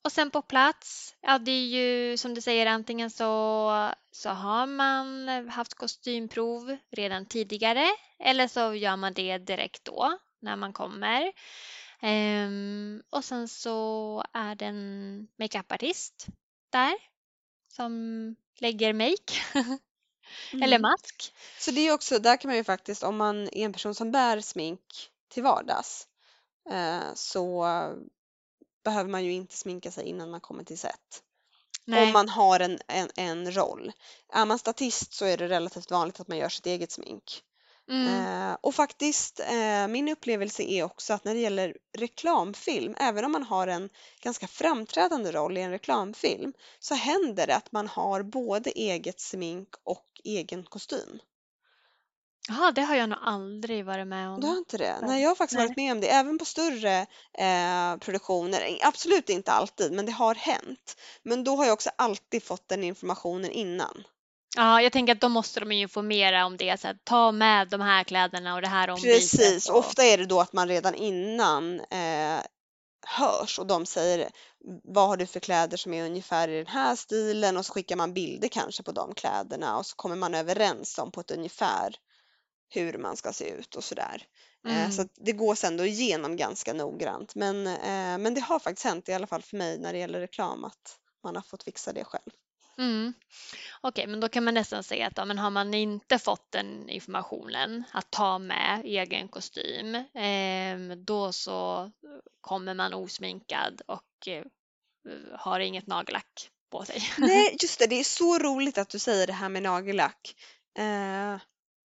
Och 0.09 0.13
sen 0.13 0.31
på 0.31 0.41
plats, 0.41 1.15
ja 1.21 1.37
det 1.39 1.51
är 1.51 1.65
ju 1.65 2.17
som 2.17 2.33
du 2.33 2.41
säger 2.41 2.65
antingen 2.65 3.09
så, 3.09 3.91
så 4.11 4.29
har 4.29 4.65
man 4.65 5.29
haft 5.49 5.73
kostymprov 5.73 6.77
redan 6.91 7.25
tidigare 7.25 7.85
eller 8.19 8.47
så 8.47 8.73
gör 8.73 8.95
man 8.95 9.13
det 9.13 9.37
direkt 9.37 9.85
då 9.85 10.17
när 10.39 10.55
man 10.55 10.73
kommer. 10.73 11.31
Ehm, 12.01 13.03
och 13.09 13.25
sen 13.25 13.47
så 13.47 14.23
är 14.33 14.55
det 14.55 14.65
en 14.65 15.27
makeupartist 15.35 16.27
där 16.69 16.93
som 17.67 18.35
lägger 18.59 18.93
make 18.93 19.33
eller 20.53 20.77
Mm. 20.77 20.81
mask. 20.81 21.33
Så 21.59 21.71
det 21.71 21.81
är 21.87 21.93
också, 21.93 22.19
där 22.19 22.37
kan 22.37 22.49
man 22.49 22.57
ju 22.57 22.63
faktiskt, 22.63 23.03
om 23.03 23.17
man 23.17 23.43
är 23.43 23.65
en 23.65 23.73
person 23.73 23.95
som 23.95 24.11
bär 24.11 24.41
smink 24.41 25.09
till 25.27 25.43
vardags, 25.43 26.07
eh, 26.71 27.13
så 27.15 27.65
behöver 28.89 29.09
man 29.09 29.25
ju 29.25 29.31
inte 29.31 29.57
sminka 29.57 29.91
sig 29.91 30.05
innan 30.05 30.31
man 30.31 30.41
kommer 30.41 30.63
till 30.63 30.79
set. 30.79 31.23
Nej. 31.85 32.03
Om 32.03 32.13
man 32.13 32.29
har 32.29 32.59
en, 32.59 32.79
en, 32.87 33.09
en 33.15 33.51
roll. 33.51 33.91
Är 34.33 34.45
man 34.45 34.59
statist 34.59 35.13
så 35.13 35.25
är 35.25 35.37
det 35.37 35.47
relativt 35.47 35.91
vanligt 35.91 36.19
att 36.19 36.27
man 36.27 36.37
gör 36.37 36.49
sitt 36.49 36.65
eget 36.65 36.91
smink. 36.91 37.43
Mm. 37.89 38.07
Eh, 38.07 38.57
och 38.61 38.75
faktiskt, 38.75 39.39
eh, 39.39 39.87
min 39.87 40.09
upplevelse 40.09 40.63
är 40.63 40.83
också 40.83 41.13
att 41.13 41.23
när 41.23 41.33
det 41.33 41.39
gäller 41.39 41.77
reklamfilm, 41.97 42.95
även 42.99 43.25
om 43.25 43.31
man 43.31 43.43
har 43.43 43.67
en 43.67 43.89
ganska 44.21 44.47
framträdande 44.47 45.31
roll 45.31 45.57
i 45.57 45.61
en 45.61 45.71
reklamfilm, 45.71 46.53
så 46.79 46.95
händer 46.95 47.47
det 47.47 47.55
att 47.55 47.71
man 47.71 47.87
har 47.87 48.23
både 48.23 48.69
eget 48.69 49.19
smink 49.19 49.69
och 49.83 50.07
egen 50.23 50.63
kostym. 50.63 51.19
Jaha, 52.49 52.71
det 52.71 52.81
har 52.81 52.95
jag 52.95 53.09
nog 53.09 53.19
aldrig 53.21 53.85
varit 53.85 54.07
med 54.07 54.29
om. 54.29 54.41
Du 54.41 54.47
har 54.47 54.57
inte 54.57 54.77
det? 54.77 54.95
Nej. 55.01 55.21
Jag 55.21 55.29
har 55.29 55.35
faktiskt 55.35 55.57
Nej. 55.57 55.67
varit 55.67 55.77
med 55.77 55.91
om 55.91 56.01
det, 56.01 56.07
även 56.09 56.37
på 56.37 56.45
större 56.45 56.99
eh, 57.37 57.97
produktioner. 57.99 58.77
Absolut 58.81 59.29
inte 59.29 59.51
alltid, 59.51 59.91
men 59.91 60.05
det 60.05 60.11
har 60.11 60.35
hänt. 60.35 60.95
Men 61.23 61.43
då 61.43 61.55
har 61.55 61.65
jag 61.65 61.73
också 61.73 61.89
alltid 61.95 62.43
fått 62.43 62.67
den 62.67 62.83
informationen 62.83 63.51
innan. 63.51 64.03
Ja, 64.57 64.81
jag 64.81 64.91
tänker 64.91 65.13
att 65.13 65.21
då 65.21 65.29
måste 65.29 65.59
de 65.59 65.71
ju 65.71 65.81
informera 65.81 66.45
om 66.45 66.57
det. 66.57 66.81
Så 66.81 66.87
att 66.87 67.05
ta 67.05 67.31
med 67.31 67.69
de 67.69 67.81
här 67.81 68.03
kläderna 68.03 68.55
och 68.55 68.61
det 68.61 68.67
här 68.67 68.89
ombytet. 68.89 69.15
Precis, 69.15 69.69
och- 69.69 69.77
ofta 69.77 70.03
är 70.03 70.17
det 70.17 70.25
då 70.25 70.41
att 70.41 70.53
man 70.53 70.67
redan 70.67 70.95
innan 70.95 71.79
eh, 71.79 72.39
hörs 73.07 73.59
och 73.59 73.67
de 73.67 73.85
säger 73.85 74.29
vad 74.83 75.07
har 75.07 75.17
du 75.17 75.25
för 75.25 75.39
kläder 75.39 75.77
som 75.77 75.93
är 75.93 76.05
ungefär 76.05 76.47
i 76.47 76.57
den 76.57 76.67
här 76.67 76.95
stilen 76.95 77.57
och 77.57 77.65
så 77.65 77.73
skickar 77.73 77.95
man 77.95 78.13
bilder 78.13 78.47
kanske 78.47 78.83
på 78.83 78.91
de 78.91 79.13
kläderna 79.15 79.77
och 79.77 79.85
så 79.85 79.95
kommer 79.95 80.15
man 80.15 80.35
överens 80.35 80.97
om 80.97 81.11
på 81.11 81.21
ett 81.21 81.31
ungefär 81.31 81.95
hur 82.69 82.97
man 82.97 83.17
ska 83.17 83.33
se 83.33 83.49
ut 83.49 83.75
och 83.75 83.83
sådär. 83.83 84.23
Eh, 84.67 84.77
Mm. 84.77 84.91
så 84.91 85.05
det 85.15 85.31
gås 85.31 85.63
ändå 85.63 85.85
igenom 85.85 86.35
ganska 86.35 86.73
noggrant 86.73 87.35
men, 87.35 87.67
eh, 87.67 88.17
men 88.17 88.33
det 88.33 88.41
har 88.41 88.59
faktiskt 88.59 88.85
hänt 88.85 89.09
i 89.09 89.13
alla 89.13 89.27
fall 89.27 89.41
för 89.41 89.57
mig 89.57 89.79
när 89.79 89.93
det 89.93 89.99
gäller 89.99 90.19
reklam 90.19 90.63
att 90.63 90.99
man 91.23 91.35
har 91.35 91.43
fått 91.43 91.63
fixa 91.63 91.93
det 91.93 92.03
själv. 92.03 92.31
Mm. 92.77 93.13
Okej, 93.81 94.07
men 94.07 94.19
då 94.19 94.29
kan 94.29 94.43
man 94.43 94.53
nästan 94.53 94.83
säga 94.83 95.07
att 95.07 95.13
ja, 95.17 95.25
men 95.25 95.37
har 95.37 95.49
man 95.49 95.73
inte 95.73 96.19
fått 96.19 96.51
den 96.51 96.89
informationen 96.89 97.83
att 97.91 98.11
ta 98.11 98.39
med 98.39 98.81
egen 98.85 99.27
kostym, 99.27 99.95
eh, 99.95 100.97
då 100.97 101.31
så 101.31 101.91
kommer 102.41 102.73
man 102.73 102.93
osminkad 102.93 103.81
och 103.87 104.27
eh, 104.27 104.43
har 105.39 105.59
inget 105.59 105.87
nagellack 105.87 106.49
på 106.71 106.85
sig. 106.85 107.01
Nej, 107.17 107.57
just 107.61 107.79
det. 107.79 107.87
Det 107.87 107.99
är 107.99 108.03
så 108.03 108.39
roligt 108.39 108.77
att 108.77 108.89
du 108.89 108.99
säger 108.99 109.27
det 109.27 109.33
här 109.33 109.49
med 109.49 109.63
nagellack. 109.63 110.35
Eh, 110.77 111.37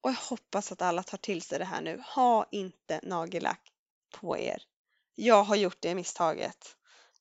och 0.07 0.13
jag 0.13 0.29
hoppas 0.29 0.71
att 0.71 0.81
alla 0.81 1.03
tar 1.03 1.17
till 1.17 1.41
sig 1.41 1.59
det 1.59 1.65
här 1.65 1.81
nu. 1.81 2.03
Ha 2.15 2.45
inte 2.51 2.99
nagellack 3.03 3.71
på 4.21 4.37
er. 4.37 4.61
Jag 5.15 5.43
har 5.43 5.55
gjort 5.55 5.77
det 5.79 5.95
misstaget 5.95 6.75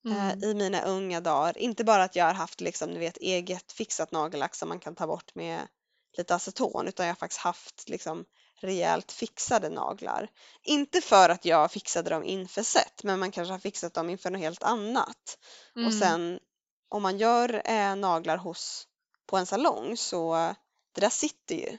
eh, 0.07 0.31
Mm. 0.31 0.45
i 0.45 0.55
mina 0.55 0.83
unga 0.83 1.21
dagar. 1.21 1.59
Inte 1.59 1.85
bara 1.85 2.05
att 2.05 2.17
jag 2.17 2.25
har 2.25 2.35
haft 2.35 2.61
liksom, 2.61 2.95
du 2.95 2.99
vet, 2.99 3.17
eget 3.17 3.73
fixat 3.73 4.13
nagellack 4.13 4.55
som 4.55 4.69
man 4.69 4.81
kan 4.81 4.95
ta 4.95 5.07
bort 5.07 5.35
med 5.35 5.69
lite 6.17 6.35
aceton 6.35 6.89
utan 6.89 7.07
jag 7.07 7.11
har 7.15 7.19
faktiskt 7.19 7.41
haft 7.41 7.89
liksom 7.89 8.25
rejält 8.61 9.13
fixade 9.13 9.69
naglar. 9.69 10.29
Inte 10.63 11.01
för 11.01 11.29
att 11.29 11.45
jag 11.45 11.73
fixade 11.73 12.11
dem 12.11 12.25
inför 12.25 12.63
set 12.63 13.03
men 13.05 13.19
man 13.19 13.31
kanske 13.31 13.53
har 13.53 13.59
fixat 13.59 13.95
dem 13.95 14.11
inför 14.11 14.31
något 14.31 14.41
helt 14.41 14.63
annat. 14.63 15.39
Och 15.75 15.81
Mm. 15.81 15.93
sen 16.01 16.41
om 16.89 17.03
man 17.03 17.19
gör 17.19 17.63
eh, 17.65 17.97
naglar 17.97 18.37
hos, 18.37 18.87
på 19.27 19.37
en 19.37 19.47
salong 19.47 19.97
så 19.97 20.37
eh, 20.37 20.53
det 20.95 21.01
där 21.01 21.11
sitter 21.11 21.55
ju 21.55 21.79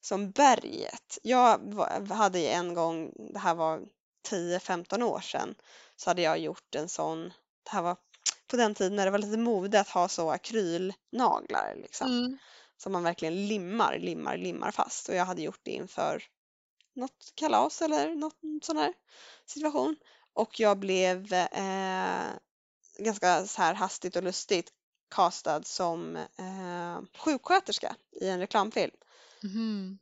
som 0.00 0.30
berget. 0.30 1.18
Jag 1.22 1.74
hade 2.10 2.48
en 2.48 2.74
gång, 2.74 3.12
det 3.32 3.38
här 3.38 3.54
var 3.54 3.80
10-15 4.28 5.02
år 5.02 5.20
sedan, 5.20 5.54
så 5.96 6.10
hade 6.10 6.22
jag 6.22 6.38
gjort 6.38 6.74
en 6.74 6.88
sån, 6.88 7.32
det 7.62 7.70
här 7.70 7.82
var 7.82 7.96
på 8.46 8.56
den 8.56 8.74
tiden 8.74 8.96
när 8.96 9.04
det 9.04 9.10
var 9.10 9.18
lite 9.18 9.36
mode 9.36 9.80
att 9.80 9.88
ha 9.88 10.08
så 10.08 10.30
akrylnaglar 10.30 11.74
liksom. 11.76 12.06
Mm. 12.06 12.38
Som 12.76 12.92
man 12.92 13.02
verkligen 13.02 13.46
limmar, 13.46 13.98
limmar, 13.98 14.36
limmar 14.36 14.70
fast. 14.70 15.08
Och 15.08 15.14
jag 15.14 15.24
hade 15.24 15.42
gjort 15.42 15.60
det 15.62 15.70
inför 15.70 16.22
något 16.94 17.32
kalas 17.34 17.82
eller 17.82 18.14
något 18.14 18.38
sån 18.62 18.76
här 18.76 18.94
situation. 19.46 19.96
Och 20.32 20.60
jag 20.60 20.78
blev 20.78 21.32
eh, 21.32 22.26
ganska 22.98 23.46
så 23.46 23.62
här 23.62 23.74
hastigt 23.74 24.16
och 24.16 24.22
lustigt 24.22 24.72
castad 25.10 25.62
som 25.62 26.16
eh, 26.16 27.00
sjuksköterska 27.18 27.96
i 28.20 28.28
en 28.28 28.38
reklamfilm. 28.38 28.92
Mhm. 29.44 29.98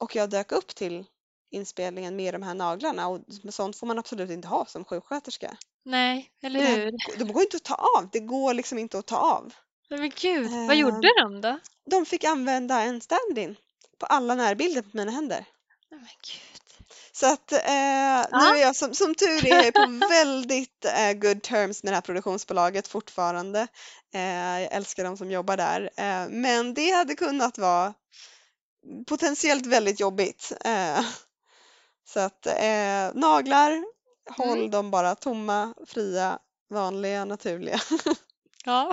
Och 0.00 0.16
jag 0.16 0.30
dök 0.30 0.52
upp 0.52 0.74
till 0.74 1.04
inspelningen 1.50 2.16
med 2.16 2.34
de 2.34 2.42
här 2.42 2.54
naglarna 2.54 3.08
och 3.08 3.20
sånt 3.50 3.76
får 3.76 3.86
man 3.86 3.98
absolut 3.98 4.30
inte 4.30 4.48
ha 4.48 4.66
som 4.66 4.84
sjuksköterska. 4.84 5.56
Nej, 5.84 6.30
eller 6.42 6.60
Nej. 6.60 6.76
hur? 6.80 7.18
De 7.18 7.32
går 7.32 7.42
inte 7.42 7.56
att 7.56 7.62
ta 7.64 7.74
av, 7.74 8.08
det 8.12 8.20
går 8.20 8.54
liksom 8.54 8.78
inte 8.78 8.98
att 8.98 9.06
ta 9.06 9.16
av. 9.16 9.52
Men 9.90 10.10
gud, 10.20 10.50
vad 10.50 10.70
Eh. 10.70 10.78
gjorde 10.80 11.08
de 11.22 11.40
då? 11.40 11.58
De 11.90 12.06
fick 12.06 12.24
använda 12.24 12.80
en 12.82 13.00
stand-in 13.00 13.56
på 13.98 14.06
alla 14.06 14.34
närbilder 14.34 14.82
på 14.82 14.88
mina 14.92 15.10
händer. 15.10 15.44
Men 15.90 15.98
gud. 16.00 16.86
Så 17.12 17.26
att 17.32 17.52
eh, 17.52 17.58
nu 18.40 18.56
är 18.56 18.60
jag 18.60 18.76
som, 18.76 18.94
som 18.94 19.14
tur 19.14 19.46
är 19.46 19.64
jag 19.64 19.74
på 19.74 20.06
väldigt 20.10 20.84
eh, 20.84 21.12
good 21.12 21.42
terms 21.42 21.82
med 21.82 21.92
det 21.92 21.96
här 21.96 22.00
produktionsbolaget 22.02 22.88
fortfarande. 22.88 23.60
Eh, 24.14 24.20
jag 24.60 24.72
älskar 24.72 25.04
de 25.04 25.16
som 25.16 25.30
jobbar 25.30 25.56
där. 25.56 25.90
Eh, 25.96 26.28
men 26.28 26.74
det 26.74 26.90
hade 26.90 27.14
kunnat 27.14 27.58
vara 27.58 27.94
potentiellt 29.06 29.66
väldigt 29.66 30.00
jobbigt. 30.00 30.52
Eh, 30.64 31.04
så 32.04 32.20
att 32.20 32.46
eh, 32.46 33.10
naglar, 33.14 33.84
håll 34.36 34.58
Mm. 34.58 34.70
dem 34.70 34.90
bara 34.90 35.14
tomma, 35.14 35.74
fria, 35.86 36.38
vanliga, 36.70 37.24
naturliga. 37.24 37.80
Ja. 38.64 38.92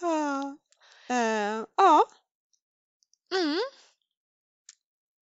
Ja. 0.00 0.56
Eh, 1.08 1.64
ja, 1.76 2.06
Mm. 3.34 3.58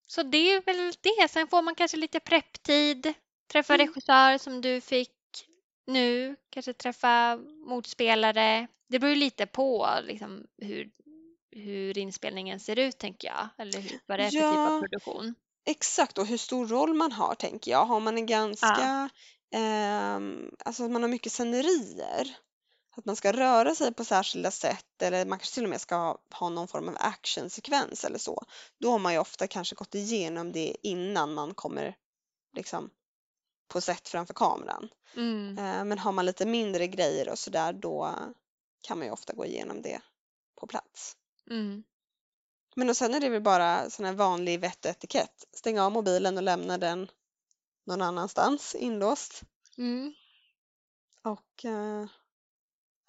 Så 0.06 0.22
det 0.22 0.38
är 0.52 0.60
väl 0.60 0.92
det. 1.00 1.28
Sen 1.28 1.48
får 1.48 1.62
man 1.62 1.74
kanske 1.74 1.96
lite 1.96 2.20
prepptid, 2.20 3.14
träffa 3.52 3.74
Mm. 3.74 3.86
regissör 3.86 4.38
som 4.38 4.60
du 4.60 4.80
fick 4.80 5.10
nu, 5.86 6.36
kanske 6.50 6.72
träffa 6.72 7.36
motspelare. 7.66 8.66
Det 8.88 8.98
beror 8.98 9.10
ju 9.10 9.16
lite 9.16 9.46
på 9.46 9.88
liksom, 10.02 10.46
hur, 10.58 10.90
hur 11.50 11.98
inspelningen 11.98 12.60
ser 12.60 12.78
ut, 12.78 12.98
tänker 12.98 13.28
jag. 13.28 13.48
Eller 13.58 13.80
hur, 13.80 14.00
vad 14.06 14.18
det 14.18 14.24
är 14.24 14.30
för 14.30 14.42
typ 14.42 14.66
av 14.66 14.72
Ja. 14.72 14.78
produktion. 14.80 15.34
Exakt, 15.66 16.18
och 16.18 16.26
hur 16.26 16.36
stor 16.36 16.66
roll 16.66 16.94
man 16.94 17.12
har 17.12 17.34
tänker 17.34 17.70
jag. 17.70 17.84
Har 17.86 18.00
man 18.00 18.18
en 18.18 18.26
ganska, 18.26 19.10
ehm, 19.54 20.50
alltså 20.64 20.84
att 20.84 20.90
man 20.90 21.02
har 21.02 21.08
mycket 21.10 21.32
scenerier, 21.32 22.36
att 22.96 23.04
man 23.04 23.16
ska 23.16 23.32
röra 23.32 23.74
sig 23.74 23.94
på 23.94 24.04
särskilda 24.04 24.50
sätt 24.50 25.02
eller 25.02 25.26
man 25.26 25.38
kanske 25.38 25.54
till 25.54 25.64
och 25.64 25.70
med 25.70 25.80
ska 25.80 25.96
ha, 25.96 26.18
ha 26.34 26.48
någon 26.48 26.68
form 26.68 26.88
av 26.88 26.96
actionsekvens 26.98 28.04
eller 28.04 28.18
så. 28.18 28.42
Då 28.80 28.90
har 28.90 28.98
man 28.98 29.12
ju 29.12 29.18
ofta 29.18 29.46
kanske 29.46 29.74
gått 29.74 29.94
igenom 29.94 30.52
det 30.52 30.76
innan 30.82 31.34
man 31.34 31.54
kommer 31.54 31.96
liksom 32.56 32.90
på 33.68 33.80
sätt 33.80 34.08
framför 34.08 34.34
kameran. 34.34 34.88
Mm. 35.16 35.58
Eh, 35.58 35.84
men 35.84 35.98
har 35.98 36.12
man 36.12 36.26
lite 36.26 36.46
mindre 36.46 36.86
grejer 36.86 37.28
och 37.28 37.38
sådär 37.38 37.72
då 37.72 38.14
kan 38.82 38.98
man 38.98 39.06
ju 39.06 39.12
ofta 39.12 39.32
gå 39.34 39.46
igenom 39.46 39.82
det 39.82 40.00
på 40.60 40.66
plats. 40.66 41.16
Mm. 41.50 41.84
Men 42.76 42.88
och 42.88 42.96
sen 42.96 43.14
är 43.14 43.20
det 43.20 43.28
väl 43.28 43.42
bara 43.42 43.90
sån 43.90 44.06
här 44.06 44.12
vanlig 44.12 44.60
vett 44.60 44.84
och 44.84 44.90
etikett. 44.90 45.44
Stänga 45.52 45.84
av 45.84 45.92
mobilen 45.92 46.36
och 46.36 46.42
lämna 46.42 46.78
den 46.78 47.08
någon 47.86 48.02
annanstans 48.02 48.74
inlåst. 48.74 49.42
Mm. 49.78 50.14
Och 51.24 51.64
eh, 51.64 52.06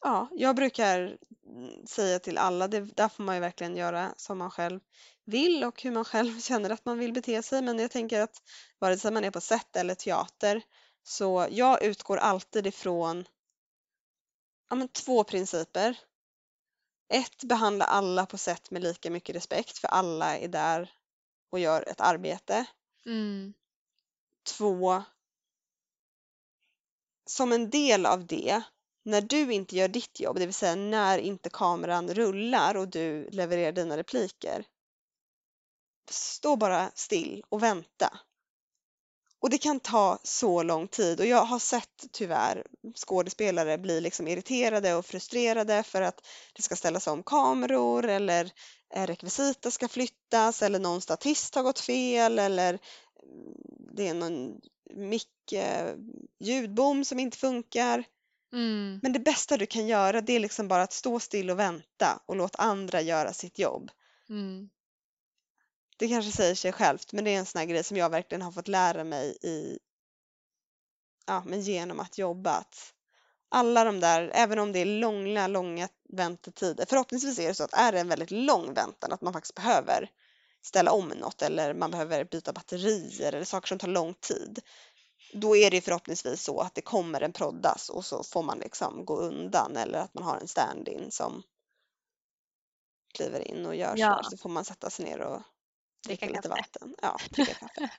ja, 0.02 0.28
jag 0.32 0.56
brukar 0.56 1.18
mm, 1.46 1.88
säga 1.88 2.20
till 2.20 2.38
alla, 2.38 2.68
det, 2.68 2.80
där 2.80 3.10
får 3.10 3.24
man 3.24 3.36
ju 3.36 3.42
verkligen 3.42 3.76
göra 3.76 4.14
som 4.18 4.38
man 4.38 4.52
själv 4.52 4.80
vill 5.26 5.64
och 5.64 5.82
hur 5.82 5.92
man 5.92 6.06
själv 6.06 6.40
känner 6.42 6.70
att 6.70 6.86
man 6.86 7.00
vill 7.00 7.14
bete 7.14 7.44
sig. 7.44 7.62
Men 7.62 7.80
jag 7.80 7.92
tänker 7.92 8.22
att 8.22 8.42
vare 8.80 8.98
sig 8.98 9.12
man 9.12 9.24
är 9.24 9.32
på 9.32 9.42
set 9.42 9.76
eller 9.76 9.96
teater 9.96 10.62
så 11.04 11.48
jag 11.52 11.84
utgår 11.84 12.18
alltid 12.18 12.68
ifrån 12.68 13.26
ja, 14.70 14.76
men 14.76 14.88
två 14.88 15.24
principer. 15.24 15.98
Ett, 17.10 17.44
behandla 17.44 17.86
alla 17.86 18.26
på 18.26 18.38
set 18.38 18.72
med 18.72 18.84
lika 18.84 19.10
mycket 19.12 19.36
respekt 19.36 19.78
för 19.78 19.88
alla 19.88 20.38
är 20.38 20.48
där 20.48 20.92
och 21.50 21.60
gör 21.60 21.90
ett 21.90 22.02
arbete. 22.02 22.66
Mm. 23.06 23.54
Två, 24.58 25.04
som 27.30 27.52
en 27.52 27.70
del 27.70 28.06
av 28.06 28.26
det, 28.26 28.62
när 29.04 29.22
du 29.22 29.54
inte 29.54 29.76
gör 29.76 29.88
ditt 29.88 30.20
jobb, 30.20 30.40
det 30.40 30.46
vill 30.46 30.54
säga 30.54 30.76
när 30.76 31.18
inte 31.18 31.50
kameran 31.50 32.14
rullar 32.14 32.76
och 32.76 32.88
du 32.88 33.30
levererar 33.30 33.72
dina 33.72 33.98
repliker, 33.98 34.66
stå 36.10 36.56
bara 36.56 36.92
still 36.96 37.44
och 37.50 37.64
vänta. 37.64 38.20
Och 39.42 39.50
det 39.50 39.58
kan 39.58 39.80
ta 39.80 40.20
så 40.24 40.64
lång 40.64 40.88
tid 40.88 41.20
och 41.20 41.26
jag 41.26 41.46
har 41.46 41.60
sett 41.60 42.06
tyvärr 42.12 42.64
skådespelare 42.96 43.78
bli 43.78 44.02
liksom 44.02 44.28
irriterade 44.28 44.96
och 44.96 45.06
frustrerade 45.06 45.84
för 45.84 46.02
att 46.02 46.28
det 46.54 46.62
ska 46.62 46.76
ställas 46.76 47.08
om 47.08 47.24
kameror 47.24 48.06
eller 48.06 48.52
eh, 48.94 49.08
rekvisita 49.08 49.72
ska 49.72 49.88
flyttas 49.88 50.62
eller 50.62 50.80
någon 50.80 51.02
statist 51.02 51.56
har 51.56 51.64
gått 51.64 51.80
fel 51.80 52.40
eller 52.40 52.70
mm, 52.70 53.54
det 53.96 54.08
är 54.08 54.14
någon 54.14 54.62
mick, 54.96 55.52
eh, 55.52 55.96
ljudbom 56.40 57.06
som 57.06 57.20
inte 57.20 57.38
funkar. 57.38 58.04
Mm. 58.54 59.00
Men 59.04 59.14
det 59.14 59.20
bästa 59.20 59.58
du 59.58 59.66
kan 59.66 59.88
göra 59.88 60.22
det 60.22 60.34
är 60.34 60.40
liksom 60.40 60.68
bara 60.68 60.84
att 60.84 60.94
stå 60.94 61.20
still 61.20 61.50
och 61.50 61.60
vänta 61.60 62.20
och 62.26 62.36
låt 62.36 62.56
andra 62.56 63.02
göra 63.02 63.34
sitt 63.34 63.60
jobb. 63.60 63.92
Mm. 64.30 64.70
Det 66.00 66.08
kanske 66.08 66.32
säger 66.32 66.56
sig 66.56 66.72
självt 66.72 67.14
men 67.14 67.24
det 67.24 67.32
är 67.32 67.40
en 67.40 67.46
sån 67.46 67.60
här 67.60 67.66
grej 67.66 67.84
som 67.84 67.98
jag 67.98 68.10
verkligen 68.10 68.42
har 68.42 68.52
fått 68.52 68.68
lära 68.68 69.04
mig 69.04 69.38
i 69.42 69.80
ja, 71.28 71.44
men 71.46 71.62
genom 71.62 72.00
att 72.00 72.18
jobba. 72.18 72.52
Att 72.52 72.94
alla 73.50 73.84
de 73.84 74.00
där, 74.00 74.32
även 74.34 74.60
om 74.60 74.72
det 74.72 74.80
är 74.80 74.86
långa, 74.86 75.48
långa 75.48 75.90
väntetider. 76.10 76.86
Förhoppningsvis 76.90 77.40
är 77.40 77.48
det 77.48 77.54
så 77.54 77.64
att 77.64 77.74
är 77.74 77.92
det 77.92 78.00
en 78.00 78.10
väldigt 78.10 78.32
lång 78.32 78.74
väntan 78.74 79.12
att 79.12 79.22
man 79.22 79.34
faktiskt 79.34 79.56
behöver 79.56 80.10
ställa 80.62 80.92
om 80.92 81.08
något 81.08 81.42
eller 81.42 81.74
man 81.74 81.92
behöver 81.92 82.24
byta 82.24 82.54
batterier 82.54 83.34
eller 83.34 83.46
saker 83.46 83.68
som 83.68 83.80
tar 83.80 83.88
lång 83.88 84.14
tid. 84.14 84.60
Då 85.34 85.56
är 85.56 85.72
det 85.72 85.82
förhoppningsvis 85.82 86.44
så 86.44 86.60
att 86.60 86.76
det 86.76 86.82
kommer 86.82 87.22
en 87.22 87.34
proddas 87.34 87.90
och 87.90 88.06
så 88.06 88.24
får 88.24 88.44
man 88.44 88.60
liksom 88.60 89.06
gå 89.06 89.18
undan 89.18 89.78
eller 89.78 90.00
att 90.00 90.14
man 90.14 90.24
har 90.24 90.38
en 90.38 90.48
stand-in 90.48 91.12
som 91.12 91.44
kliver 93.14 93.48
in 93.48 93.66
och 93.66 93.76
gör 93.76 93.94
Ja. 93.98 94.22
så. 94.24 94.30
Så 94.30 94.38
får 94.38 94.50
man 94.50 94.66
sätta 94.66 94.90
sig 94.90 95.06
ner 95.06 95.20
och 95.20 95.42
dricka 96.08 96.26
lite 96.26 96.50
vatten. 96.50 96.96
Ja, 97.02 97.18
dricka 97.30 97.54
kaffe. 97.54 97.90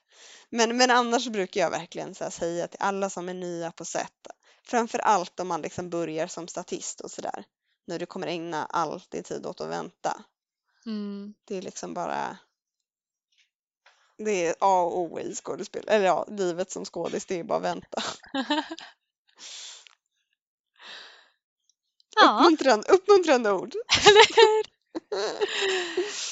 Men, 0.50 0.76
men 0.76 0.90
annars 0.90 1.28
brukar 1.28 1.60
jag 1.60 1.70
verkligen 1.70 2.14
så 2.14 2.30
säga 2.30 2.68
till 2.68 2.80
alla 2.80 3.10
som 3.10 3.28
är 3.28 3.34
nya 3.34 3.72
på 3.72 3.84
set, 3.84 4.26
framför 4.64 4.98
allt 4.98 5.40
om 5.40 5.48
man 5.48 5.62
liksom 5.62 5.90
börjar 5.90 6.26
som 6.26 6.48
statist 6.48 7.00
och 7.00 7.10
sådär, 7.10 7.44
när 7.86 7.98
du 7.98 8.06
kommer 8.06 8.26
ägna 8.26 8.66
all 8.66 9.02
din 9.08 9.22
tid 9.22 9.46
åt 9.46 9.60
att 9.60 9.70
vänta. 9.70 10.24
Mm. 10.86 11.34
Det 11.44 11.56
är 11.56 11.62
liksom 11.62 11.94
bara 11.94 12.38
det 14.24 14.46
är 14.46 14.54
A 14.60 14.82
och 14.82 14.98
O 15.00 15.20
i 15.20 15.34
skådespel, 15.34 15.84
eller 15.88 16.06
ja, 16.06 16.26
livet 16.28 16.70
som 16.70 16.84
skådis, 16.84 17.26
det 17.26 17.38
är 17.38 17.44
bara 17.44 17.58
att 17.58 17.64
vänta. 17.64 18.02
Ja, 22.16 22.38
Uppmuntrande, 22.38 22.88
uppmuntrande 22.88 23.52
ord. 23.52 23.74
eller 24.06 24.36
hur? 24.36 24.64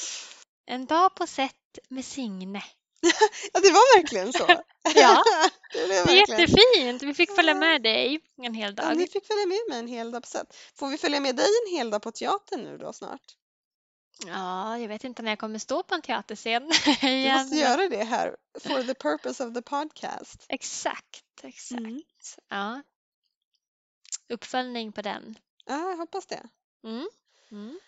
En 0.65 0.85
dag 0.85 1.15
på 1.15 1.27
set 1.27 1.55
med 1.89 2.05
Signe. 2.05 2.63
Ja, 3.53 3.59
det 3.59 3.71
var 3.71 3.97
verkligen 3.97 4.33
så. 4.33 4.47
Ja, 4.95 5.23
det 5.73 5.87
det 5.87 5.95
är 5.97 6.15
jättefint. 6.29 7.03
Vi 7.03 7.13
fick 7.13 7.35
följa 7.35 7.53
Ja. 7.53 7.59
med 7.59 7.83
dig 7.83 8.19
en 8.41 8.53
hel 8.53 8.73
Ja, 8.77 8.83
dag. 8.83 8.97
ni 8.97 9.07
fick 9.07 9.25
följa 9.27 9.45
med 9.45 9.59
mig 9.69 9.79
en 9.79 9.87
hel 9.87 10.11
dag 10.11 10.21
på 10.23 10.27
set. 10.29 10.55
Får 10.75 10.87
vi 10.87 10.97
följa 10.97 11.19
med 11.19 11.35
dig 11.35 11.45
en 11.65 11.77
hel 11.77 11.89
dag 11.89 12.01
på 12.01 12.11
teatern 12.11 12.63
nu 12.63 12.77
då 12.77 12.93
snart? 12.93 13.21
Ja, 14.27 14.77
jag 14.77 14.87
vet 14.87 15.03
inte 15.03 15.21
när 15.21 15.31
jag 15.31 15.39
kommer 15.39 15.59
stå 15.59 15.83
på 15.83 15.95
en 15.95 16.01
teaterscen 16.01 16.71
Du 17.01 17.07
igen. 17.09 17.37
måste 17.41 17.55
göra 17.55 17.87
det 17.89 18.03
här 18.03 18.35
for 18.59 18.83
the 18.83 18.93
purpose 18.93 19.45
of 19.47 19.53
the 19.53 19.61
podcast. 19.61 20.45
Exakt, 20.49 21.23
exakt. 21.43 21.79
Mm. 21.79 22.01
Ja. 22.49 22.81
Uppföljning 24.29 24.91
på 24.91 25.01
den. 25.01 25.37
Ja, 25.65 25.89
jag 25.89 25.97
hoppas 25.97 26.25
det. 26.25 26.43
Mm. 26.83 27.09
Mm. 27.51 27.79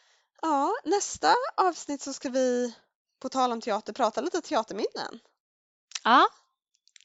Ja, 0.41 0.73
nästa 0.83 1.35
avsnitt 1.57 2.01
så 2.01 2.13
ska 2.13 2.29
vi 2.29 2.75
på 3.21 3.29
tal 3.29 3.51
om 3.51 3.61
teater 3.61 3.93
prata 3.93 4.21
lite 4.21 4.41
teaterminnen. 4.41 5.19
Ja, 6.03 6.27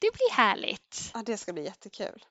det 0.01 0.11
blir 0.13 0.31
härligt. 0.33 1.11
Ja, 1.15 1.23
det 1.27 1.37
ska 1.37 1.53
bli 1.53 1.65
jättekul. 1.65 2.25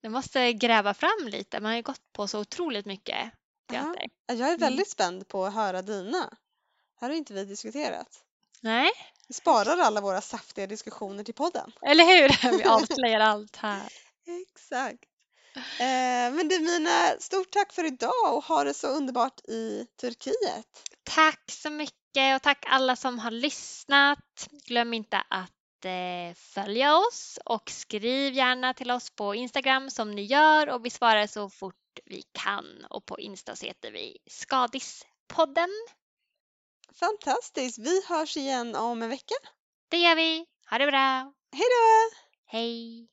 Jag 0.00 0.12
måste 0.12 0.52
gräva 0.52 0.94
fram 0.94 1.26
lite. 1.28 1.60
Man 1.60 1.70
har 1.70 1.76
ju 1.76 1.82
gått 1.82 2.12
på 2.12 2.28
så 2.28 2.40
otroligt 2.40 2.86
mycket 2.86 3.30
Ja, 3.72 3.82
teater. 3.82 4.10
jag 4.26 4.52
är 4.52 4.56
väldigt 4.58 4.90
spänd 4.90 5.28
på 5.28 5.44
att 5.46 5.54
höra 5.54 5.82
dina. 5.82 6.36
Här 7.00 7.08
har 7.08 7.16
inte 7.16 7.32
vi 7.34 7.44
diskuterat. 7.44 8.24
Nej, 8.60 8.90
Vi 9.28 9.34
sparar 9.34 9.78
alla 9.78 10.00
våra 10.00 10.20
saftiga 10.20 10.66
diskussioner 10.66 11.24
till 11.24 11.34
podden. 11.34 11.72
eller 11.82 12.04
hur? 12.04 12.50
Vi 12.58 12.64
avslöjar 12.64 13.20
allt 13.30 13.56
här. 13.56 13.92
Exakt. 14.42 15.04
Eh, 15.56 16.34
men 16.34 16.48
du 16.48 16.58
Mina, 16.58 17.16
stort 17.18 17.50
tack 17.50 17.72
för 17.72 17.84
idag 17.84 18.34
och 18.36 18.44
ha 18.44 18.64
det 18.64 18.74
så 18.74 18.88
underbart 18.88 19.40
i 19.48 19.86
Turkiet. 20.00 20.66
Tack 21.02 21.50
så 21.50 21.70
mycket 21.70 22.36
och 22.36 22.42
tack 22.42 22.64
alla 22.68 22.96
som 22.96 23.18
har 23.18 23.30
lyssnat. 23.30 24.48
Glöm 24.66 24.94
inte 24.94 25.22
att 25.28 25.84
eh, 25.84 26.34
följa 26.36 26.96
oss 26.96 27.38
och 27.44 27.70
skriv 27.70 28.34
gärna 28.34 28.74
till 28.74 28.90
oss 28.90 29.10
på 29.10 29.34
Instagram 29.34 29.90
som 29.90 30.10
ni 30.10 30.22
gör 30.22 30.68
och 30.68 30.86
vi 30.86 30.90
svarar 30.90 31.26
så 31.26 31.50
fort 31.50 31.74
vi 32.04 32.22
kan 32.32 32.86
och 32.90 33.06
på 33.06 33.20
Insta 33.20 33.56
så 33.56 33.66
heter 33.66 33.90
vi 33.90 34.18
Skadispodden. 34.26 35.70
Fantastiskt. 36.94 37.78
Vi 37.78 38.02
hörs 38.08 38.36
igen 38.36 38.76
om 38.76 39.02
en 39.02 39.08
vecka. 39.08 39.34
Det 39.88 39.96
gör 39.96 40.14
vi. 40.14 40.46
Ha 40.70 40.78
det 40.78 40.86
bra. 40.86 41.32
Hej 41.52 41.66
då! 41.70 42.16
Hej! 42.46 43.08